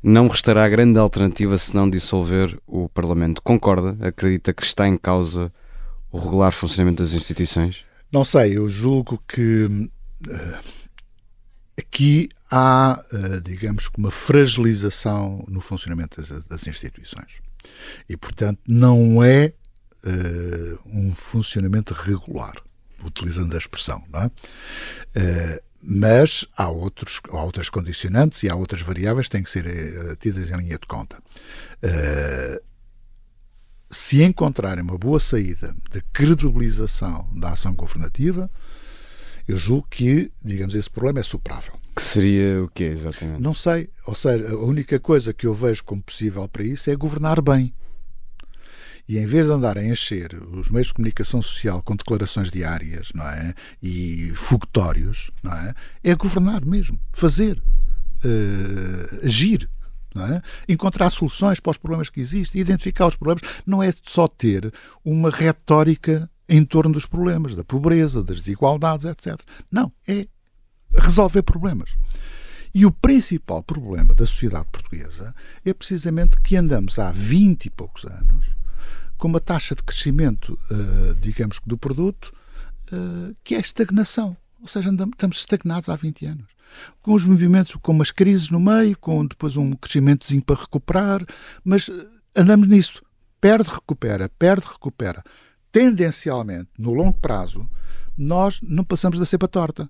não 0.00 0.28
restará 0.28 0.68
grande 0.68 0.96
alternativa 0.96 1.58
senão 1.58 1.90
dissolver 1.90 2.56
o 2.68 2.88
Parlamento. 2.88 3.42
Concorda? 3.42 3.96
Acredita 4.00 4.52
que 4.52 4.62
está 4.62 4.86
em 4.86 4.96
causa 4.96 5.52
o 6.12 6.20
regular 6.20 6.52
funcionamento 6.52 7.02
das 7.02 7.14
instituições? 7.14 7.84
Não 8.12 8.22
sei, 8.22 8.56
eu 8.56 8.68
julgo 8.68 9.20
que 9.26 9.90
eh, 10.28 10.58
aqui 11.78 12.28
há, 12.50 13.02
eh, 13.12 13.40
digamos 13.40 13.88
uma 13.96 14.10
fragilização 14.10 15.44
no 15.48 15.60
funcionamento 15.60 16.20
das, 16.48 16.66
instituições. 16.66 17.40
E, 18.08 18.16
portanto, 18.16 18.60
não 18.66 19.22
é 19.22 19.52
eh, 20.04 20.78
um 20.86 21.14
funcionamento 21.14 21.94
regular, 21.94 22.54
utilizando 23.04 23.54
a 23.54 23.58
expressão, 23.58 24.02
não 24.10 24.22
é? 24.22 24.30
Eh, 25.14 25.62
mas 25.82 26.46
há, 26.56 26.68
outros, 26.68 27.20
há 27.30 27.42
outras 27.42 27.70
condicionantes 27.70 28.42
e 28.42 28.50
há 28.50 28.54
outras 28.54 28.82
variáveis 28.82 29.26
que 29.26 29.32
têm 29.32 29.42
que 29.42 29.48
ser 29.48 29.64
uh, 29.64 30.16
tidas 30.16 30.50
em 30.50 30.56
linha 30.58 30.78
de 30.78 30.86
conta. 30.86 31.18
Uh, 31.82 32.62
se 33.90 34.22
encontrarem 34.22 34.84
uma 34.84 34.98
boa 34.98 35.18
saída 35.18 35.74
de 35.90 36.02
credibilização 36.12 37.28
da 37.34 37.52
ação 37.52 37.74
governativa, 37.74 38.50
eu 39.50 39.56
julgo 39.56 39.86
que, 39.90 40.30
digamos, 40.44 40.74
esse 40.74 40.88
problema 40.88 41.18
é 41.18 41.22
superável. 41.22 41.74
Que 41.94 42.02
seria 42.02 42.62
o 42.62 42.68
quê, 42.68 42.84
exatamente? 42.84 43.42
Não 43.42 43.52
sei. 43.52 43.90
Ou 44.06 44.14
seja, 44.14 44.48
a 44.48 44.56
única 44.56 45.00
coisa 45.00 45.34
que 45.34 45.46
eu 45.46 45.52
vejo 45.52 45.82
como 45.82 46.02
possível 46.02 46.46
para 46.48 46.62
isso 46.62 46.88
é 46.88 46.94
governar 46.94 47.42
bem. 47.42 47.74
E 49.08 49.18
em 49.18 49.26
vez 49.26 49.46
de 49.46 49.52
andarem 49.52 49.88
a 49.88 49.92
encher 49.92 50.40
os 50.52 50.70
meios 50.70 50.86
de 50.86 50.94
comunicação 50.94 51.42
social 51.42 51.82
com 51.82 51.96
declarações 51.96 52.48
diárias 52.48 53.08
não 53.12 53.26
é? 53.26 53.52
e 53.82 54.32
fogotórios, 54.36 55.32
não 55.42 55.52
é? 55.52 55.74
é 56.04 56.14
governar 56.14 56.64
mesmo, 56.64 57.00
fazer, 57.12 57.60
uh, 58.24 59.24
agir. 59.24 59.68
É? 60.16 60.72
Encontrar 60.72 61.08
soluções 61.10 61.60
para 61.60 61.70
os 61.70 61.78
problemas 61.78 62.08
que 62.08 62.20
existem, 62.20 62.60
identificar 62.60 63.06
os 63.06 63.14
problemas, 63.14 63.42
não 63.64 63.80
é 63.80 63.92
só 64.02 64.26
ter 64.26 64.72
uma 65.04 65.30
retórica 65.30 66.28
em 66.50 66.64
torno 66.64 66.92
dos 66.92 67.06
problemas, 67.06 67.54
da 67.54 67.62
pobreza, 67.62 68.22
das 68.22 68.40
desigualdades, 68.40 69.06
etc. 69.06 69.40
Não, 69.70 69.92
é 70.06 70.26
resolver 70.98 71.42
problemas. 71.42 71.96
E 72.74 72.84
o 72.84 72.90
principal 72.90 73.62
problema 73.62 74.12
da 74.14 74.26
sociedade 74.26 74.66
portuguesa 74.70 75.34
é 75.64 75.72
precisamente 75.72 76.40
que 76.40 76.56
andamos 76.56 76.98
há 76.98 77.12
20 77.12 77.66
e 77.66 77.70
poucos 77.70 78.04
anos 78.04 78.46
com 79.16 79.28
uma 79.28 79.38
taxa 79.38 79.74
de 79.74 79.82
crescimento, 79.82 80.58
uh, 80.70 81.14
digamos 81.20 81.60
do 81.66 81.76
produto, 81.76 82.32
uh, 82.90 83.36
que 83.44 83.54
é 83.54 83.60
estagnação. 83.60 84.36
Ou 84.60 84.66
seja, 84.66 84.90
andamos, 84.90 85.14
estamos 85.14 85.36
estagnados 85.38 85.88
há 85.88 85.94
20 85.94 86.26
anos. 86.26 86.46
Com 87.02 87.12
os 87.12 87.24
movimentos, 87.24 87.76
com 87.82 87.92
umas 87.92 88.10
crises 88.10 88.50
no 88.50 88.58
meio, 88.58 88.96
com 88.98 89.26
depois 89.26 89.56
um 89.56 89.72
crescimentozinho 89.72 90.42
para 90.42 90.60
recuperar, 90.60 91.24
mas 91.64 91.88
eh, 91.88 92.06
andamos 92.34 92.68
nisso. 92.68 93.02
Perde, 93.40 93.70
recupera, 93.70 94.28
perde, 94.38 94.66
recupera. 94.66 95.22
Tendencialmente, 95.72 96.68
no 96.78 96.92
longo 96.92 97.18
prazo, 97.18 97.68
nós 98.16 98.60
não 98.62 98.84
passamos 98.84 99.18
da 99.18 99.24
cepa 99.24 99.48
torta. 99.48 99.88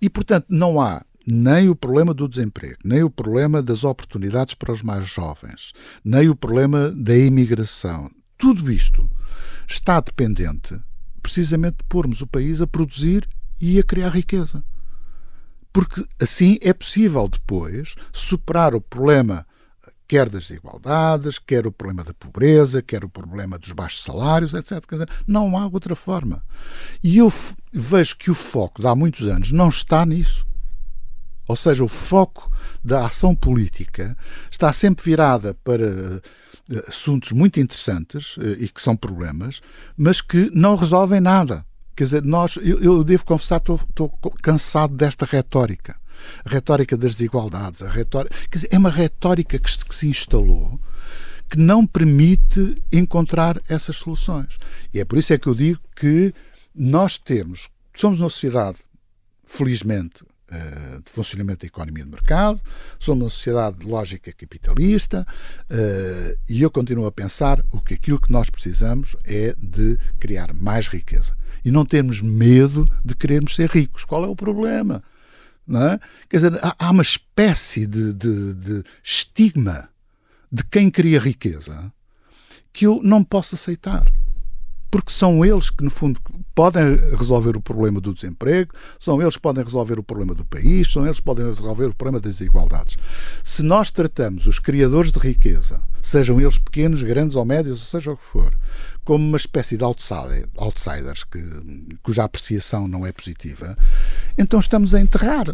E, 0.00 0.08
portanto, 0.08 0.46
não 0.48 0.80
há 0.80 1.04
nem 1.26 1.68
o 1.68 1.76
problema 1.76 2.14
do 2.14 2.28
desemprego, 2.28 2.78
nem 2.84 3.02
o 3.02 3.10
problema 3.10 3.60
das 3.60 3.84
oportunidades 3.84 4.54
para 4.54 4.72
os 4.72 4.82
mais 4.82 5.06
jovens, 5.06 5.72
nem 6.04 6.28
o 6.28 6.36
problema 6.36 6.90
da 6.90 7.16
imigração, 7.16 8.10
tudo 8.38 8.70
isto 8.70 9.10
está 9.66 10.00
dependente 10.00 10.80
precisamente 11.20 11.78
de 11.78 11.84
pormos 11.84 12.22
o 12.22 12.26
país 12.26 12.62
a 12.62 12.66
produzir 12.66 13.28
e 13.60 13.78
a 13.78 13.82
criar 13.82 14.08
riqueza. 14.08 14.64
Porque 15.72 16.02
assim 16.18 16.56
é 16.62 16.72
possível 16.72 17.28
depois 17.28 17.94
superar 18.12 18.74
o 18.74 18.80
problema 18.80 19.46
quer 20.08 20.28
das 20.30 20.48
desigualdades, 20.48 21.38
quer 21.38 21.66
o 21.66 21.70
problema 21.70 22.02
da 22.02 22.14
pobreza, 22.14 22.80
quer 22.80 23.04
o 23.04 23.08
problema 23.08 23.58
dos 23.58 23.72
baixos 23.72 24.02
salários, 24.02 24.54
etc. 24.54 24.84
Quer 24.86 24.94
dizer, 24.94 25.10
não 25.26 25.56
há 25.56 25.66
outra 25.66 25.94
forma. 25.94 26.42
E 27.04 27.18
eu 27.18 27.32
vejo 27.72 28.16
que 28.16 28.30
o 28.30 28.34
foco 28.34 28.80
de 28.80 28.88
há 28.88 28.96
muitos 28.96 29.28
anos 29.28 29.52
não 29.52 29.68
está 29.68 30.06
nisso. 30.06 30.46
Ou 31.46 31.56
seja, 31.56 31.84
o 31.84 31.88
foco 31.88 32.50
da 32.82 33.06
ação 33.06 33.34
política 33.34 34.16
está 34.50 34.72
sempre 34.72 35.04
virada 35.04 35.54
para 35.62 36.20
assuntos 36.86 37.32
muito 37.32 37.58
interessantes 37.58 38.36
eh, 38.38 38.56
e 38.60 38.68
que 38.68 38.82
são 38.82 38.94
problemas, 38.94 39.62
mas 39.96 40.20
que 40.20 40.50
não 40.54 40.76
resolvem 40.76 41.20
nada. 41.20 41.64
Quer 41.96 42.04
dizer, 42.04 42.22
nós, 42.22 42.56
eu, 42.58 42.80
eu 42.80 43.02
devo 43.02 43.24
confessar, 43.24 43.56
estou, 43.56 43.80
estou, 43.88 44.10
cansado 44.42 44.94
desta 44.94 45.24
retórica. 45.24 45.96
A 46.44 46.50
retórica 46.50 46.96
das 46.96 47.14
desigualdades. 47.14 47.82
A 47.82 47.88
retórica, 47.88 48.34
quer 48.50 48.56
dizer, 48.56 48.68
é 48.70 48.78
uma 48.78 48.90
retórica 48.90 49.58
que, 49.58 49.84
que 49.84 49.94
se 49.94 50.08
instalou 50.08 50.78
que 51.48 51.58
não 51.58 51.86
permite 51.86 52.74
encontrar 52.92 53.60
essas 53.68 53.96
soluções. 53.96 54.58
E 54.92 55.00
é 55.00 55.04
por 55.04 55.18
isso 55.18 55.32
é 55.32 55.38
que 55.38 55.46
eu 55.46 55.54
digo 55.54 55.80
que 55.96 56.34
nós 56.74 57.16
temos, 57.16 57.68
somos 57.94 58.20
uma 58.20 58.28
sociedade, 58.28 58.76
felizmente, 59.44 60.22
uh, 60.22 61.02
de 61.02 61.10
funcionamento 61.10 61.60
da 61.60 61.66
economia 61.66 62.04
de 62.04 62.10
mercado, 62.10 62.60
somos 62.98 63.24
uma 63.24 63.30
sociedade 63.30 63.78
de 63.78 63.86
lógica 63.86 64.32
capitalista 64.32 65.26
uh, 65.70 66.38
e 66.48 66.62
eu 66.62 66.70
continuo 66.70 67.06
a 67.06 67.12
pensar 67.12 67.64
o 67.72 67.80
que 67.80 67.94
aquilo 67.94 68.20
que 68.20 68.30
nós 68.30 68.50
precisamos 68.50 69.16
é 69.24 69.54
de 69.58 69.98
criar 70.20 70.52
mais 70.52 70.88
riqueza 70.88 71.36
e 71.64 71.70
não 71.70 71.84
termos 71.84 72.20
medo 72.20 72.86
de 73.04 73.16
querermos 73.16 73.56
ser 73.56 73.70
ricos. 73.70 74.04
Qual 74.04 74.24
é 74.24 74.28
o 74.28 74.36
problema? 74.36 75.02
É? 75.70 76.00
Quer 76.28 76.36
dizer, 76.36 76.64
há, 76.64 76.74
há 76.78 76.90
uma 76.90 77.02
espécie 77.02 77.86
de, 77.86 78.12
de, 78.12 78.54
de 78.54 78.84
estigma 79.02 79.88
de 80.50 80.64
quem 80.64 80.90
cria 80.90 81.20
riqueza 81.20 81.92
que 82.72 82.86
eu 82.86 83.00
não 83.02 83.22
posso 83.22 83.54
aceitar 83.54 84.10
porque 84.90 85.12
são 85.12 85.44
eles 85.44 85.70
que, 85.70 85.84
no 85.84 85.90
fundo, 85.90 86.20
podem 86.54 86.96
resolver 87.16 87.56
o 87.56 87.60
problema 87.60 88.00
do 88.00 88.12
desemprego, 88.12 88.72
são 88.98 89.20
eles 89.20 89.36
que 89.36 89.42
podem 89.42 89.62
resolver 89.62 89.98
o 89.98 90.02
problema 90.02 90.34
do 90.34 90.44
país, 90.44 90.90
são 90.90 91.04
eles 91.04 91.18
que 91.18 91.24
podem 91.24 91.46
resolver 91.46 91.86
o 91.86 91.94
problema 91.94 92.20
das 92.20 92.38
desigualdades. 92.38 92.96
Se 93.44 93.62
nós 93.62 93.90
tratamos 93.90 94.46
os 94.46 94.58
criadores 94.58 95.12
de 95.12 95.18
riqueza, 95.18 95.82
sejam 96.02 96.40
eles 96.40 96.58
pequenos, 96.58 97.02
grandes 97.02 97.36
ou 97.36 97.44
médios, 97.44 97.80
ou 97.80 97.86
seja 97.86 98.12
o 98.12 98.16
que 98.16 98.24
for, 98.24 98.56
como 99.04 99.24
uma 99.24 99.36
espécie 99.36 99.76
de 99.76 99.84
outsiders 99.84 101.24
que, 101.24 101.42
cuja 102.02 102.24
apreciação 102.24 102.86
não 102.86 103.06
é 103.06 103.12
positiva, 103.12 103.76
então 104.36 104.60
estamos 104.60 104.94
a 104.94 105.00
enterrar. 105.00 105.46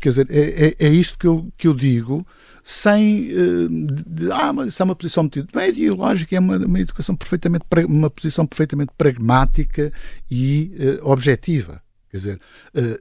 Quer 0.00 0.08
dizer, 0.10 0.26
é, 0.30 0.66
é, 0.66 0.74
é 0.86 0.88
isto 0.88 1.18
que 1.18 1.26
eu, 1.26 1.50
que 1.56 1.66
eu 1.66 1.74
digo 1.74 2.26
sem 2.62 3.28
uh, 3.32 3.68
de, 4.06 4.30
ah, 4.32 4.52
mas 4.52 4.68
isso 4.68 4.82
é 4.82 4.84
uma 4.84 4.96
posição 4.96 5.22
muito 5.22 5.46
não 5.54 5.62
é 5.62 5.68
ideológica, 5.68 6.34
é 6.36 6.40
uma, 6.40 6.56
uma 6.56 6.80
educação 6.80 7.14
perfeitamente 7.14 7.64
uma 7.88 8.10
posição 8.10 8.44
perfeitamente 8.46 8.92
pragmática 8.98 9.92
e 10.30 10.72
uh, 11.00 11.08
objetiva. 11.08 11.80
Quer 12.10 12.16
dizer, 12.16 12.40
uh, 12.74 13.00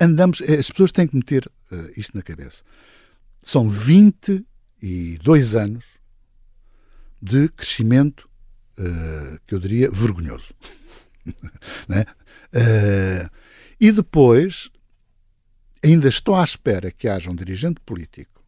andamos, 0.00 0.42
as 0.42 0.70
pessoas 0.70 0.92
têm 0.92 1.06
que 1.06 1.16
meter 1.16 1.48
isto 1.96 2.16
na 2.16 2.22
cabeça. 2.22 2.62
São 3.42 3.68
22 3.68 5.56
anos 5.56 5.84
de 7.26 7.48
crescimento 7.48 8.28
que 9.46 9.54
eu 9.54 9.58
diria 9.58 9.90
vergonhoso. 9.90 10.54
né? 11.88 12.04
e 13.80 13.90
depois 13.90 14.70
ainda 15.82 16.08
estou 16.08 16.34
à 16.36 16.44
espera 16.44 16.90
que 16.90 17.08
haja 17.08 17.30
um 17.30 17.34
dirigente 17.34 17.80
político 17.80 18.44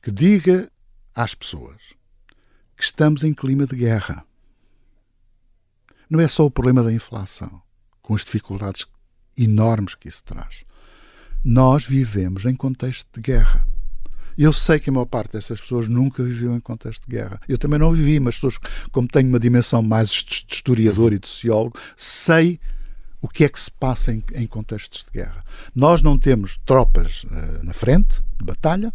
que 0.00 0.10
diga 0.10 0.70
às 1.14 1.34
pessoas 1.34 1.94
que 2.76 2.82
estamos 2.82 3.24
em 3.24 3.32
clima 3.32 3.66
de 3.66 3.76
guerra. 3.76 4.24
Não 6.10 6.20
é 6.20 6.28
só 6.28 6.44
o 6.44 6.50
problema 6.50 6.82
da 6.82 6.92
inflação, 6.92 7.62
com 8.02 8.14
as 8.14 8.24
dificuldades 8.24 8.86
enormes 9.36 9.94
que 9.94 10.08
isso 10.08 10.22
traz. 10.22 10.64
Nós 11.42 11.84
vivemos 11.84 12.44
em 12.44 12.54
contexto 12.54 13.08
de 13.14 13.20
guerra. 13.20 13.66
Eu 14.36 14.52
sei 14.52 14.78
que 14.78 14.90
a 14.90 14.92
maior 14.92 15.06
parte 15.06 15.32
dessas 15.32 15.60
pessoas 15.60 15.88
nunca 15.88 16.22
viveu 16.22 16.54
em 16.54 16.60
contexto 16.60 17.08
de 17.08 17.16
guerra. 17.16 17.40
Eu 17.48 17.56
também 17.56 17.78
não 17.78 17.92
vivi, 17.92 18.18
mas 18.18 18.34
pessoas, 18.34 18.58
como 18.90 19.06
tenho 19.06 19.28
uma 19.28 19.38
dimensão 19.38 19.82
mais 19.82 20.08
de 20.10 20.44
historiador 20.50 21.12
e 21.12 21.18
de 21.18 21.28
sociólogo, 21.28 21.78
sei 21.96 22.58
o 23.20 23.28
que 23.28 23.44
é 23.44 23.48
que 23.48 23.58
se 23.58 23.70
passa 23.70 24.12
em, 24.12 24.22
em 24.34 24.46
contextos 24.46 25.04
de 25.04 25.18
guerra. 25.18 25.42
Nós 25.74 26.02
não 26.02 26.18
temos 26.18 26.58
tropas 26.66 27.24
uh, 27.24 27.64
na 27.64 27.72
frente 27.72 28.20
de 28.38 28.44
batalha, 28.44 28.92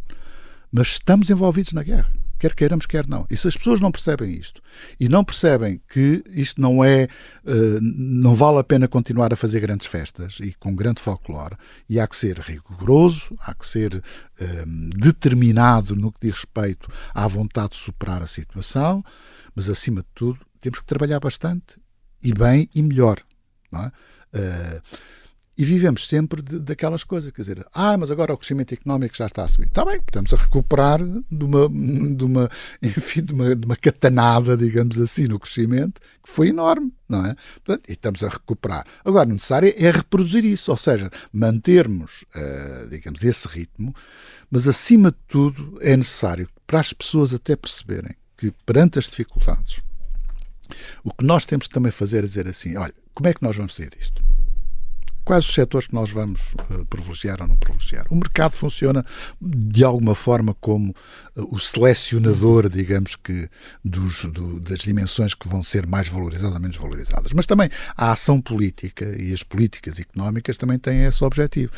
mas 0.71 0.89
estamos 0.89 1.29
envolvidos 1.29 1.73
na 1.73 1.81
guerra, 1.81 2.11
quer 2.39 2.55
queiramos, 2.55 2.85
quer 2.85 3.07
não. 3.07 3.25
E 3.29 3.37
se 3.37 3.47
as 3.47 3.55
pessoas 3.55 3.79
não 3.79 3.91
percebem 3.91 4.31
isto 4.31 4.61
e 4.99 5.07
não 5.07 5.23
percebem 5.23 5.81
que 5.87 6.23
isto 6.31 6.59
não 6.59 6.83
é, 6.83 7.07
uh, 7.45 7.79
não 7.81 8.33
vale 8.33 8.59
a 8.59 8.63
pena 8.63 8.87
continuar 8.87 9.31
a 9.33 9.35
fazer 9.35 9.59
grandes 9.59 9.85
festas 9.87 10.37
e 10.41 10.53
com 10.53 10.75
grande 10.75 11.01
folclore, 11.01 11.55
e 11.87 11.99
há 11.99 12.07
que 12.07 12.15
ser 12.15 12.39
rigoroso, 12.39 13.37
há 13.41 13.53
que 13.53 13.67
ser 13.67 13.95
uh, 13.95 14.01
determinado 14.95 15.95
no 15.95 16.11
que 16.11 16.19
diz 16.21 16.35
respeito 16.35 16.89
à 17.13 17.27
vontade 17.27 17.71
de 17.71 17.77
superar 17.77 18.23
a 18.23 18.27
situação, 18.27 19.03
mas 19.53 19.69
acima 19.69 20.01
de 20.01 20.07
tudo 20.15 20.39
temos 20.61 20.79
que 20.79 20.85
trabalhar 20.85 21.19
bastante 21.19 21.79
e 22.23 22.33
bem 22.33 22.69
e 22.73 22.81
melhor. 22.81 23.19
Não 23.71 23.83
é? 23.83 23.91
Uh, 24.33 24.81
e 25.59 25.65
vivemos 25.65 26.07
sempre 26.07 26.41
de, 26.41 26.57
daquelas 26.57 27.03
coisas, 27.03 27.31
quer 27.31 27.41
dizer, 27.41 27.67
ah, 27.73 27.97
mas 27.97 28.09
agora 28.09 28.33
o 28.33 28.37
crescimento 28.37 28.73
económico 28.73 29.13
já 29.13 29.25
está 29.25 29.43
a 29.43 29.47
subir. 29.49 29.67
Está 29.67 29.83
bem, 29.83 29.97
estamos 29.97 30.33
a 30.33 30.37
recuperar 30.37 31.01
de 31.03 31.43
uma, 31.43 31.67
de 31.67 32.23
uma, 32.23 32.49
enfim, 32.81 33.21
de 33.21 33.33
uma, 33.33 33.53
de 33.53 33.65
uma 33.65 33.75
catanada, 33.75 34.55
digamos 34.55 34.97
assim, 34.97 35.27
no 35.27 35.37
crescimento, 35.37 35.99
que 36.23 36.29
foi 36.29 36.47
enorme, 36.47 36.93
não 37.09 37.25
é? 37.25 37.35
Portanto, 37.55 37.89
e 37.89 37.91
estamos 37.91 38.23
a 38.23 38.29
recuperar. 38.29 38.85
Agora, 39.03 39.25
necessário 39.25 39.73
é 39.75 39.91
reproduzir 39.91 40.45
isso, 40.45 40.71
ou 40.71 40.77
seja, 40.77 41.11
mantermos, 41.33 42.23
uh, 42.37 42.87
digamos, 42.87 43.21
esse 43.25 43.45
ritmo, 43.45 43.93
mas 44.49 44.65
acima 44.65 45.11
de 45.11 45.17
tudo 45.27 45.77
é 45.81 45.97
necessário 45.97 46.47
para 46.65 46.79
as 46.79 46.93
pessoas 46.93 47.33
até 47.33 47.57
perceberem 47.57 48.15
que 48.37 48.53
perante 48.65 48.97
as 48.97 49.09
dificuldades, 49.09 49.81
o 51.03 51.13
que 51.13 51.25
nós 51.25 51.43
temos 51.43 51.67
que 51.67 51.73
também 51.73 51.91
fazer 51.91 52.19
é 52.19 52.27
dizer 52.27 52.47
assim, 52.47 52.77
olha, 52.77 52.93
como 53.13 53.27
é 53.27 53.33
que 53.33 53.43
nós 53.43 53.57
vamos 53.57 53.75
sair 53.75 53.89
disto? 53.89 54.28
Quais 55.29 55.45
os 55.45 55.53
setores 55.53 55.85
que 55.85 55.93
nós 55.93 56.09
vamos 56.09 56.55
uh, 56.71 56.83
privilegiar 56.87 57.39
ou 57.39 57.47
não 57.47 57.55
privilegiar. 57.55 58.03
O 58.09 58.15
mercado 58.15 58.53
funciona 58.53 59.05
de 59.39 59.83
alguma 59.83 60.15
forma 60.15 60.55
como 60.55 60.89
uh, 60.89 61.55
o 61.55 61.59
selecionador, 61.59 62.67
digamos 62.67 63.15
que, 63.15 63.47
dos, 63.85 64.25
do, 64.25 64.59
das 64.59 64.79
dimensões 64.79 65.35
que 65.35 65.47
vão 65.47 65.63
ser 65.63 65.85
mais 65.85 66.07
valorizadas 66.07 66.55
ou 66.55 66.59
menos 66.59 66.77
valorizadas. 66.77 67.31
Mas 67.31 67.45
também 67.45 67.69
a 67.95 68.11
ação 68.11 68.41
política 68.41 69.05
e 69.21 69.31
as 69.31 69.43
políticas 69.43 69.99
económicas 69.99 70.57
também 70.57 70.79
têm 70.79 71.05
esse 71.05 71.23
objetivo. 71.23 71.71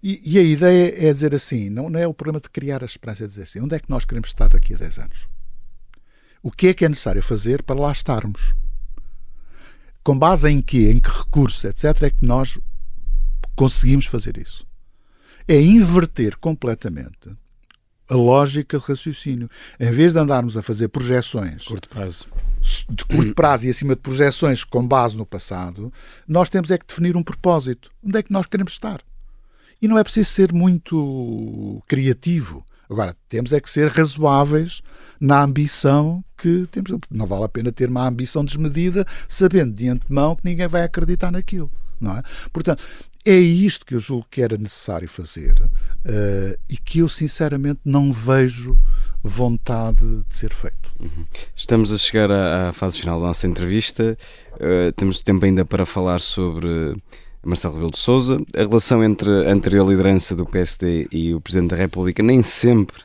E, 0.00 0.22
e 0.24 0.38
a 0.38 0.42
ideia 0.44 1.08
é 1.08 1.12
dizer 1.12 1.34
assim, 1.34 1.70
não, 1.70 1.90
não 1.90 1.98
é 1.98 2.06
o 2.06 2.14
problema 2.14 2.38
de 2.38 2.50
criar 2.50 2.84
a 2.84 2.86
esperança, 2.86 3.24
é 3.24 3.26
dizer 3.26 3.42
assim, 3.42 3.60
onde 3.60 3.74
é 3.74 3.80
que 3.80 3.90
nós 3.90 4.04
queremos 4.04 4.28
estar 4.28 4.46
daqui 4.46 4.74
a 4.74 4.76
10 4.76 4.98
anos? 4.98 5.26
O 6.40 6.52
que 6.52 6.68
é 6.68 6.74
que 6.74 6.84
é 6.84 6.88
necessário 6.88 7.20
fazer 7.20 7.64
para 7.64 7.80
lá 7.80 7.90
estarmos? 7.90 8.54
Com 10.04 10.16
base 10.16 10.48
em 10.48 10.62
quê? 10.62 10.92
Em 10.92 11.00
que 11.00 11.10
recursos, 11.10 11.64
etc., 11.64 12.04
é 12.04 12.10
que 12.10 12.24
nós 12.24 12.60
conseguimos 13.54 14.06
fazer 14.06 14.36
isso? 14.38 14.66
É 15.46 15.60
inverter 15.60 16.36
completamente 16.38 17.30
a 18.08 18.14
lógica 18.14 18.78
de 18.78 18.84
raciocínio. 18.84 19.48
Em 19.80 19.90
vez 19.90 20.12
de 20.12 20.18
andarmos 20.18 20.56
a 20.56 20.62
fazer 20.62 20.88
projeções 20.88 21.64
curto 21.64 21.88
prazo. 21.88 22.26
de 22.90 23.04
curto 23.04 23.34
prazo 23.34 23.66
e 23.66 23.70
acima 23.70 23.94
de 23.94 24.00
projeções 24.00 24.64
com 24.64 24.86
base 24.86 25.16
no 25.16 25.24
passado, 25.24 25.92
nós 26.28 26.50
temos 26.50 26.70
é 26.70 26.78
que 26.78 26.86
definir 26.86 27.16
um 27.16 27.22
propósito. 27.22 27.90
Onde 28.04 28.18
é 28.18 28.22
que 28.22 28.32
nós 28.32 28.46
queremos 28.46 28.74
estar? 28.74 29.00
E 29.80 29.88
não 29.88 29.98
é 29.98 30.04
preciso 30.04 30.30
ser 30.30 30.52
muito 30.52 31.82
criativo. 31.88 32.64
Agora, 32.88 33.16
temos 33.28 33.52
é 33.54 33.60
que 33.60 33.70
ser 33.70 33.88
razoáveis 33.88 34.82
na 35.18 35.42
ambição 35.42 36.22
que 36.36 36.66
temos. 36.70 36.92
Não 37.10 37.26
vale 37.26 37.44
a 37.44 37.48
pena 37.48 37.72
ter 37.72 37.88
uma 37.88 38.06
ambição 38.06 38.44
desmedida, 38.44 39.06
sabendo 39.26 39.72
de 39.72 39.88
antemão 39.88 40.36
que 40.36 40.44
ninguém 40.44 40.68
vai 40.68 40.82
acreditar 40.82 41.30
naquilo. 41.30 41.70
Não 42.02 42.16
é? 42.16 42.22
Portanto, 42.52 42.84
é 43.24 43.36
isto 43.36 43.86
que 43.86 43.94
eu 43.94 44.00
julgo 44.00 44.26
que 44.28 44.42
era 44.42 44.56
necessário 44.56 45.08
fazer 45.08 45.54
uh, 45.62 46.58
e 46.68 46.76
que 46.76 46.98
eu, 46.98 47.08
sinceramente, 47.08 47.80
não 47.84 48.12
vejo 48.12 48.78
vontade 49.22 50.24
de 50.28 50.36
ser 50.36 50.52
feito. 50.52 50.92
Uhum. 50.98 51.24
Estamos 51.54 51.92
a 51.92 51.98
chegar 51.98 52.30
à, 52.32 52.70
à, 52.70 52.72
fase 52.72 52.98
final 52.98 53.20
da 53.20 53.28
nossa 53.28 53.46
entrevista. 53.46 54.18
Uh, 54.54 54.90
temos 54.96 55.22
tempo 55.22 55.44
ainda 55.44 55.64
para 55.64 55.86
falar 55.86 56.20
sobre 56.20 56.94
Marcelo 57.44 57.74
Rebelo 57.74 57.92
de 57.92 57.98
Sousa. 57.98 58.38
A 58.56 58.60
relação 58.60 59.04
entre 59.04 59.30
a 59.46 59.52
anterior 59.52 59.88
liderança 59.88 60.34
do 60.34 60.44
PSD 60.44 61.06
e 61.12 61.32
o 61.32 61.40
Presidente 61.40 61.70
da 61.70 61.76
República 61.76 62.22
nem 62.22 62.42
sempre 62.42 63.02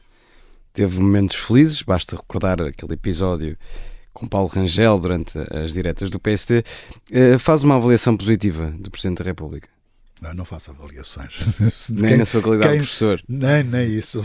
teve 0.74 1.00
momentos 1.00 1.36
felizes. 1.36 1.84
Basta 1.84 2.16
recordar 2.16 2.60
aquele 2.62 2.94
episódio 2.94 3.56
com 4.18 4.28
Paulo 4.28 4.48
Rangel 4.48 4.98
durante 4.98 5.38
as 5.52 5.74
diretas 5.74 6.10
do 6.10 6.20
PSD. 6.20 6.64
Eh, 7.12 7.38
faz 7.38 7.62
uma 7.62 7.76
avaliação 7.76 8.18
positiva 8.18 8.74
do 8.80 8.90
Presidente 8.90 9.20
da 9.20 9.26
República? 9.26 9.70
Não, 10.20 10.34
não 10.34 10.44
faço 10.44 10.72
avaliações. 10.72 11.60
nem 11.92 12.10
quem, 12.10 12.18
na 12.18 12.26
sua 12.26 12.42
qualidade 12.42 12.72
quem, 12.72 12.82
de 12.82 12.88
professor. 12.88 13.22
Nem, 13.30 13.64
nem 13.64 13.88
isso. 13.88 14.24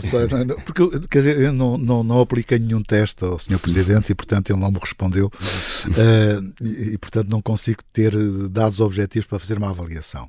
Porque, 0.65 1.07
quer 1.07 1.19
dizer, 1.19 1.39
eu 1.39 1.53
não, 1.53 1.77
não, 1.77 2.03
não 2.03 2.21
apliquei 2.21 2.57
nenhum 2.57 2.81
teste 2.81 3.23
ao 3.23 3.37
Sr. 3.37 3.59
Presidente 3.59 4.11
e, 4.11 4.15
portanto, 4.15 4.49
ele 4.49 4.59
não 4.59 4.71
me 4.71 4.79
respondeu. 4.79 5.27
uh, 5.27 6.53
e, 6.59 6.93
e, 6.93 6.97
portanto, 6.97 7.29
não 7.29 7.39
consigo 7.39 7.83
ter 7.93 8.15
dados 8.49 8.81
objetivos 8.81 9.27
para 9.27 9.37
fazer 9.37 9.59
uma 9.59 9.69
avaliação. 9.69 10.27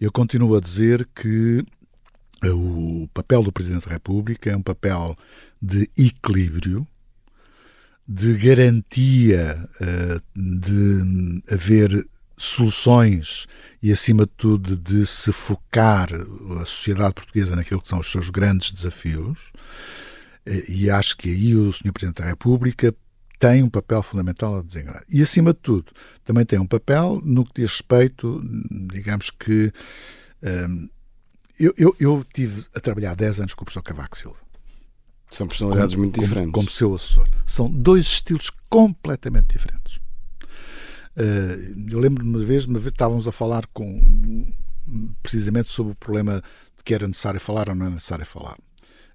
Eu 0.00 0.10
continuo 0.10 0.56
a 0.56 0.60
dizer 0.62 1.06
que 1.14 1.62
o 2.42 3.06
papel 3.12 3.42
do 3.42 3.52
Presidente 3.52 3.86
da 3.86 3.92
República 3.92 4.50
é 4.50 4.56
um 4.56 4.62
papel 4.62 5.14
de 5.60 5.90
equilíbrio, 5.94 6.86
de 8.06 8.34
garantia 8.34 9.68
uh, 9.80 10.22
de 10.34 11.42
haver 11.52 12.06
soluções 12.36 13.46
e, 13.82 13.92
acima 13.92 14.24
de 14.24 14.32
tudo, 14.36 14.76
de 14.76 15.06
se 15.06 15.32
focar 15.32 16.08
a 16.12 16.64
sociedade 16.64 17.14
portuguesa 17.14 17.56
naquilo 17.56 17.80
que 17.80 17.88
são 17.88 18.00
os 18.00 18.10
seus 18.10 18.30
grandes 18.30 18.70
desafios. 18.70 19.52
Eh, 20.44 20.64
e 20.68 20.90
acho 20.90 21.16
que 21.16 21.30
aí 21.30 21.54
o 21.54 21.72
Sr. 21.72 21.92
Presidente 21.92 22.22
da 22.22 22.28
República 22.28 22.94
tem 23.38 23.62
um 23.62 23.70
papel 23.70 24.02
fundamental 24.02 24.58
a 24.58 24.62
desenhar. 24.62 25.02
E, 25.08 25.22
acima 25.22 25.52
de 25.52 25.60
tudo, 25.60 25.92
também 26.24 26.44
tem 26.44 26.58
um 26.58 26.66
papel 26.66 27.20
no 27.24 27.44
que 27.44 27.62
diz 27.62 27.72
respeito, 27.72 28.40
digamos 28.92 29.30
que. 29.30 29.72
Ehm, 30.42 30.88
eu, 31.58 31.72
eu, 31.76 31.96
eu 32.00 32.26
tive 32.32 32.64
a 32.74 32.80
trabalhar 32.80 33.14
10 33.14 33.40
anos 33.40 33.54
com 33.54 33.62
o 33.62 33.64
professor 33.64 33.82
Cavaco 33.82 34.18
Silva. 34.18 34.43
São 35.30 35.48
personalidades 35.48 35.94
como, 35.94 36.04
muito 36.04 36.20
diferentes. 36.20 36.52
Como, 36.52 36.66
como 36.66 36.70
seu 36.70 36.94
assessor. 36.94 37.28
São 37.44 37.70
dois 37.70 38.04
estilos 38.04 38.50
completamente 38.68 39.48
diferentes. 39.48 39.96
Uh, 41.16 41.90
eu 41.90 41.98
lembro-me 41.98 42.30
uma 42.30 42.44
vez, 42.44 42.66
uma 42.66 42.78
vez 42.78 42.92
estávamos 42.92 43.28
a 43.28 43.32
falar 43.32 43.66
com 43.68 44.46
precisamente 45.22 45.70
sobre 45.70 45.92
o 45.92 45.96
problema 45.96 46.42
de 46.76 46.84
que 46.84 46.94
era 46.94 47.06
necessário 47.06 47.40
falar 47.40 47.68
ou 47.68 47.74
não 47.74 47.86
era 47.86 47.94
necessário 47.94 48.26
falar. 48.26 48.58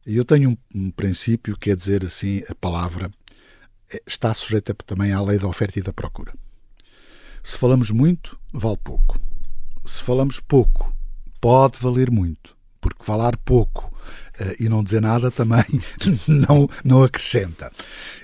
E 0.06 0.16
eu 0.18 0.26
tenho 0.26 0.52
um, 0.52 0.58
um 0.74 0.92
princípio 0.92 1.58
que 1.58 1.72
é 1.72 1.76
dizer 1.76 2.06
assim: 2.06 2.42
a 2.50 2.56
palavra 2.56 3.12
é, 3.92 4.02
está 4.08 4.34
sujeita 4.34 4.74
também 4.74 5.12
à 5.12 5.22
lei 5.22 5.38
da 5.38 5.48
oferta 5.48 5.80
e 5.80 5.82
da 5.82 5.94
procura. 5.94 6.34
Se 7.44 7.58
falamos 7.58 7.92
muito, 7.92 8.40
vale 8.52 8.78
pouco. 8.78 9.20
Se 9.86 10.02
falamos 10.02 10.40
pouco, 10.40 10.94
pode 11.40 11.80
valer 11.80 12.12
muito. 12.12 12.58
Porque 12.82 13.04
falar 13.04 13.36
pouco 13.38 13.94
e 14.60 14.70
não 14.70 14.84
dizer 14.84 15.02
nada 15.02 15.30
também 15.32 15.64
não, 16.28 16.70
não 16.84 17.04
acrescenta. 17.04 17.72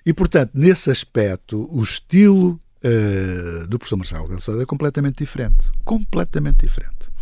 E, 0.06 0.14
portanto, 0.14 0.52
nesse 0.54 0.92
aspecto, 0.92 1.68
o 1.72 1.84
estilo 1.84 2.60
uh, 2.84 3.68
do 3.68 3.78
professor 3.78 3.98
Marcelo 3.98 4.28
Gonçalves 4.28 4.64
é 4.64 4.66
completamente 4.66 5.18
diferente. 5.18 5.72
Completamente 5.84 6.66
diferente. 6.66 7.14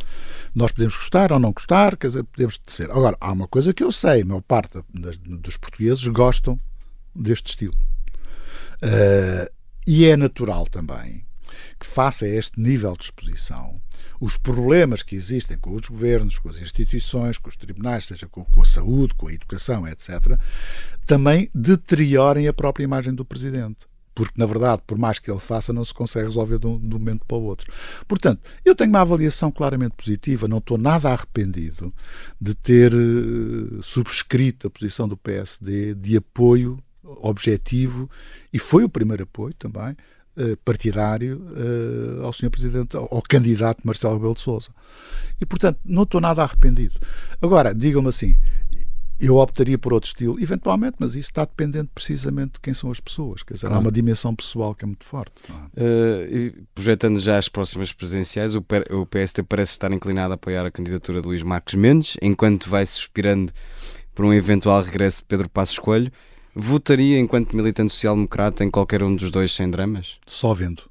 Nós 0.54 0.72
podemos 0.72 0.96
gostar 0.96 1.32
ou 1.32 1.40
não 1.40 1.52
gostar, 1.52 1.98
quer 1.98 2.08
dizer, 2.08 2.24
podemos 2.24 2.60
dizer. 2.66 2.92
Agora, 2.92 3.18
há 3.20 3.32
uma 3.32 3.48
coisa 3.48 3.74
que 3.74 3.84
eu 3.84 3.92
sei: 3.92 4.22
a 4.22 4.26
maior 4.26 4.42
parte 4.42 4.80
das, 4.94 5.18
dos 5.18 5.58
portugueses 5.58 6.06
gostam 6.08 6.60
deste 7.16 7.50
estilo. 7.50 7.76
Uh, 8.84 9.52
e 9.88 10.06
é 10.06 10.16
natural 10.16 10.66
também 10.66 11.26
que, 11.84 11.88
face 11.88 12.24
a 12.24 12.30
este 12.30 12.60
nível 12.62 12.96
de 12.96 13.04
exposição, 13.04 13.82
os 14.22 14.38
problemas 14.38 15.04
que 15.04 15.16
existem 15.16 15.58
com 15.58 15.76
os 15.76 15.82
governos, 15.82 16.40
com 16.40 16.48
as 16.48 16.62
instituições, 16.62 17.38
com 17.38 17.50
os 17.50 17.58
tribunais, 17.58 18.06
seja 18.06 18.26
com, 18.26 18.46
com 18.46 18.62
a 18.62 18.66
saúde, 18.66 19.14
com 19.16 19.28
a 19.28 19.34
educação, 19.34 19.86
etc., 19.86 20.40
também 21.06 21.50
deteriorem 21.54 22.48
a 22.48 22.54
própria 22.54 22.86
imagem 22.86 23.14
do 23.14 23.26
presidente 23.26 23.86
porque 24.16 24.40
na 24.40 24.46
verdade, 24.46 24.84
por 24.86 24.96
mais 24.96 25.18
que 25.18 25.32
ele 25.32 25.40
faça, 25.40 25.74
não 25.74 25.84
se 25.84 25.92
consegue 25.92 26.28
resolver 26.28 26.60
de 26.60 26.68
um, 26.68 26.78
de 26.78 26.96
um, 26.96 27.00
momento 27.00 27.26
para 27.26 27.36
o 27.36 27.42
outro. 27.42 27.74
Portanto, 28.08 28.42
eu 28.64 28.76
tenho 28.76 28.92
uma 28.92 29.02
avaliação 29.02 29.52
claramente 29.52 29.96
positiva, 29.96 30.48
não 30.48 30.60
estou 30.60 30.78
nada 30.78 31.10
arrependido 31.10 31.92
de 32.40 32.54
ter 32.54 32.94
uh, 32.94 33.82
subscrito 33.82 34.68
a 34.68 34.70
posição 34.70 35.08
do 35.08 35.18
PSD 35.18 35.96
de 35.96 36.16
apoio 36.16 36.78
objetivo, 37.04 38.08
e 38.54 38.60
foi 38.60 38.84
o 38.84 38.90
primeiro 38.90 39.24
apoio 39.24 39.56
também, 39.56 39.98
partidário 40.66 41.46
uh, 41.52 42.26
ao 42.26 42.34
Sr. 42.34 42.50
Presidente, 42.50 42.98
ao, 42.98 43.08
ao, 43.12 43.22
candidato 43.22 43.82
Marcelo 43.84 44.16
Rebelo 44.16 44.34
de 44.34 44.42
Sousa. 44.42 44.72
E, 45.40 45.46
portanto, 45.46 45.80
não 45.86 46.04
estou 46.04 46.20
nada 46.20 46.42
arrependido. 46.44 46.96
Agora, 47.42 47.74
digam-me 47.74 48.10
assim, 48.10 48.36
eu 49.20 49.38
optaria 49.38 49.78
por 49.78 49.94
outro 49.94 50.08
estilo, 50.08 50.40
eventualmente, 50.40 50.96
mas 51.00 51.12
isso 51.12 51.30
está 51.30 51.46
dependente 51.46 51.90
precisamente 51.94 52.54
de 52.54 52.60
quem 52.60 52.74
são 52.74 52.92
as 52.92 53.00
pessoas. 53.00 53.44
Quer 53.44 53.54
dizer, 53.54 53.68
claro. 53.68 53.80
há 53.80 53.86
uma 53.86 53.92
dimensão 53.92 54.36
pessoal 54.36 54.76
que 54.76 54.84
é 54.84 54.88
muito 54.88 55.06
forte. 55.06 55.34
Uh, 55.50 56.66
projetando 56.74 57.20
já 57.20 57.38
as 57.38 57.48
próximas 57.48 57.94
presidenciais, 57.94 58.56
o, 58.56 58.66
o 58.92 59.06
PST 59.06 59.44
parece 59.44 59.72
estar 59.72 59.92
inclinado 59.92 60.34
a 60.34 60.36
apoiar 60.36 60.66
a 60.66 60.72
candidatura 60.72 61.22
de 61.22 61.28
Luís 61.28 61.44
Marques 61.44 61.76
Mendes, 61.76 62.18
enquanto 62.22 62.70
vai 62.70 62.86
suspirando 62.86 63.54
por 64.14 64.26
um 64.26 64.34
eventual 64.34 64.82
regresso 64.82 65.20
de 65.20 65.26
Pedro 65.26 65.50
Passos 65.50 65.80
Coelho. 65.80 66.12
Votaria 66.56 67.20
enquanto 67.20 67.56
militante 67.56 67.94
social-democrata 67.94 68.64
em 68.64 68.70
qualquer 68.70 69.04
um 69.04 69.16
dos 69.16 69.32
dois 69.32 69.52
sem 69.52 69.70
dramas? 69.70 70.20
Só 70.26 70.54
vendo. 70.54 70.84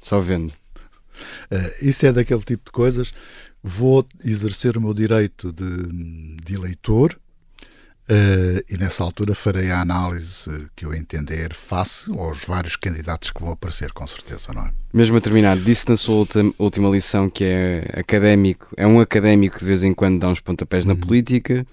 Só 0.00 0.20
vendo. 0.20 0.50
Uh, 1.50 1.86
isso 1.86 2.06
é 2.06 2.12
daquele 2.12 2.42
tipo 2.42 2.64
de 2.66 2.72
coisas. 2.72 3.12
Vou 3.62 4.06
exercer 4.24 4.76
o 4.76 4.80
meu 4.80 4.94
direito 4.94 5.52
de, 5.52 6.36
de 6.42 6.54
eleitor, 6.54 7.18
Uh, 8.12 8.58
e 8.68 8.76
nessa 8.76 9.04
altura 9.04 9.32
farei 9.32 9.70
a 9.70 9.80
análise 9.80 10.68
que 10.74 10.84
eu 10.84 10.92
entender 10.92 11.54
face 11.54 12.10
aos 12.10 12.44
vários 12.44 12.74
candidatos 12.74 13.30
que 13.30 13.40
vão 13.40 13.52
aparecer, 13.52 13.92
com 13.92 14.04
certeza, 14.06 14.52
não 14.52 14.62
é? 14.62 14.72
Mesmo 14.92 15.16
a 15.16 15.20
terminar, 15.20 15.56
disse 15.56 15.88
na 15.88 15.96
sua 15.96 16.26
última 16.58 16.90
lição 16.90 17.30
que 17.30 17.44
é 17.44 17.88
académico, 17.94 18.68
é 18.76 18.86
um 18.86 19.00
académico 19.00 19.54
que 19.54 19.60
de 19.60 19.66
vez 19.66 19.84
em 19.84 19.94
quando 19.94 20.18
dá 20.18 20.28
uns 20.28 20.40
pontapés 20.40 20.84
na 20.84 20.94
uhum. 20.94 21.00
política, 21.00 21.64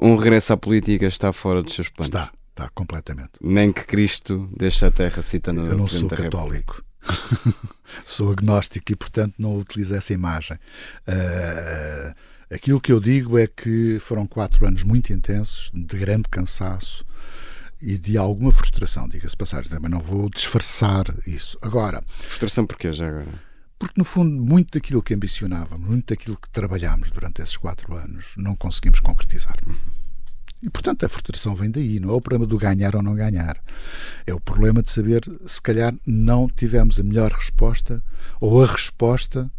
um 0.00 0.16
regresso 0.16 0.54
à 0.54 0.56
política 0.56 1.06
está 1.06 1.34
fora 1.34 1.62
dos 1.62 1.74
seus 1.74 1.90
planos. 1.90 2.08
Está, 2.08 2.32
está, 2.58 2.68
completamente. 2.70 3.32
Nem 3.40 3.72
que 3.72 3.84
Cristo 3.84 4.48
deixe 4.56 4.84
a 4.84 4.90
terra, 4.90 5.22
citando 5.22 5.66
Eu 5.66 5.76
não 5.76 5.88
sou 5.88 6.08
católico. 6.08 6.84
sou 8.04 8.32
agnóstico 8.32 8.92
e, 8.92 8.96
portanto, 8.96 9.34
não 9.38 9.56
utilizo 9.56 9.94
essa 9.94 10.12
imagem. 10.12 10.58
Uh, 11.06 12.14
Aquilo 12.50 12.80
que 12.80 12.90
eu 12.90 12.98
digo 12.98 13.38
é 13.38 13.46
que 13.46 13.98
foram 14.00 14.24
quatro 14.24 14.66
anos 14.66 14.82
muito 14.82 15.12
intensos, 15.12 15.70
de 15.74 15.98
grande 15.98 16.30
cansaço 16.30 17.04
e 17.80 17.98
de 17.98 18.16
alguma 18.16 18.50
frustração, 18.50 19.06
diga-se 19.06 19.36
passagem, 19.36 19.70
também 19.70 19.90
não 19.90 20.00
vou 20.00 20.30
disfarçar 20.30 21.04
isso. 21.26 21.58
Agora. 21.60 22.02
Frustração 22.08 22.66
porquê 22.66 22.90
já 22.90 23.06
agora? 23.06 23.48
Porque, 23.78 23.94
no 23.98 24.04
fundo, 24.04 24.34
muito 24.34 24.78
daquilo 24.78 25.02
que 25.02 25.12
ambicionávamos, 25.12 25.86
muito 25.86 26.06
daquilo 26.08 26.38
que 26.38 26.48
trabalhámos 26.48 27.10
durante 27.10 27.42
esses 27.42 27.56
quatro 27.56 27.94
anos, 27.94 28.32
não 28.38 28.56
conseguimos 28.56 28.98
concretizar. 28.98 29.56
E, 30.62 30.68
portanto, 30.68 31.04
a 31.06 31.08
frustração 31.08 31.54
vem 31.54 31.70
daí. 31.70 32.00
Não 32.00 32.10
é 32.10 32.12
o 32.12 32.20
problema 32.20 32.46
do 32.46 32.58
ganhar 32.58 32.96
ou 32.96 33.02
não 33.02 33.14
ganhar. 33.14 33.62
É 34.26 34.34
o 34.34 34.40
problema 34.40 34.82
de 34.82 34.90
saber 34.90 35.22
se 35.46 35.60
calhar 35.60 35.94
não 36.06 36.48
tivemos 36.48 36.98
a 36.98 37.02
melhor 37.02 37.30
resposta 37.32 38.02
ou 38.40 38.62
a 38.62 38.66
resposta 38.66 39.50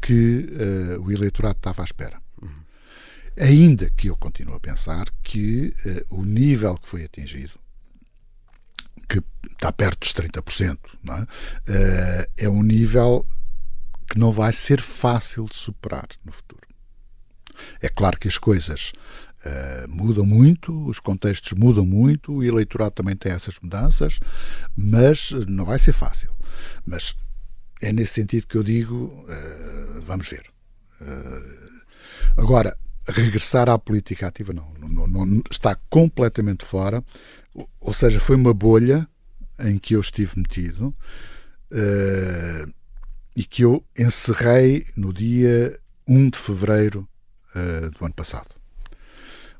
que 0.00 0.46
uh, 0.50 1.02
o 1.02 1.12
eleitorado 1.12 1.58
estava 1.58 1.82
à 1.82 1.84
espera. 1.84 2.20
Uhum. 2.42 2.48
Ainda 3.36 3.88
que 3.90 4.08
eu 4.08 4.16
continuo 4.16 4.56
a 4.56 4.60
pensar 4.60 5.06
que 5.22 5.72
uh, 6.10 6.16
o 6.16 6.24
nível 6.24 6.76
que 6.76 6.88
foi 6.88 7.04
atingido, 7.04 7.52
que 9.08 9.22
está 9.50 9.72
perto 9.72 10.00
dos 10.00 10.12
30%, 10.12 10.78
não 11.02 11.14
é? 11.14 11.22
Uh, 11.22 12.26
é 12.36 12.48
um 12.48 12.62
nível 12.62 13.24
que 14.10 14.18
não 14.18 14.32
vai 14.32 14.52
ser 14.52 14.80
fácil 14.80 15.44
de 15.44 15.56
superar 15.56 16.08
no 16.24 16.32
futuro. 16.32 16.66
É 17.80 17.88
claro 17.88 18.18
que 18.18 18.28
as 18.28 18.38
coisas 18.38 18.92
uh, 19.44 19.88
mudam 19.88 20.24
muito, 20.24 20.86
os 20.86 21.00
contextos 21.00 21.52
mudam 21.52 21.84
muito, 21.84 22.32
o 22.32 22.44
eleitorado 22.44 22.92
também 22.92 23.16
tem 23.16 23.32
essas 23.32 23.54
mudanças, 23.62 24.18
mas 24.76 25.30
não 25.48 25.64
vai 25.64 25.78
ser 25.78 25.92
fácil. 25.92 26.32
Mas 26.86 27.14
é 27.80 27.92
nesse 27.92 28.14
sentido 28.14 28.46
que 28.46 28.56
eu 28.56 28.62
digo: 28.62 29.06
uh, 29.06 30.02
vamos 30.02 30.28
ver. 30.28 30.44
Uh, 31.00 31.82
agora, 32.36 32.76
regressar 33.06 33.68
à 33.68 33.78
política 33.78 34.26
ativa 34.26 34.52
não, 34.52 34.72
não, 34.78 35.06
não, 35.06 35.42
está 35.50 35.76
completamente 35.88 36.64
fora, 36.64 37.04
ou 37.80 37.92
seja, 37.92 38.20
foi 38.20 38.36
uma 38.36 38.52
bolha 38.52 39.08
em 39.60 39.78
que 39.78 39.94
eu 39.94 40.00
estive 40.00 40.32
metido 40.36 40.94
uh, 41.72 42.72
e 43.34 43.44
que 43.44 43.62
eu 43.62 43.84
encerrei 43.96 44.84
no 44.96 45.12
dia 45.12 45.78
1 46.06 46.30
de 46.30 46.38
fevereiro 46.38 47.08
do 47.98 48.04
ano 48.04 48.14
passado. 48.14 48.57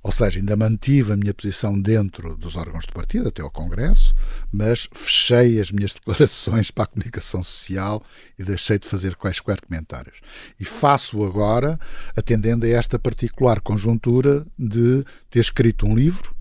Ou 0.02 0.12
seja, 0.12 0.38
ainda 0.38 0.56
mantive 0.56 1.12
a 1.12 1.16
minha 1.16 1.34
posição 1.34 1.78
dentro 1.78 2.36
dos 2.36 2.56
órgãos 2.56 2.86
de 2.86 2.92
partido, 2.92 3.28
até 3.28 3.42
ao 3.42 3.50
Congresso, 3.50 4.14
mas 4.52 4.88
fechei 4.92 5.60
as 5.60 5.72
minhas 5.72 5.94
declarações 5.94 6.70
para 6.70 6.84
a 6.84 6.86
comunicação 6.86 7.42
social 7.42 8.02
e 8.38 8.44
deixei 8.44 8.78
de 8.78 8.86
fazer 8.86 9.16
quaisquer 9.16 9.60
comentários. 9.60 10.20
E 10.58 10.64
faço 10.64 11.24
agora, 11.24 11.78
atendendo 12.16 12.64
a 12.64 12.68
esta 12.68 12.98
particular 12.98 13.60
conjuntura 13.60 14.46
de 14.58 15.04
ter 15.30 15.40
escrito 15.40 15.86
um 15.86 15.94
livro 15.94 16.34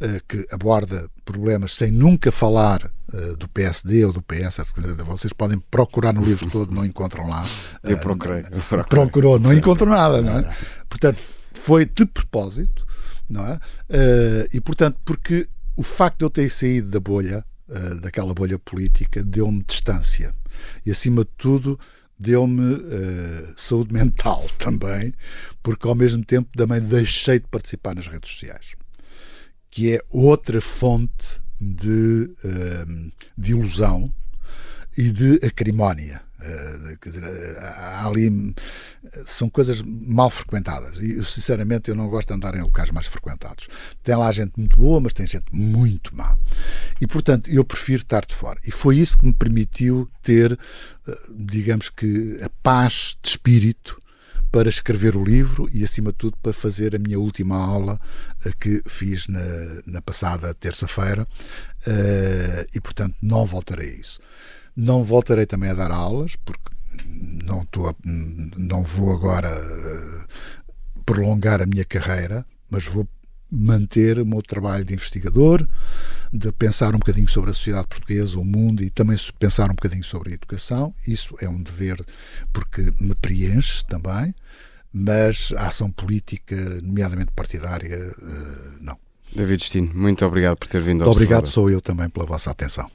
uh, 0.00 0.20
que 0.26 0.44
aborda 0.50 1.08
problemas 1.24 1.74
sem 1.74 1.90
nunca 1.90 2.32
falar 2.32 2.90
uh, 3.12 3.36
do 3.36 3.48
PSD 3.48 4.04
ou 4.04 4.12
do 4.12 4.22
PS. 4.22 4.60
Vocês 5.04 5.32
podem 5.32 5.58
procurar 5.70 6.12
no 6.12 6.24
livro 6.24 6.50
todo, 6.50 6.74
não 6.74 6.84
encontram 6.84 7.28
lá. 7.28 7.46
Eu 7.84 7.98
procurei. 7.98 8.40
Eu 8.40 8.60
procurei. 8.62 8.84
Procurou, 8.84 9.38
não 9.38 9.52
encontro 9.52 9.88
nada. 9.88 10.20
Não 10.20 10.40
é? 10.40 10.56
Portanto, 10.88 11.22
foi 11.54 11.84
de 11.86 12.04
propósito 12.04 12.86
não 13.28 13.46
é? 13.46 13.54
Uh, 13.54 14.48
e 14.52 14.60
portanto, 14.60 14.98
porque 15.04 15.48
o 15.76 15.82
facto 15.82 16.18
de 16.18 16.24
eu 16.24 16.30
ter 16.30 16.50
saído 16.50 16.90
da 16.90 17.00
bolha, 17.00 17.44
uh, 17.68 18.00
daquela 18.00 18.32
bolha 18.34 18.58
política, 18.58 19.22
deu-me 19.22 19.62
distância 19.66 20.34
e 20.84 20.90
acima 20.90 21.22
de 21.22 21.30
tudo 21.36 21.78
deu-me 22.18 22.74
uh, 22.74 23.54
saúde 23.56 23.92
mental 23.94 24.46
também, 24.58 25.12
porque 25.62 25.86
ao 25.86 25.94
mesmo 25.94 26.24
tempo 26.24 26.50
também 26.56 26.80
deixei 26.80 27.38
de 27.38 27.46
participar 27.48 27.94
nas 27.94 28.06
redes 28.06 28.30
sociais, 28.30 28.74
que 29.70 29.92
é 29.92 30.00
outra 30.10 30.60
fonte 30.60 31.42
de, 31.60 32.30
de 33.36 33.52
ilusão 33.52 34.12
e 34.96 35.10
de 35.10 35.34
acrimónia. 35.44 36.22
Uh, 36.38 36.98
quer 36.98 37.08
dizer, 37.08 37.24
há 37.58 38.06
ali 38.06 38.54
são 39.24 39.48
coisas 39.48 39.82
mal 39.82 40.28
frequentadas 40.28 40.98
e 40.98 41.22
sinceramente 41.24 41.88
eu 41.88 41.94
não 41.94 42.08
gosto 42.08 42.28
de 42.28 42.34
andar 42.34 42.54
em 42.54 42.62
locais 42.62 42.90
mais 42.90 43.06
frequentados. 43.06 43.68
Tem 44.02 44.14
lá 44.14 44.30
gente 44.32 44.52
muito 44.56 44.76
boa, 44.76 45.00
mas 45.00 45.12
tem 45.12 45.26
gente 45.26 45.46
muito 45.52 46.14
má. 46.16 46.36
E 47.00 47.06
portanto 47.06 47.50
eu 47.50 47.64
prefiro 47.64 48.02
estar 48.02 48.24
de 48.24 48.34
fora. 48.34 48.60
E 48.64 48.70
foi 48.70 48.98
isso 48.98 49.18
que 49.18 49.26
me 49.26 49.32
permitiu 49.32 50.10
ter, 50.22 50.58
eh, 51.08 51.18
digamos 51.34 51.88
que, 51.88 52.38
a 52.42 52.50
paz 52.62 53.16
de 53.22 53.30
espírito 53.30 54.00
para 54.52 54.68
escrever 54.68 55.16
o 55.16 55.24
livro 55.24 55.68
e, 55.72 55.84
acima 55.84 56.12
de 56.12 56.18
tudo, 56.18 56.36
para 56.42 56.52
fazer 56.52 56.94
a 56.94 56.98
minha 56.98 57.18
última 57.18 57.56
aula 57.56 58.00
eh, 58.44 58.52
que 58.58 58.82
fiz 58.86 59.26
na, 59.26 59.40
na 59.86 60.02
passada 60.02 60.54
terça-feira. 60.54 61.26
e, 62.74 62.80
portanto, 62.80 63.14
não 63.22 63.46
voltarei 63.46 63.90
a 63.90 64.00
isso. 64.00 64.20
Não 64.76 65.02
voltarei 65.02 65.46
também 65.46 65.70
a 65.70 65.74
dar 65.74 65.90
aulas, 65.90 66.36
porque 66.36 66.76
não, 67.44 67.62
estou 67.62 67.88
a, 67.88 67.94
não 68.04 68.82
vou 68.82 69.12
agora 69.12 69.48
eh, 69.48 70.24
prolongar 71.04 71.62
a 71.62 71.66
minha 71.66 71.84
carreira, 71.84 72.44
mas 72.70 72.84
vou 72.84 73.08
manter 73.50 74.18
o 74.18 74.26
meu 74.26 74.42
trabalho 74.42 74.84
de 74.84 74.92
investigador, 74.92 75.66
de 76.32 76.50
pensar 76.52 76.94
um 76.94 76.98
bocadinho 76.98 77.28
sobre 77.28 77.50
a 77.50 77.54
sociedade 77.54 77.86
portuguesa, 77.86 78.38
o 78.38 78.44
mundo 78.44 78.82
e 78.82 78.90
também 78.90 79.16
pensar 79.38 79.66
um 79.70 79.74
bocadinho 79.74 80.04
sobre 80.04 80.30
a 80.30 80.34
educação. 80.34 80.94
Isso 81.06 81.36
é 81.40 81.48
um 81.48 81.62
dever 81.62 82.04
porque 82.52 82.92
me 83.00 83.14
preenche 83.14 83.84
também, 83.86 84.34
mas 84.92 85.52
a 85.56 85.68
ação 85.68 85.90
política, 85.90 86.56
nomeadamente 86.82 87.30
partidária, 87.34 87.94
eh, 87.94 88.14
não. 88.80 88.98
David 89.34 89.60
Destino, 89.60 89.92
muito 89.94 90.24
obrigado 90.24 90.56
por 90.56 90.68
ter 90.68 90.80
vindo 90.80 91.04
ao 91.04 91.10
obrigado, 91.10 91.46
sou 91.46 91.70
eu 91.70 91.80
também 91.80 92.08
pela 92.08 92.26
vossa 92.26 92.50
atenção. 92.50 92.90